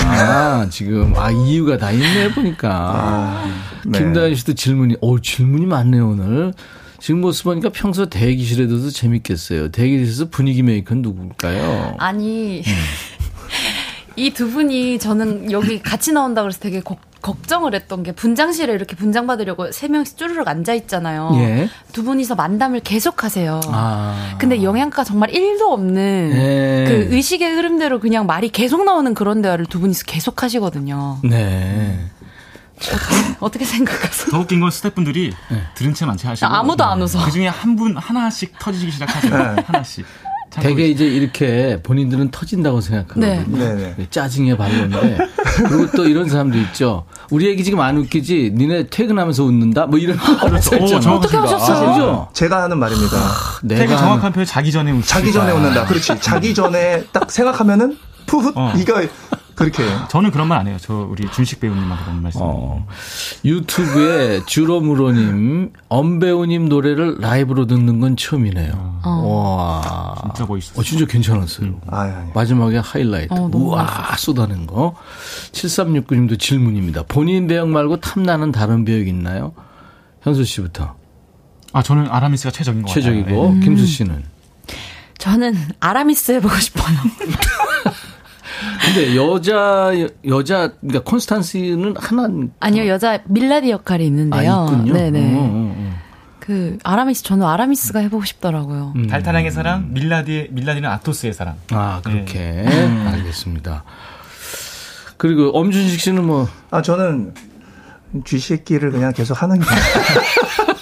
지금, 0.70 1.14
아, 1.16 1.30
이유가 1.30 1.76
다 1.76 1.90
있네, 1.90 2.32
보니까. 2.32 3.44
네. 3.84 3.98
김다현 3.98 4.34
씨도 4.34 4.54
질문이, 4.54 4.96
어 5.00 5.18
질문이 5.20 5.66
많네요, 5.66 6.08
오늘. 6.10 6.52
지금 7.00 7.20
모습 7.20 7.44
보니까 7.44 7.68
평소 7.70 8.06
대기실에도 8.06 8.90
재밌겠어요. 8.90 9.70
대기실에서 9.70 10.28
분위기 10.30 10.62
메이커는 10.62 11.02
누굴까요? 11.02 11.94
아니, 11.98 12.62
음. 12.66 12.72
이두 14.16 14.50
분이 14.50 14.98
저는 14.98 15.52
여기 15.52 15.80
같이 15.82 16.10
나온다 16.12 16.40
그래서 16.42 16.58
되게 16.58 16.80
걱- 16.80 16.98
걱정을 17.20 17.74
했던 17.74 18.02
게 18.02 18.12
분장실에 18.12 18.72
이렇게 18.72 18.96
분장 18.96 19.26
받으려고 19.26 19.72
세 19.72 19.88
명씩 19.88 20.16
쭈르륵 20.16 20.48
앉아 20.48 20.72
있잖아요. 20.74 21.32
예. 21.34 21.68
두 21.92 22.02
분이서 22.02 22.34
만담을 22.34 22.80
계속 22.80 23.24
하세요. 23.24 23.60
아. 23.66 24.36
근데 24.38 24.62
영양가 24.62 25.04
정말 25.04 25.30
1도 25.32 25.62
없는 25.70 26.30
예. 26.34 26.84
그 26.88 27.14
의식의 27.14 27.50
흐름대로 27.56 28.00
그냥 28.00 28.26
말이 28.26 28.48
계속 28.48 28.84
나오는 28.84 29.12
그런 29.12 29.42
대화를 29.42 29.66
두 29.66 29.80
분이서 29.80 30.04
계속 30.06 30.42
하시거든요. 30.42 31.18
네. 31.24 31.98
어떻게 33.40 33.64
생각하세요? 33.64 34.30
더 34.30 34.40
웃긴 34.40 34.60
건 34.60 34.70
스태프분들이 34.70 35.32
들은 35.74 35.94
채 35.94 36.04
만채 36.06 36.28
하시고 36.28 36.46
아무도 36.50 36.84
안 36.84 37.00
웃어. 37.00 37.24
그 37.24 37.30
중에 37.30 37.48
한 37.48 37.76
분 37.76 37.94
하나씩 37.96 38.58
터지기 38.58 38.90
시작하세요. 38.90 39.56
하나씩. 39.66 40.06
참 40.48 40.62
되게 40.62 40.88
이제 40.88 41.04
이렇게 41.04 41.80
본인들은 41.82 42.30
터진다고 42.30 42.80
생각하거든요. 42.80 43.26
네. 43.58 43.74
네네. 43.74 44.06
짜증에 44.10 44.56
발렸는데 44.56 45.18
그리고 45.68 45.90
또 45.94 46.06
이런 46.08 46.28
사람도 46.30 46.56
있죠. 46.58 47.04
우리 47.30 47.46
얘기 47.48 47.62
지금 47.64 47.80
안 47.80 47.98
웃기지? 47.98 48.52
니네 48.54 48.86
퇴근하면서 48.88 49.44
웃는다? 49.44 49.86
뭐 49.86 49.98
이런 49.98 50.16
거 50.16 50.38
그렇죠. 50.46 50.76
오, 50.76 50.84
있잖아. 50.84 51.14
어떻게 51.16 51.36
하셨어요? 51.36 51.92
그죠? 51.92 52.28
제가 52.32 52.62
하는 52.62 52.78
말입니다. 52.78 53.16
내가 53.64 53.80
되게 53.80 53.96
정확한 53.96 54.32
표현 54.32 54.46
자기 54.46 54.72
전에 54.72 54.92
웃 54.92 55.02
자기 55.06 55.32
전에 55.32 55.52
웃는다. 55.52 55.84
그렇지. 55.84 56.18
자기 56.20 56.54
전에 56.54 57.04
딱 57.12 57.30
생각하면은 57.30 57.98
푸훗 58.26 58.52
어. 58.56 58.72
이거 58.78 59.02
그렇게 59.56 59.82
해요. 59.82 60.06
저는 60.10 60.30
그런 60.30 60.46
말 60.48 60.58
안 60.60 60.66
해요. 60.68 60.76
저 60.80 60.94
우리 61.10 61.28
준식 61.30 61.60
배우님만 61.60 61.98
그런 62.04 62.22
말씀. 62.22 62.40
어, 62.42 62.86
유튜브에 63.44 64.42
주로무로님, 64.46 65.72
엄배우님 65.88 66.68
노래를 66.68 67.16
라이브로 67.20 67.66
듣는 67.66 67.98
건 68.00 68.16
처음이네요. 68.16 69.00
와. 69.04 70.14
진짜 70.34 70.46
멋있었어요. 70.46 70.80
어, 70.80 70.82
진짜 70.84 71.04
괜찮았어요. 71.06 71.80
아, 71.88 72.00
아니. 72.02 72.32
마지막에 72.34 72.78
하이라이트. 72.78 73.32
어, 73.34 73.50
우와, 73.52 74.14
쏟아낸 74.18 74.66
거. 74.66 74.94
7369님도 75.52 76.38
질문입니다. 76.38 77.02
본인 77.08 77.46
배역 77.46 77.68
말고 77.68 78.00
탐나는 78.00 78.52
다른 78.52 78.84
배역 78.84 79.08
있나요? 79.08 79.52
현수 80.22 80.44
씨부터. 80.44 80.94
아 81.72 81.82
저는 81.82 82.08
아라미스가 82.10 82.50
최적인 82.50 82.82
것 82.82 82.88
같아요. 82.88 83.02
최적이고, 83.04 83.54
네. 83.54 83.60
김수 83.60 83.86
씨는. 83.86 84.24
저는 85.18 85.54
아라미스 85.80 86.32
해보고 86.32 86.54
싶어요. 86.56 86.86
근데 88.84 89.16
여자, 89.16 89.92
여자, 90.26 90.72
그러니까 90.80 91.02
콘스탄스는 91.10 91.94
하나. 91.98 92.28
아니요, 92.60 92.86
여자 92.88 93.20
밀라디 93.26 93.70
역할이 93.70 94.04
아, 94.04 94.06
있는데요. 94.06 94.66
있군요. 94.70 94.92
네네. 94.92 95.34
어, 95.34 95.38
어, 95.38 95.74
어. 95.76 95.96
그 96.40 96.78
아라미스 96.84 97.24
저는 97.24 97.44
아라미스가 97.44 97.98
해보고 98.00 98.24
싶더라고요. 98.24 98.92
음. 98.94 99.08
달타랑의 99.08 99.50
사랑, 99.50 99.92
밀라디 99.92 100.48
밀라디는 100.52 100.88
아토스의 100.88 101.32
사랑. 101.32 101.56
아, 101.72 102.00
그렇게. 102.04 102.38
네. 102.38 103.06
알겠습니다. 103.10 103.82
그리고 105.16 105.50
엄준식 105.58 105.98
씨는 106.00 106.24
뭐, 106.24 106.46
아 106.70 106.82
저는 106.82 107.34
쥐새끼를 108.24 108.92
그냥 108.92 109.12
계속 109.12 109.42
하는 109.42 109.58
게. 109.58 109.64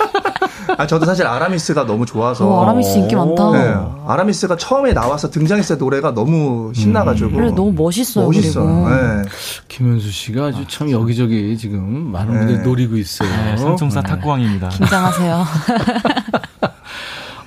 아 0.76 0.86
저도 0.86 1.06
사실 1.06 1.26
아라미스가 1.26 1.86
너무 1.86 2.06
좋아서. 2.06 2.48
어, 2.48 2.62
아라미스 2.64 2.98
인기 2.98 3.16
많다. 3.16 3.50
네, 3.52 3.74
아라미스가 4.06 4.56
처음에 4.56 4.92
나와서 4.92 5.30
등장했을 5.30 5.76
때 5.76 5.84
노래가 5.84 6.14
너무 6.14 6.72
신나가지고. 6.74 7.30
그래 7.32 7.50
너무 7.50 7.72
멋있어요. 7.72 8.26
멋있어. 8.26 8.64
네. 8.64 9.22
김현수 9.68 10.10
씨가 10.10 10.46
아주 10.46 10.64
참 10.68 10.90
여기저기 10.90 11.56
지금 11.58 12.10
많은 12.12 12.32
네. 12.32 12.38
분들이 12.38 12.58
노리고 12.58 12.96
있어요. 12.96 13.28
네, 13.28 13.56
삼총사 13.56 14.02
네. 14.02 14.08
탁구왕입니다. 14.08 14.68
긴장하세요. 14.70 15.44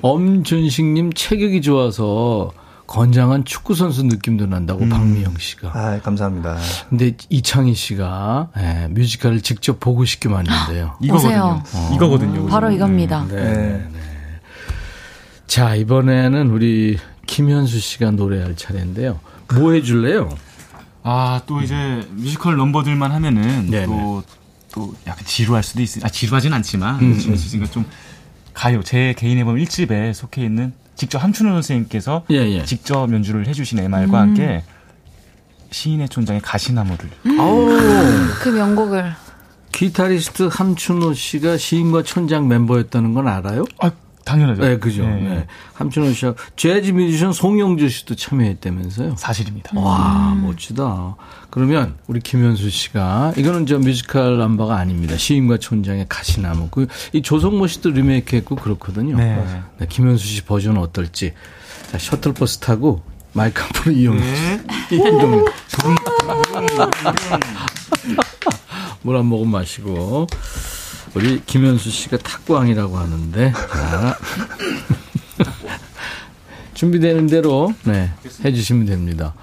엄준식님 0.02 1.14
체격이 1.14 1.62
좋아서 1.62 2.52
건장한 2.88 3.44
축구 3.46 3.76
선수 3.76 4.04
느낌도 4.04 4.46
난다고 4.48 4.88
박미영 4.88 5.36
씨가. 5.38 5.72
아 5.74 6.00
감사합니다. 6.02 6.58
근데 6.90 7.16
이창희 7.30 7.74
씨가 7.74 8.50
예, 8.58 8.88
뮤지컬을 8.92 9.42
직접 9.42 9.80
보고 9.80 10.06
싶게 10.06 10.30
만든대요. 10.30 10.98
이거거든요. 11.04 11.62
오세요. 11.64 11.94
이거거든요. 11.96 12.46
바로 12.48 12.72
이겁니다. 12.72 13.26
네. 13.30 13.36
네. 13.36 13.90
네. 13.92 14.00
자 15.48 15.76
이번에는 15.76 16.50
우리 16.50 16.98
김현수 17.28 17.80
씨가 17.80 18.12
노래할 18.12 18.56
차례인데요. 18.56 19.20
뭐 19.54 19.74
해줄래요? 19.74 20.30
아, 21.04 21.42
또 21.46 21.62
이제 21.62 22.06
뮤지컬 22.12 22.58
넘버들만 22.58 23.12
하면은 23.12 23.70
네네. 23.70 23.86
또, 23.86 24.24
또 24.74 24.94
약간 25.08 25.24
지루할 25.26 25.64
수도 25.64 25.82
있으, 25.82 26.00
아, 26.04 26.10
지루하진 26.10 26.52
않지만, 26.52 27.00
음, 27.00 27.18
그러니까 27.18 27.72
좀 27.72 27.86
가요. 28.54 28.84
제 28.84 29.14
개인 29.18 29.38
앨범 29.38 29.56
1집에 29.56 30.14
속해 30.14 30.44
있는 30.44 30.74
직접 30.98 31.24
함춘호 31.24 31.52
선생님께서 31.54 32.26
예, 32.32 32.38
예. 32.38 32.66
직접 32.66 33.12
연주를 33.14 33.48
해주신 33.48 33.80
MR과 33.80 34.20
함께 34.20 34.64
시인과 35.72 36.10
촌장의 36.10 36.42
가시나무를. 36.42 37.10
아우 37.40 37.68
그 38.42 38.50
명곡을 38.50 39.14
기타리스트 39.72 40.50
함춘호 40.52 41.14
씨가 41.14 41.58
시인과 41.58 42.04
촌장 42.04 42.48
멤버였다는 42.48 43.14
건 43.14 43.28
알아요? 43.28 43.64
아, 43.80 43.92
당연하죠. 44.28 44.62
네, 44.62 44.78
그죠. 44.78 45.04
네. 45.08 45.22
네. 45.22 45.48
함춘호 45.76 46.12
씨하고 46.14 46.38
재즈 46.58 46.92
뮤지션 46.92 47.32
송영주 47.32 47.88
씨도 47.90 48.16
참여했다면서요? 48.16 49.16
사실입니다. 49.18 49.72
와, 49.80 50.36
멋지다. 50.36 51.16
그러면 51.50 51.96
우리 52.08 52.20
김현수 52.20 52.70
씨가 52.70 53.34
이거는 53.38 53.66
저 53.66 53.80
뮤지컬 53.80 54.38
남바가 54.38 54.76
아닙니다. 54.78 55.16
시인과 55.18 55.58
촌장의 55.60 56.08
가시나무. 56.10 56.68
그 56.70 56.88
이 57.14 57.22
조성모 57.22 57.68
씨도 57.68 57.92
리메이크했고 57.92 58.56
그렇거든요. 58.58 59.16
네. 59.18 59.62
네, 59.78 59.88
김현수 59.88 60.28
씨 60.28 60.44
버전 60.44 60.78
어떨지. 60.78 61.34
자, 61.92 61.98
셔틀버스 61.98 62.58
타고 62.60 63.02
마이크 63.34 63.64
앞으로 63.64 63.92
이용해 63.96 64.20
주세요. 64.20 64.60
이동. 64.92 65.46
물한 69.04 69.26
모금 69.26 69.50
마시고 69.52 70.28
우리 71.18 71.42
김현수 71.48 71.90
씨가 71.90 72.18
탁구왕이라고 72.18 72.96
하는데 72.96 73.52
자. 73.52 74.18
준비되는 76.76 77.26
대로 77.26 77.74
네 77.86 78.12
해주시면 78.46 78.86
됩니다. 78.86 79.34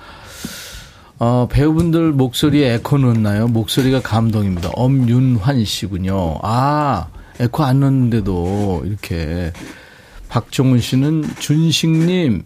어, 1.19 1.49
배우분들 1.51 2.13
목소리에 2.13 2.75
에코 2.75 2.99
넣나요? 2.99 3.49
목소리가 3.49 4.03
감동입니다. 4.03 4.71
엄윤환 4.75 5.65
씨군요. 5.65 6.39
아, 6.43 7.09
에코 7.41 7.65
안 7.65 7.81
넣는데도 7.81 8.85
이렇게. 8.85 9.53
박종훈 10.29 10.79
씨는 10.79 11.25
준식님, 11.41 12.45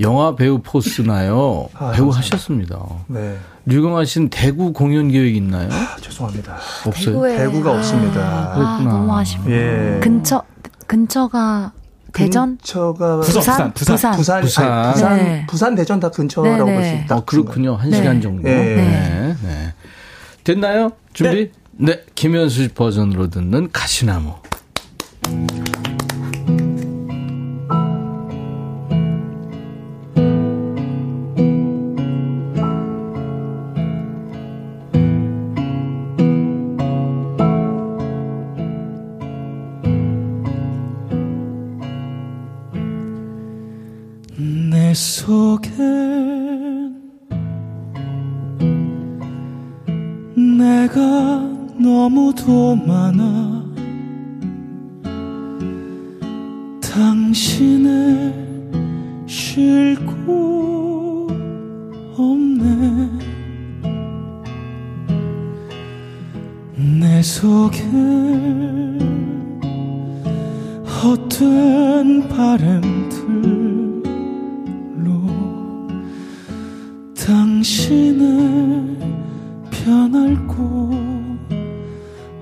영화 0.00 0.34
배우 0.36 0.60
포스나요? 0.62 1.68
아, 1.74 1.92
배우 1.92 2.06
감사합니다. 2.10 2.18
하셨습니다. 2.18 2.78
네. 3.08 3.36
류경아 3.64 4.04
씨는 4.04 4.28
대구 4.28 4.72
공연 4.72 5.08
계획 5.10 5.34
있나요? 5.36 5.68
아, 5.72 5.96
죄송합니다. 6.00 6.56
없어요. 6.86 7.16
대구에- 7.20 7.36
대구가 7.38 7.70
아, 7.70 7.78
없습니다. 7.78 8.20
아. 8.20 8.80
너무 8.84 9.16
아쉽다. 9.16 9.50
예. 9.50 10.00
근처 10.02 10.42
근처가 10.86 11.72
대전? 12.12 12.56
근처가 12.58 13.20
부산, 13.20 13.72
부산, 13.74 13.74
부산. 13.74 14.16
부산, 14.16 14.40
부산. 14.42 14.72
아니, 14.72 14.92
부산, 14.92 15.16
네. 15.16 15.46
부산, 15.48 15.74
대전 15.74 16.00
다 16.00 16.10
근처라고 16.10 16.64
네, 16.64 16.72
볼 16.74 16.82
네. 16.82 16.88
수 16.98 17.04
있다. 17.04 17.16
어, 17.16 17.24
그렇군요. 17.24 17.74
한 17.74 17.90
네. 17.90 17.96
시간 17.96 18.20
정도. 18.20 18.48
예. 18.48 18.54
네. 18.54 19.36
네. 19.42 19.74
됐나요? 20.44 20.92
준비? 21.12 21.50
네. 21.72 22.02
김현수 22.14 22.62
씨 22.62 22.68
버전으로 22.68 23.28
듣는 23.28 23.68
가시나무. 23.72 24.34
내 25.28 25.46
내가 50.86 51.00
너무도 51.76 52.76
많아. 52.76 53.66
당신을 56.80 58.32
쉴고 59.26 61.26
없네. 62.16 63.10
내 67.00 67.20
속엔 67.20 69.00
헛된 70.86 72.28
바람들로 72.28 74.04
당신을 77.16 78.85
변할 79.86 80.34
곳 80.48 80.90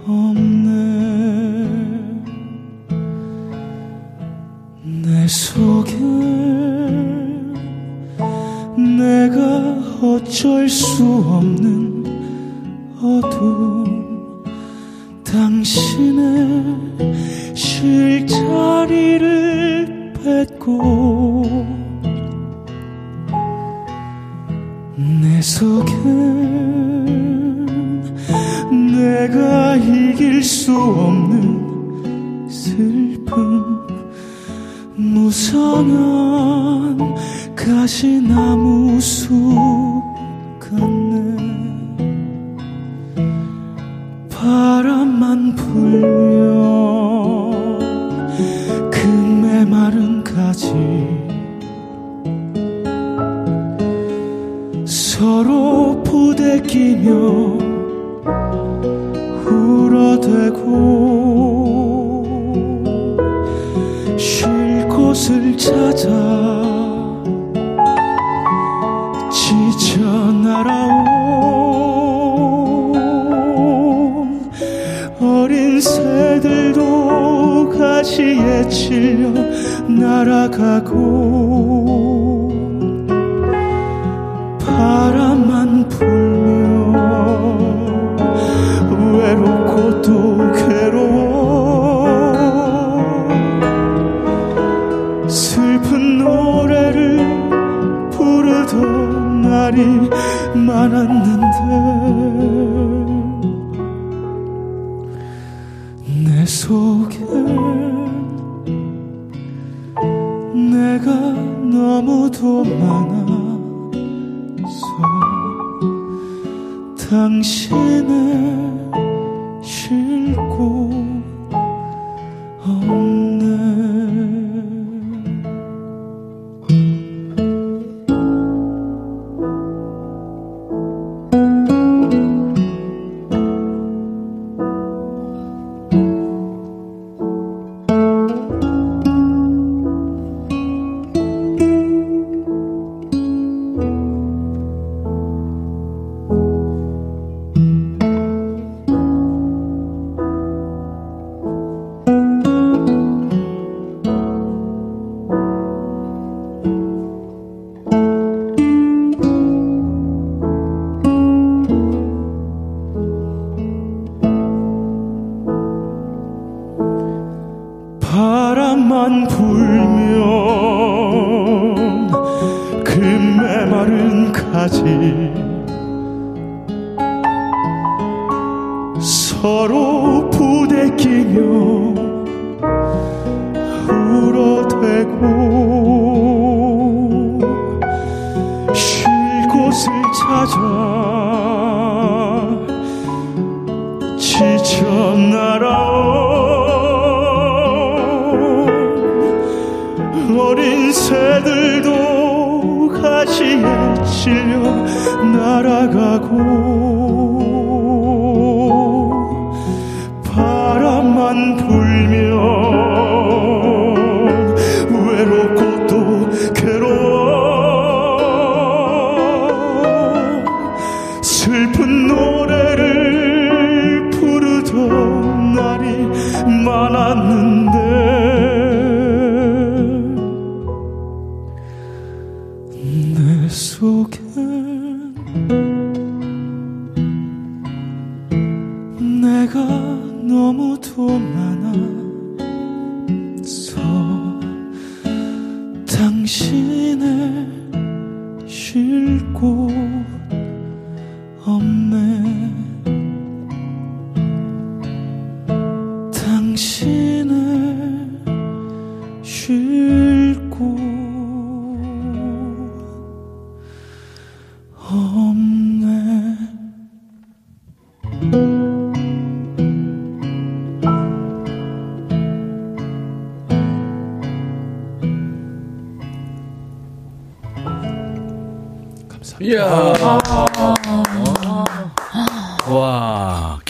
없네. 0.06 0.54
내 5.02 5.28
속에 5.28 5.92
내가 8.96 9.76
어쩔 10.00 10.66
수 10.70 11.04
없는 11.04 11.83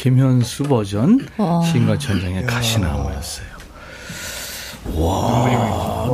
김현수 0.04 0.64
버전 0.64 1.18
신과 1.64 1.96
천장의 1.96 2.44
가시나무였어요. 2.44 3.46
와, 4.96 5.34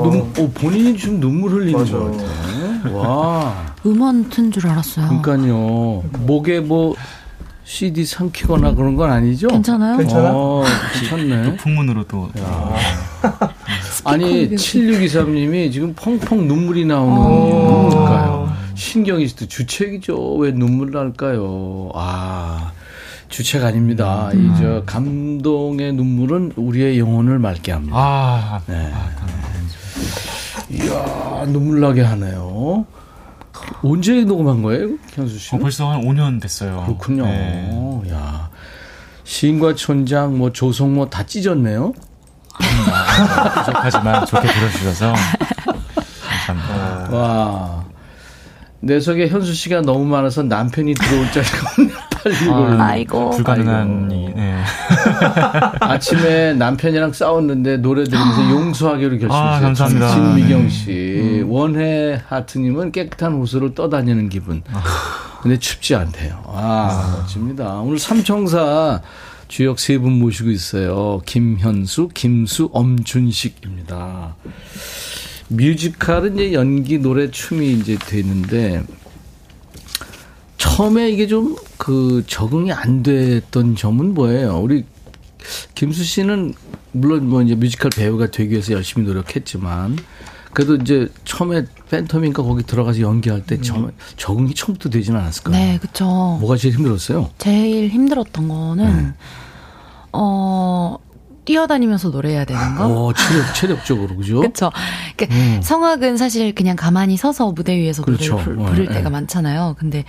눈, 0.02 0.20
어, 0.38 0.50
본인이 0.54 0.96
지금 0.96 1.20
눈물 1.20 1.52
흘리는 1.52 1.84
것 1.84 2.18
같아. 2.18 2.90
와, 2.96 3.74
음원 3.86 4.28
튼 4.30 4.50
줄 4.50 4.66
알았어요. 4.66 5.20
그러니까요. 5.22 6.02
목에 6.20 6.60
뭐 6.60 6.94
CD 7.64 8.04
삼키거나 8.04 8.74
그런 8.74 8.96
건 8.96 9.10
아니죠? 9.12 9.48
괜찮아요? 9.48 9.96
괜찮아? 9.98 10.30
어, 10.32 10.64
괜찮네. 10.98 11.56
풍문으로 11.56 12.04
또 12.04 12.28
아니, 14.04 14.48
7623님이 14.50 15.70
지금 15.72 15.94
펑펑 15.94 16.48
눈물이 16.48 16.84
나오는 16.86 17.46
이유는 17.46 17.70
뭘까요? 17.70 18.52
신경이 18.74 19.26
또 19.36 19.46
주책이죠. 19.46 20.36
왜 20.36 20.52
눈물 20.52 20.90
날까요? 20.90 21.90
아, 21.94 22.72
주책 23.28 23.62
아닙니다. 23.62 24.30
이저 24.32 24.82
감동의 24.86 25.92
눈물은 25.92 26.52
우리의 26.56 26.98
영혼을 26.98 27.38
맑게 27.38 27.72
합니다. 27.72 27.94
아, 27.96 28.60
네. 28.66 28.90
이야, 30.70 31.44
눈물 31.46 31.80
나게 31.80 32.02
하네요. 32.02 32.86
언제 33.82 34.22
녹음한 34.24 34.62
거예요, 34.62 34.88
현수 35.14 35.38
씨? 35.38 35.54
어, 35.54 35.58
벌써 35.58 35.90
한 35.90 36.02
5년 36.02 36.40
됐어요. 36.40 36.84
그렇군요. 36.86 37.24
네. 37.24 38.02
야. 38.12 38.50
시인과 39.24 39.74
촌장, 39.74 40.38
뭐 40.38 40.52
조성모 40.52 41.10
다 41.10 41.24
찢었네요. 41.24 41.92
부족하지만 43.64 44.26
좋게 44.26 44.48
들어주셔서 44.48 45.14
감사합니다. 46.46 47.16
와. 47.16 47.84
내 48.80 48.98
속에 48.98 49.28
현수 49.28 49.54
씨가 49.54 49.82
너무 49.82 50.04
많아서 50.04 50.42
남편이 50.42 50.94
들어올 50.94 51.30
자리가 51.32 51.70
없네. 51.78 51.92
빨리 52.22 52.36
이걸. 52.44 52.80
아이고. 52.80 53.30
불가능한 53.30 54.10
이 54.10 54.28
네. 54.34 54.62
아침에 55.80 56.54
남편이랑 56.54 57.12
싸웠는데 57.12 57.78
노래 57.78 58.04
들으면서 58.04 58.50
용서하기로 58.50 59.10
결심했어요. 59.10 59.40
아, 59.40 59.60
감사합니다. 59.60 60.08
진미경 60.08 60.62
네. 60.62 60.68
씨. 60.68 61.44
원해 61.46 62.20
하트님은 62.28 62.92
깨끗한 62.92 63.34
호수로 63.34 63.74
떠다니는 63.74 64.28
기분. 64.28 64.62
근데 65.42 65.58
춥지 65.58 65.94
않대요. 65.94 66.42
아, 66.46 67.16
멋집니다. 67.20 67.76
오늘 67.80 67.98
삼청사 67.98 69.00
주역 69.48 69.80
세 69.80 69.98
분 69.98 70.12
모시고 70.18 70.50
있어요. 70.50 71.20
김현수, 71.26 72.10
김수, 72.14 72.70
엄준식입니다. 72.72 74.36
뮤지컬은 75.48 76.34
이제 76.34 76.52
연기, 76.52 76.98
노래, 76.98 77.30
춤이 77.30 77.72
이제 77.72 77.98
되는데 77.98 78.82
처음에 80.60 81.10
이게 81.10 81.26
좀 81.26 81.56
그 81.80 82.22
적응이 82.26 82.72
안 82.72 83.02
됐던 83.02 83.74
점은 83.74 84.12
뭐예요? 84.12 84.58
우리 84.58 84.84
김수 85.74 86.04
씨는 86.04 86.52
물론 86.92 87.26
뭐 87.26 87.40
이제 87.40 87.54
뮤지컬 87.54 87.90
배우가 87.90 88.30
되기 88.30 88.50
위해서 88.50 88.74
열심히 88.74 89.06
노력했지만 89.06 89.96
그래도 90.52 90.74
이제 90.74 91.08
처음에 91.24 91.64
팬텀인가 91.90 92.34
거기 92.36 92.62
들어가서 92.62 93.00
연기할 93.00 93.46
때 93.46 93.58
처음에 93.62 93.92
적응이 94.18 94.52
처음부터 94.54 94.90
되진 94.90 95.16
않았을까요? 95.16 95.56
네, 95.56 95.78
그쵸. 95.80 96.04
뭐가 96.38 96.58
제일 96.58 96.74
힘들었어요? 96.74 97.30
제일 97.38 97.88
힘들었던 97.88 98.48
거는, 98.48 98.96
네. 99.04 99.14
어, 100.12 100.96
뛰어다니면서 101.46 102.10
노래해야 102.10 102.44
되는 102.44 102.74
거. 102.74 102.86
어, 102.86 103.12
체력, 103.14 103.54
체력적으로, 103.54 104.16
그죠? 104.16 104.40
그쵸. 104.42 104.70
그러니까 105.16 105.62
성악은 105.62 106.18
사실 106.18 106.54
그냥 106.54 106.76
가만히 106.76 107.16
서서 107.16 107.52
무대 107.52 107.74
위에서 107.78 108.02
음. 108.02 108.04
그렇죠. 108.04 108.34
노래를 108.34 108.56
부를 108.56 108.88
예. 108.90 108.94
때가 108.94 109.08
많잖아요. 109.08 109.76
근데, 109.78 110.04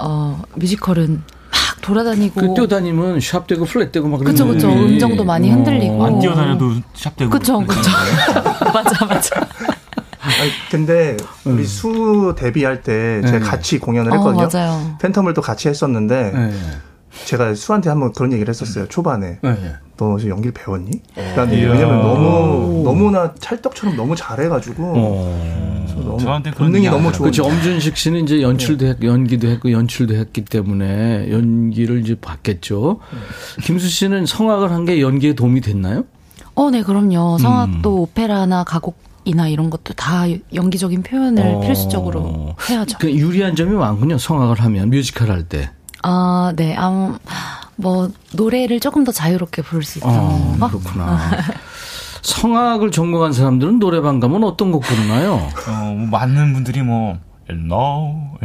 어, 0.00 0.42
뮤지컬은 0.56 1.22
막 1.50 1.80
돌아다니고. 1.82 2.40
그 2.40 2.54
뛰어다니면 2.54 3.20
샵 3.20 3.46
되고 3.46 3.64
플랫 3.64 3.92
되고 3.92 4.08
막 4.08 4.22
그쵸. 4.22 4.46
느낌이. 4.46 4.72
음정도 4.72 5.24
많이 5.24 5.50
흔들리고. 5.50 6.04
안 6.04 6.18
뛰어다녀도 6.18 6.72
샵 6.94 7.16
되고 7.16 7.30
그쵸, 7.30 7.58
그쵸. 7.66 7.90
맞아, 8.72 9.04
맞아. 9.04 9.40
아니, 10.22 10.50
근데 10.70 11.16
우리 11.44 11.64
수 11.64 12.34
데뷔할 12.36 12.82
때 12.82 13.20
제가 13.22 13.38
네. 13.38 13.44
같이 13.44 13.78
공연을 13.78 14.12
어, 14.12 14.16
했거든요. 14.16 14.48
맞아요. 14.52 14.96
팬텀을 15.00 15.34
또 15.34 15.40
같이 15.42 15.68
했었는데 15.68 16.32
네. 16.32 16.50
제가 17.26 17.54
수한테 17.54 17.88
한번 17.90 18.12
그런 18.12 18.32
얘기를 18.32 18.48
했었어요. 18.48 18.86
초반에 18.88 19.38
네. 19.42 19.56
너 19.96 20.16
지금 20.18 20.32
연기를 20.32 20.52
배웠니? 20.52 20.90
얘기. 21.52 21.64
왜냐면 21.64 22.00
너무 22.02 22.82
너무나 22.84 23.34
찰떡처럼 23.38 23.96
너무 23.96 24.16
잘해가지고 24.16 24.82
어. 24.96 25.86
너무 26.04 26.18
저한테 26.18 26.50
그런 26.50 26.66
본능이 26.68 26.86
얘기 26.86 26.94
너무 26.94 27.08
안 27.08 27.12
좋은. 27.12 27.30
그렇죠. 27.30 27.44
엄준식 27.44 27.96
씨는 27.96 28.24
이제 28.24 28.40
연출도 28.42 28.86
했고 28.86 29.06
연기도 29.06 29.48
했고 29.48 29.70
연출도 29.70 30.14
했기 30.14 30.44
때문에 30.44 31.30
연기를 31.30 32.00
이제 32.00 32.14
봤겠죠. 32.20 33.00
김수 33.62 33.88
씨는 33.88 34.26
성악을 34.26 34.70
한 34.72 34.80
게 34.84 35.00
연기에 35.02 35.34
도움이 35.34 35.60
됐나요? 35.60 36.04
어, 36.54 36.70
네, 36.70 36.82
그럼요. 36.82 37.36
성악도 37.38 37.96
음. 37.96 38.00
오페라나 38.00 38.64
가곡 38.64 38.98
이나 39.26 39.46
이런 39.48 39.68
것도 39.68 39.92
다 39.92 40.24
연기적인 40.54 41.02
표현을 41.02 41.42
어. 41.56 41.60
필수적으로 41.60 42.54
해야죠. 42.68 42.96
그 42.98 43.12
유리한 43.12 43.54
점이 43.54 43.72
많군요. 43.76 44.16
성악을 44.16 44.60
하면 44.64 44.88
뮤지컬 44.88 45.30
할 45.30 45.42
때. 45.42 45.70
아, 46.02 46.52
네. 46.56 46.74
아무, 46.76 47.18
뭐, 47.76 48.10
노래를 48.32 48.80
조금 48.80 49.04
더 49.04 49.12
자유롭게 49.12 49.62
부를 49.62 49.82
수 49.82 49.98
있다는 49.98 50.18
어, 50.18 50.56
거? 50.60 50.68
그렇구나. 50.68 51.18
성악을 52.22 52.90
전공한 52.90 53.32
사람들은 53.32 53.78
노래방 53.78 54.20
가면 54.20 54.44
어떤 54.44 54.72
곡 54.72 54.82
부르나요? 54.82 55.34
어, 55.34 55.94
뭐 55.96 56.06
많은 56.06 56.52
분들이 56.52 56.82
뭐 56.82 57.18
No, 57.48 58.36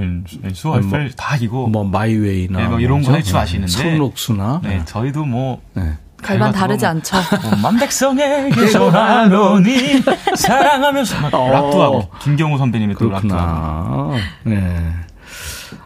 So 0.51 0.73
I 0.73 0.79
뭐, 0.79 0.87
Fell 0.87 1.15
다 1.15 1.35
이거 1.37 1.67
뭐 1.67 1.83
마이웨이나 1.83 2.59
네, 2.59 2.67
뭐 2.67 2.79
이런 2.79 3.03
거 3.03 3.13
해주 3.13 3.37
아시는데. 3.37 3.71
성록수나 3.71 4.61
네, 4.63 4.81
저희도 4.85 5.25
뭐 5.25 5.61
네. 5.73 5.93
별반 6.23 6.51
다르지 6.51 6.85
않죠. 6.87 7.17
뭐 7.43 7.51
만백성에게 7.61 8.69
전하노니 8.71 10.01
사랑하면서 10.35 11.21
막 11.21 11.33
어. 11.35 11.51
락도 11.51 11.83
하고 11.83 12.09
김경호 12.19 12.57
선배님의 12.57 12.95
또 12.95 13.09
락도 13.09 13.35
하고. 13.35 14.13
네. 14.43 14.91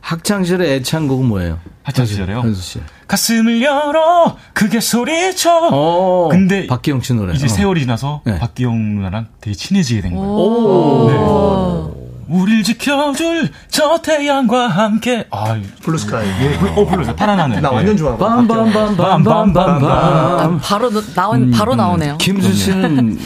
학창 0.01 0.43
시절의 0.43 0.75
애창곡은 0.77 1.25
뭐예요? 1.25 1.59
학창 1.83 2.05
시절에요? 2.05 2.39
현수 2.41 2.61
씨. 2.61 2.79
가슴을 3.07 3.61
열어 3.63 4.37
크게 4.53 4.79
소리쳐 4.79 5.69
어. 5.71 6.27
근데 6.31 6.67
박기영 6.67 7.01
씨 7.01 7.13
노래. 7.13 7.33
이제 7.33 7.45
어. 7.45 7.49
세월이 7.49 7.81
지나서 7.81 8.21
네. 8.25 8.37
박기영 8.39 8.75
누나랑 8.95 9.27
되게 9.41 9.55
친해지게 9.55 10.01
된 10.01 10.15
거예요. 10.15 10.29
오. 10.29 11.95
우릴 12.29 12.63
지켜줄 12.63 13.49
저 13.69 13.97
태양과 14.03 14.67
함께 14.67 15.25
아 15.31 15.59
Blue 15.81 16.04
Sky. 16.04 16.27
예, 16.43 16.57
불, 16.59 16.69
어 16.69 16.85
불렀어요 16.85 17.15
파란 17.15 17.39
하늘 17.39 17.59
나 17.61 17.69
예. 17.71 17.75
완전 17.77 17.97
좋아하고. 17.97 18.23
빰빰빰빰빰빰빰. 18.23 19.83
아, 19.89 20.59
바로, 20.61 20.89
나- 20.91 21.01
나온, 21.15 21.49
바로 21.49 21.73
나오네요. 21.75 22.17
김수 22.19 22.53
씨는 22.53 23.17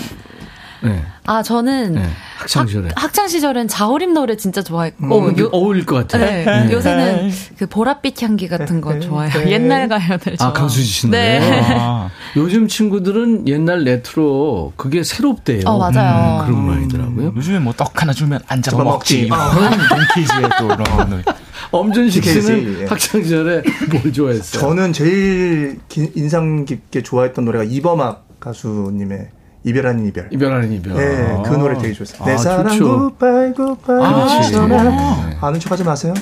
네. 0.84 1.04
아, 1.26 1.42
저는 1.42 1.94
네. 1.94 2.04
학창 2.38 2.68
시절에. 2.68 2.90
학창 2.98 3.28
시절엔 3.30 3.70
자우림 3.70 4.14
노래 4.14 4.36
진짜 4.36 4.62
좋아했고 4.62 5.06
어, 5.16 5.34
요, 5.40 5.50
어울릴 5.54 5.86
것 5.86 5.96
같아요. 5.96 6.26
네, 6.26 6.44
네. 6.66 6.74
요새는 6.74 7.32
그 7.58 7.66
보랏빛 7.68 8.22
향기 8.22 8.50
같은 8.50 8.82
거 8.82 9.00
좋아해요. 9.00 9.50
옛날 9.50 9.88
가요들 9.88 10.36
좋아. 10.38 10.48
아, 10.50 10.54
강수지 10.54 10.84
씨 10.84 11.08
노래. 11.08 11.40
네. 11.40 11.62
아, 11.80 12.10
요즘 12.36 12.68
친구들은 12.68 13.48
옛날 13.48 13.86
레트로 13.86 14.74
그게 14.76 15.04
새롭대요. 15.04 15.62
어, 15.66 15.78
맞아요. 15.78 16.42
음, 16.42 16.46
그런 16.48 16.66
말이더라고요. 16.68 17.34
요즘에 17.38 17.60
뭐 17.60 17.74
떡 17.74 18.02
하나 18.02 18.12
주면 18.12 18.42
안 18.48 18.62
잡아 18.62 18.78
잡아 18.78 18.84
먹지. 18.92 19.28
먹지. 19.28 19.32
아, 19.32 19.96
몽키즈의 19.96 20.50
또 20.60 20.66
이런 20.76 21.10
노래. 21.10 21.24
엄준식 21.72 22.24
씨는 22.24 22.82
예. 22.82 22.86
학창 22.86 23.24
시절에 23.24 23.64
뭘 23.92 24.12
좋아했어요? 24.12 24.62
저는 24.62 24.92
제일 24.94 25.80
기- 25.88 26.12
인상 26.16 26.66
깊게 26.66 27.02
좋아했던 27.02 27.46
노래가 27.46 27.64
이범학 27.64 28.40
가수님의 28.42 29.30
이별 29.66 29.88
아닌 29.88 30.06
이별. 30.08 30.28
이별하는 30.32 30.74
이별. 30.74 30.94
네, 30.96 31.42
그 31.46 31.56
노래 31.56 31.78
되게. 31.78 31.94
내 32.26 32.34
아, 32.34 32.38
사랑 32.38 32.68
좋죠. 32.78 33.12
굿바이 33.18 33.54
굿바이. 33.54 34.04
아, 34.04 34.26
그렇지. 34.28 34.52
떠나. 34.52 34.84
네. 34.84 35.38
아는 35.40 35.60
척하지 35.60 35.84
마세요. 35.84 36.14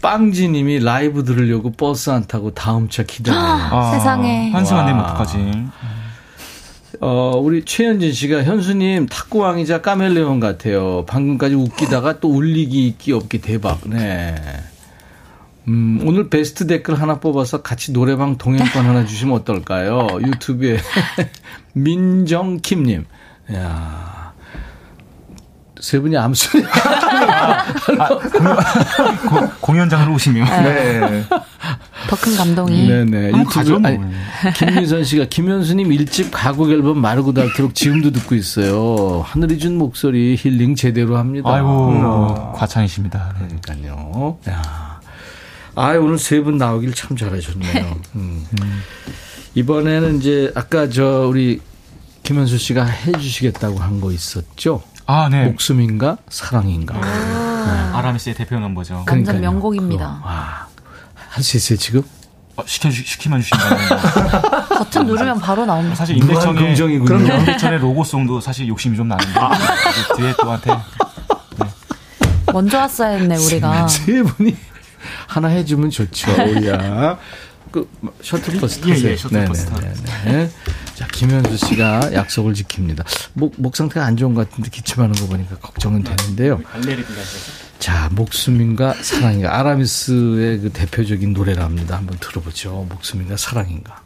빵지님이 0.00 0.78
라이브 0.80 1.24
들으려고 1.24 1.72
버스 1.72 2.10
안 2.10 2.24
타고 2.26 2.54
다음 2.54 2.88
차 2.88 3.02
기다려요. 3.02 3.42
아, 3.42 3.90
세상에. 3.92 4.50
한승환 4.52 4.86
님 4.86 4.96
와. 4.96 5.04
어떡하지? 5.06 5.64
어, 7.00 7.32
우리 7.42 7.64
최현진 7.64 8.12
씨가 8.12 8.44
현수님 8.44 9.06
탁구왕이자 9.06 9.82
까멜레온 9.82 10.38
같아요. 10.38 11.04
방금까지 11.06 11.56
웃기다가 11.56 12.20
또 12.20 12.30
울리기 12.30 12.86
있기 12.86 13.12
없기 13.12 13.40
대박. 13.40 13.80
네. 13.86 14.36
음, 15.68 16.00
오늘 16.04 16.28
베스트 16.30 16.66
댓글 16.66 17.00
하나 17.00 17.18
뽑아서 17.18 17.62
같이 17.62 17.92
노래방 17.92 18.38
동행권 18.38 18.86
하나 18.86 19.04
주시면 19.04 19.34
어떨까요? 19.36 20.06
유튜브에 20.24 20.78
민정킴님. 21.74 23.04
야. 23.54 24.16
세 25.80 25.98
분이 26.00 26.16
암소리. 26.16 26.62
고- 29.28 29.48
공연장으로 29.60 30.14
오시면. 30.14 30.44
네. 30.64 31.24
더 32.08 32.16
큰 32.16 32.36
감동이. 32.36 32.86
네네. 32.88 33.30
한번 33.32 33.44
가죠, 33.44 33.78
뭐. 33.78 33.90
김미선 34.54 35.04
씨가 35.04 35.26
김현수님 35.28 35.92
일집 35.92 36.30
가곡 36.32 36.70
앨범 36.70 37.00
마르고 37.00 37.32
닳도록 37.34 37.74
지금도 37.74 38.10
듣고 38.12 38.34
있어요. 38.34 39.22
하늘이 39.26 39.58
준 39.58 39.76
목소리 39.76 40.36
힐링 40.38 40.74
제대로 40.76 41.16
합니다. 41.18 41.50
아이고, 41.52 41.88
음. 41.88 42.52
과찬이십니다. 42.54 43.34
네. 43.40 43.48
그러니까요. 43.62 44.38
야. 44.48 44.95
아, 45.76 45.90
오늘 45.92 46.18
세 46.18 46.40
분 46.42 46.56
나오길 46.58 46.94
참 46.94 47.16
잘하셨네요. 47.16 48.00
음. 48.16 48.46
이번에는 49.54 50.18
이제 50.18 50.50
아까 50.54 50.88
저 50.88 51.26
우리 51.28 51.60
김현수 52.22 52.58
씨가 52.58 52.84
해주시겠다고 52.84 53.78
한 53.78 54.00
거 54.00 54.10
있었죠? 54.12 54.82
아, 55.06 55.28
네. 55.30 55.44
목숨인가 55.44 56.16
사랑인가. 56.28 56.94
아라미스의 57.94 58.34
대표 58.34 58.58
넘버죠. 58.58 59.04
완전. 59.08 59.40
명곡입니다. 59.40 60.16
그거. 60.16 60.28
와, 60.28 60.66
할 61.30 61.42
수 61.44 61.56
있어요 61.56 61.78
지금? 61.78 62.02
어, 62.56 62.62
시켜, 62.66 62.90
시키면 62.90 63.40
주신다는 63.42 63.88
거. 63.88 64.68
버튼 64.78 65.06
누르면 65.06 65.38
바로 65.40 65.66
나옵니다. 65.66 65.94
사실 65.94 66.16
임백천의, 66.16 66.62
긍정이군요. 66.62 67.34
임백천의 67.40 67.78
로고송도 67.80 68.40
사실 68.40 68.66
욕심이 68.68 68.96
좀 68.96 69.08
나는데. 69.08 69.32
그 70.10 70.16
뒤에 70.16 70.34
또한테. 70.40 70.70
먼저 72.52 72.78
왔어야 72.78 73.10
했네 73.18 73.36
우리가. 73.36 73.86
세 73.88 74.22
분이 74.22 74.56
하나 75.26 75.48
해주면 75.48 75.90
좋죠. 75.90 76.30
야. 76.68 77.18
그 77.72 77.88
셔틀버스 78.22 78.80
예, 78.86 78.90
타세요. 78.94 79.10
예, 79.10 79.16
셔틀버스 79.16 79.70
네네네. 80.24 80.50
자 80.94 81.06
김현수 81.08 81.56
씨가 81.58 82.12
약속을 82.14 82.54
지킵니다. 82.54 83.04
목, 83.34 83.54
목 83.58 83.76
상태가 83.76 84.06
안 84.06 84.16
좋은 84.16 84.34
것 84.34 84.48
같은데 84.48 84.70
기침하는 84.70 85.14
거 85.14 85.26
보니까 85.26 85.56
걱정은 85.56 86.02
되는데요. 86.02 86.60
자 87.78 88.08
목숨인가 88.12 88.94
사랑인가 89.02 89.58
아라미스의 89.58 90.60
그 90.60 90.70
대표적인 90.72 91.32
노래랍니다. 91.34 91.96
한번 91.98 92.16
들어보죠. 92.18 92.86
목숨인가 92.88 93.36
사랑인가. 93.36 94.00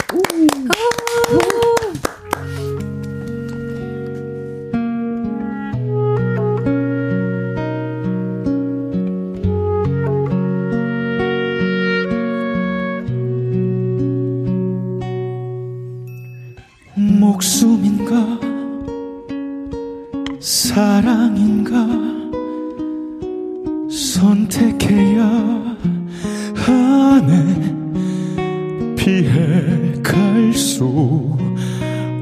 피해갈 29.10 30.52
수 30.54 30.84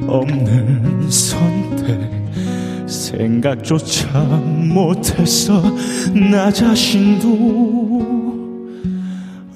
없는 0.06 1.10
선택. 1.10 1.98
생각조차 2.86 4.08
못했어 4.22 5.60
나 6.30 6.50
자신도 6.50 7.28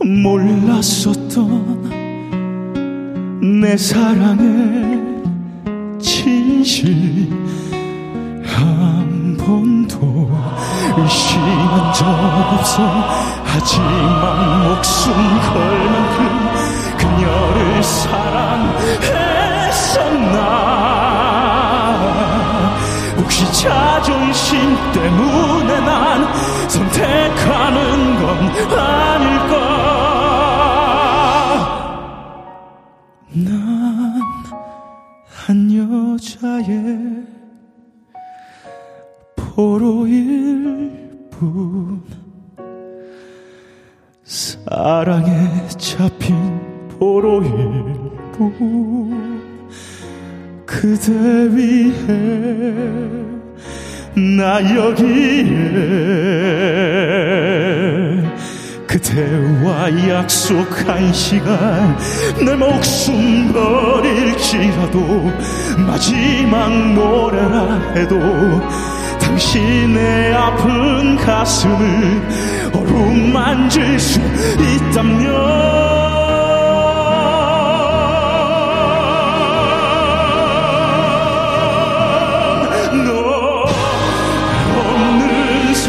몰랐었던 0.05 1.41
내 3.63 3.77
사랑의 3.79 5.01
진실 5.99 7.31
한 8.45 9.37
번도 9.39 10.31
의심한 10.99 11.95
적 11.95 12.07
없어. 12.07 12.83
하지만 13.45 14.69
목숨 14.69 15.13
걸 15.13 15.91
만큼 15.91 16.82
그녀를 17.17 17.83
사랑했었나? 17.83 18.73
혹시 23.19 23.45
자존심 23.63 24.77
때문에 24.93 25.81
난 25.81 26.69
선택하는 26.69 28.21
건 28.21 28.49
아닐까? 28.79 29.53
난 33.35 34.23
한 35.47 35.71
여자의 35.75 37.27
포로일 39.37 41.29
뿐. 41.31 42.03
사랑에 44.25 45.67
잡힌 45.77 46.62
포로일 47.03 47.51
뿐 48.31 49.43
그대 50.65 51.11
위해 51.51 52.07
나 54.37 54.63
여기에 54.77 55.43
그대와 58.87 60.09
약속한 60.11 61.13
시간 61.13 61.99
내 62.37 62.55
목숨 62.55 63.53
버릴지라도 63.53 65.01
마지막 65.85 66.71
노래라 66.95 67.81
해도 67.97 68.17
당신의 69.21 70.35
아픈 70.35 71.17
가슴을 71.17 72.23
어루만질 72.73 73.99
수 73.99 74.21
있다면 74.21 76.12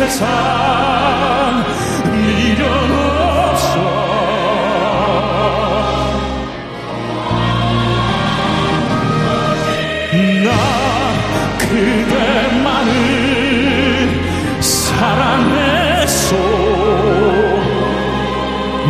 세상 0.03 1.63
미련 2.11 2.67
없어 2.91 3.79
나 10.43 10.49
그대만을 11.57 12.91
사랑했소 14.59 16.31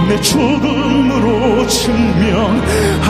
내 0.07 0.19
죽음으로 0.19 1.67
증명하리라 1.67 3.03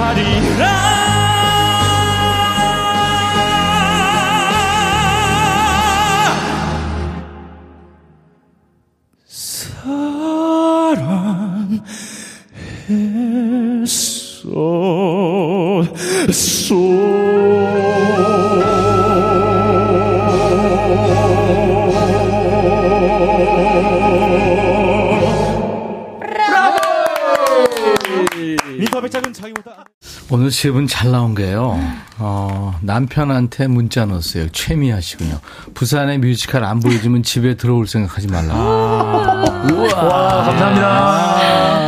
오늘 30.30 30.50
시집은 30.50 30.88
잘 30.88 31.12
나온 31.12 31.36
게요. 31.36 31.80
어, 32.18 32.78
남편한테 32.82 33.68
문자 33.68 34.06
넣었어요. 34.06 34.50
최미아 34.50 35.00
씨군요. 35.00 35.40
부산의 35.74 36.18
뮤지컬 36.18 36.64
안 36.64 36.80
보여주면 36.80 37.24
집에 37.24 37.56
들어올 37.56 37.88
생각하지 37.88 38.28
말라. 38.28 38.54
아~ 38.56 39.68
우와. 39.72 40.04
와, 40.04 40.44
감사합니다. 40.46 40.88
아. 40.88 41.83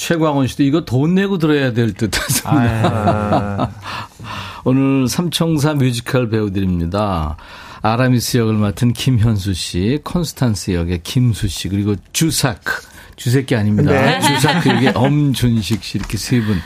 아, 0.00 0.06
최광원 0.06 0.46
씨도 0.46 0.62
이거 0.62 0.84
돈 0.84 1.14
내고 1.14 1.36
들어야 1.38 1.72
될 1.72 1.92
듯 1.92 2.16
했습니다. 2.16 3.70
오늘 4.64 5.06
삼총사 5.08 5.74
뮤지컬 5.74 6.30
배우들입니다. 6.30 7.36
아라미스 7.82 8.38
역을 8.38 8.54
맡은 8.54 8.92
김현수 8.92 9.52
씨, 9.54 9.98
콘스탄스 10.04 10.72
역의 10.72 11.00
김수 11.02 11.48
씨, 11.48 11.68
그리고 11.68 11.96
쥬샤크. 12.12 12.88
주새끼 13.16 13.54
아닙니다. 13.54 13.92
네. 13.92 14.20
주사크 14.20 14.68
역의 14.70 14.92
엄준식 14.96 15.82
씨 15.84 15.98
이렇게 15.98 16.16
세 16.16 16.40
분. 16.40 16.58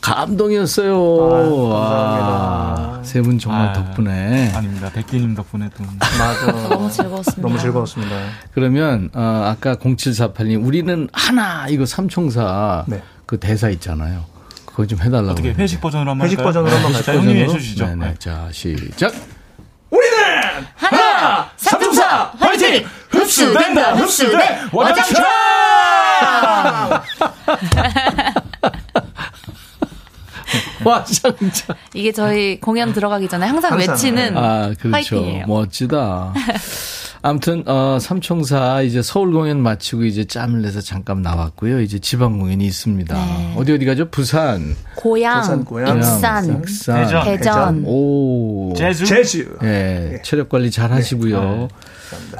감동이었어요. 0.00 0.94
감사합니다. 1.70 3.00
세 3.02 3.20
분 3.22 3.38
정말 3.38 3.68
아, 3.68 3.72
덕분에. 3.72 4.52
아닙니다. 4.54 4.90
백기님 4.94 5.34
덕분에 5.34 5.70
또. 5.76 5.84
맞아. 6.18 6.52
너무 6.68 6.90
즐거웠습니다. 6.90 7.42
너무 7.42 7.58
즐거웠습니다. 7.58 8.16
그러면 8.52 9.10
어, 9.14 9.42
아까 9.46 9.74
0748님 9.76 10.64
우리는 10.64 11.08
하나 11.12 11.66
이거 11.68 11.86
삼총사 11.86 12.84
네. 12.86 13.02
그 13.26 13.38
대사 13.38 13.68
있잖아요. 13.70 14.24
그거 14.66 14.86
좀 14.86 15.00
해달라고. 15.00 15.32
어떻게. 15.32 15.52
회식 15.52 15.80
버전으로 15.80 16.10
한번 16.12 16.26
회식 16.26 16.38
할까요? 16.38 16.52
버전으로 16.52 16.74
한번 16.76 16.92
자, 16.92 16.98
갈까요? 16.98 17.18
형님이 17.20 17.40
버전으로? 17.40 17.58
해주시죠. 17.58 17.86
네네. 17.86 18.06
네. 18.06 18.14
자 18.18 18.48
시작. 18.52 19.12
하나, 20.74 21.50
삼총사 21.56 22.32
화이팅! 22.38 22.84
흡수된다, 23.10 23.94
흡수돼! 23.96 24.60
와장창! 24.72 25.24
와장창. 30.84 31.76
이게 31.94 32.12
저희 32.12 32.60
공연 32.60 32.92
들어가기 32.92 33.28
전에 33.28 33.46
항상, 33.46 33.72
항상. 33.72 33.92
외치는 33.94 34.36
아 34.36 34.68
그렇죠. 34.78 34.90
화이팅이에요. 34.92 35.46
멋지다. 35.46 36.34
아무튼 37.20 37.64
어 37.66 37.98
삼총사 38.00 38.82
이제 38.82 39.02
서울 39.02 39.32
공연 39.32 39.60
마치고 39.60 40.04
이제 40.04 40.24
짬을 40.24 40.62
내서 40.62 40.80
잠깐 40.80 41.20
나왔고요. 41.20 41.80
이제 41.80 41.98
지방 41.98 42.38
공연이 42.38 42.64
있습니다. 42.66 43.12
네. 43.14 43.54
어디 43.56 43.72
어디 43.72 43.84
가죠? 43.84 44.08
부산, 44.08 44.76
고향, 44.94 45.40
부산, 45.40 45.64
고향, 45.64 45.98
익산, 45.98 46.60
익산, 46.62 47.04
대전. 47.04 47.24
대전. 47.24 47.82
오, 47.86 48.72
재즈. 48.76 49.04
재즈. 49.04 49.58
예, 49.64 50.20
체력 50.22 50.48
관리 50.48 50.70
잘 50.70 50.92
하시고요. 50.92 51.68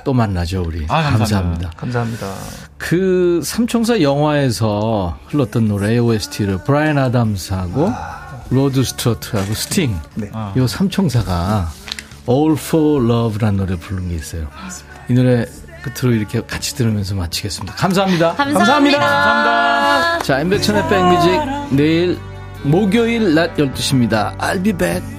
또 0.04 0.12
만나죠 0.14 0.62
우리. 0.64 0.86
아, 0.88 1.02
감사합니다. 1.10 1.70
감사합니다. 1.76 2.32
그 2.78 3.40
삼총사 3.42 4.00
영화에서 4.00 5.18
흘렀던 5.26 5.66
노래 5.66 5.98
OST를 5.98 6.58
브라이언 6.64 6.98
아담스하고 6.98 7.92
로드 8.50 8.82
스튜어트하고 8.84 9.54
스팅 9.54 9.98
네. 10.14 10.30
아. 10.32 10.54
요 10.56 10.66
삼총사가 10.66 11.68
All 12.28 12.52
for 12.52 13.04
Love라는 13.04 13.56
노래 13.58 13.76
부른 13.76 14.08
게 14.08 14.14
있어요. 14.14 14.48
이 15.08 15.14
노래 15.14 15.46
끝으로 15.82 16.14
이렇게 16.14 16.42
같이 16.44 16.74
들으면서 16.74 17.14
마치겠습니다. 17.14 17.74
감사합니다. 17.74 18.34
감사합니다. 18.34 20.18
자, 20.20 20.40
임백천의 20.40 20.88
백뮤직 20.88 21.76
내일 21.76 22.18
목요일 22.62 23.34
낮 23.34 23.56
12시입니다. 23.56 24.36
I'll 24.38 24.62
be 24.62 24.72
back. 24.72 25.17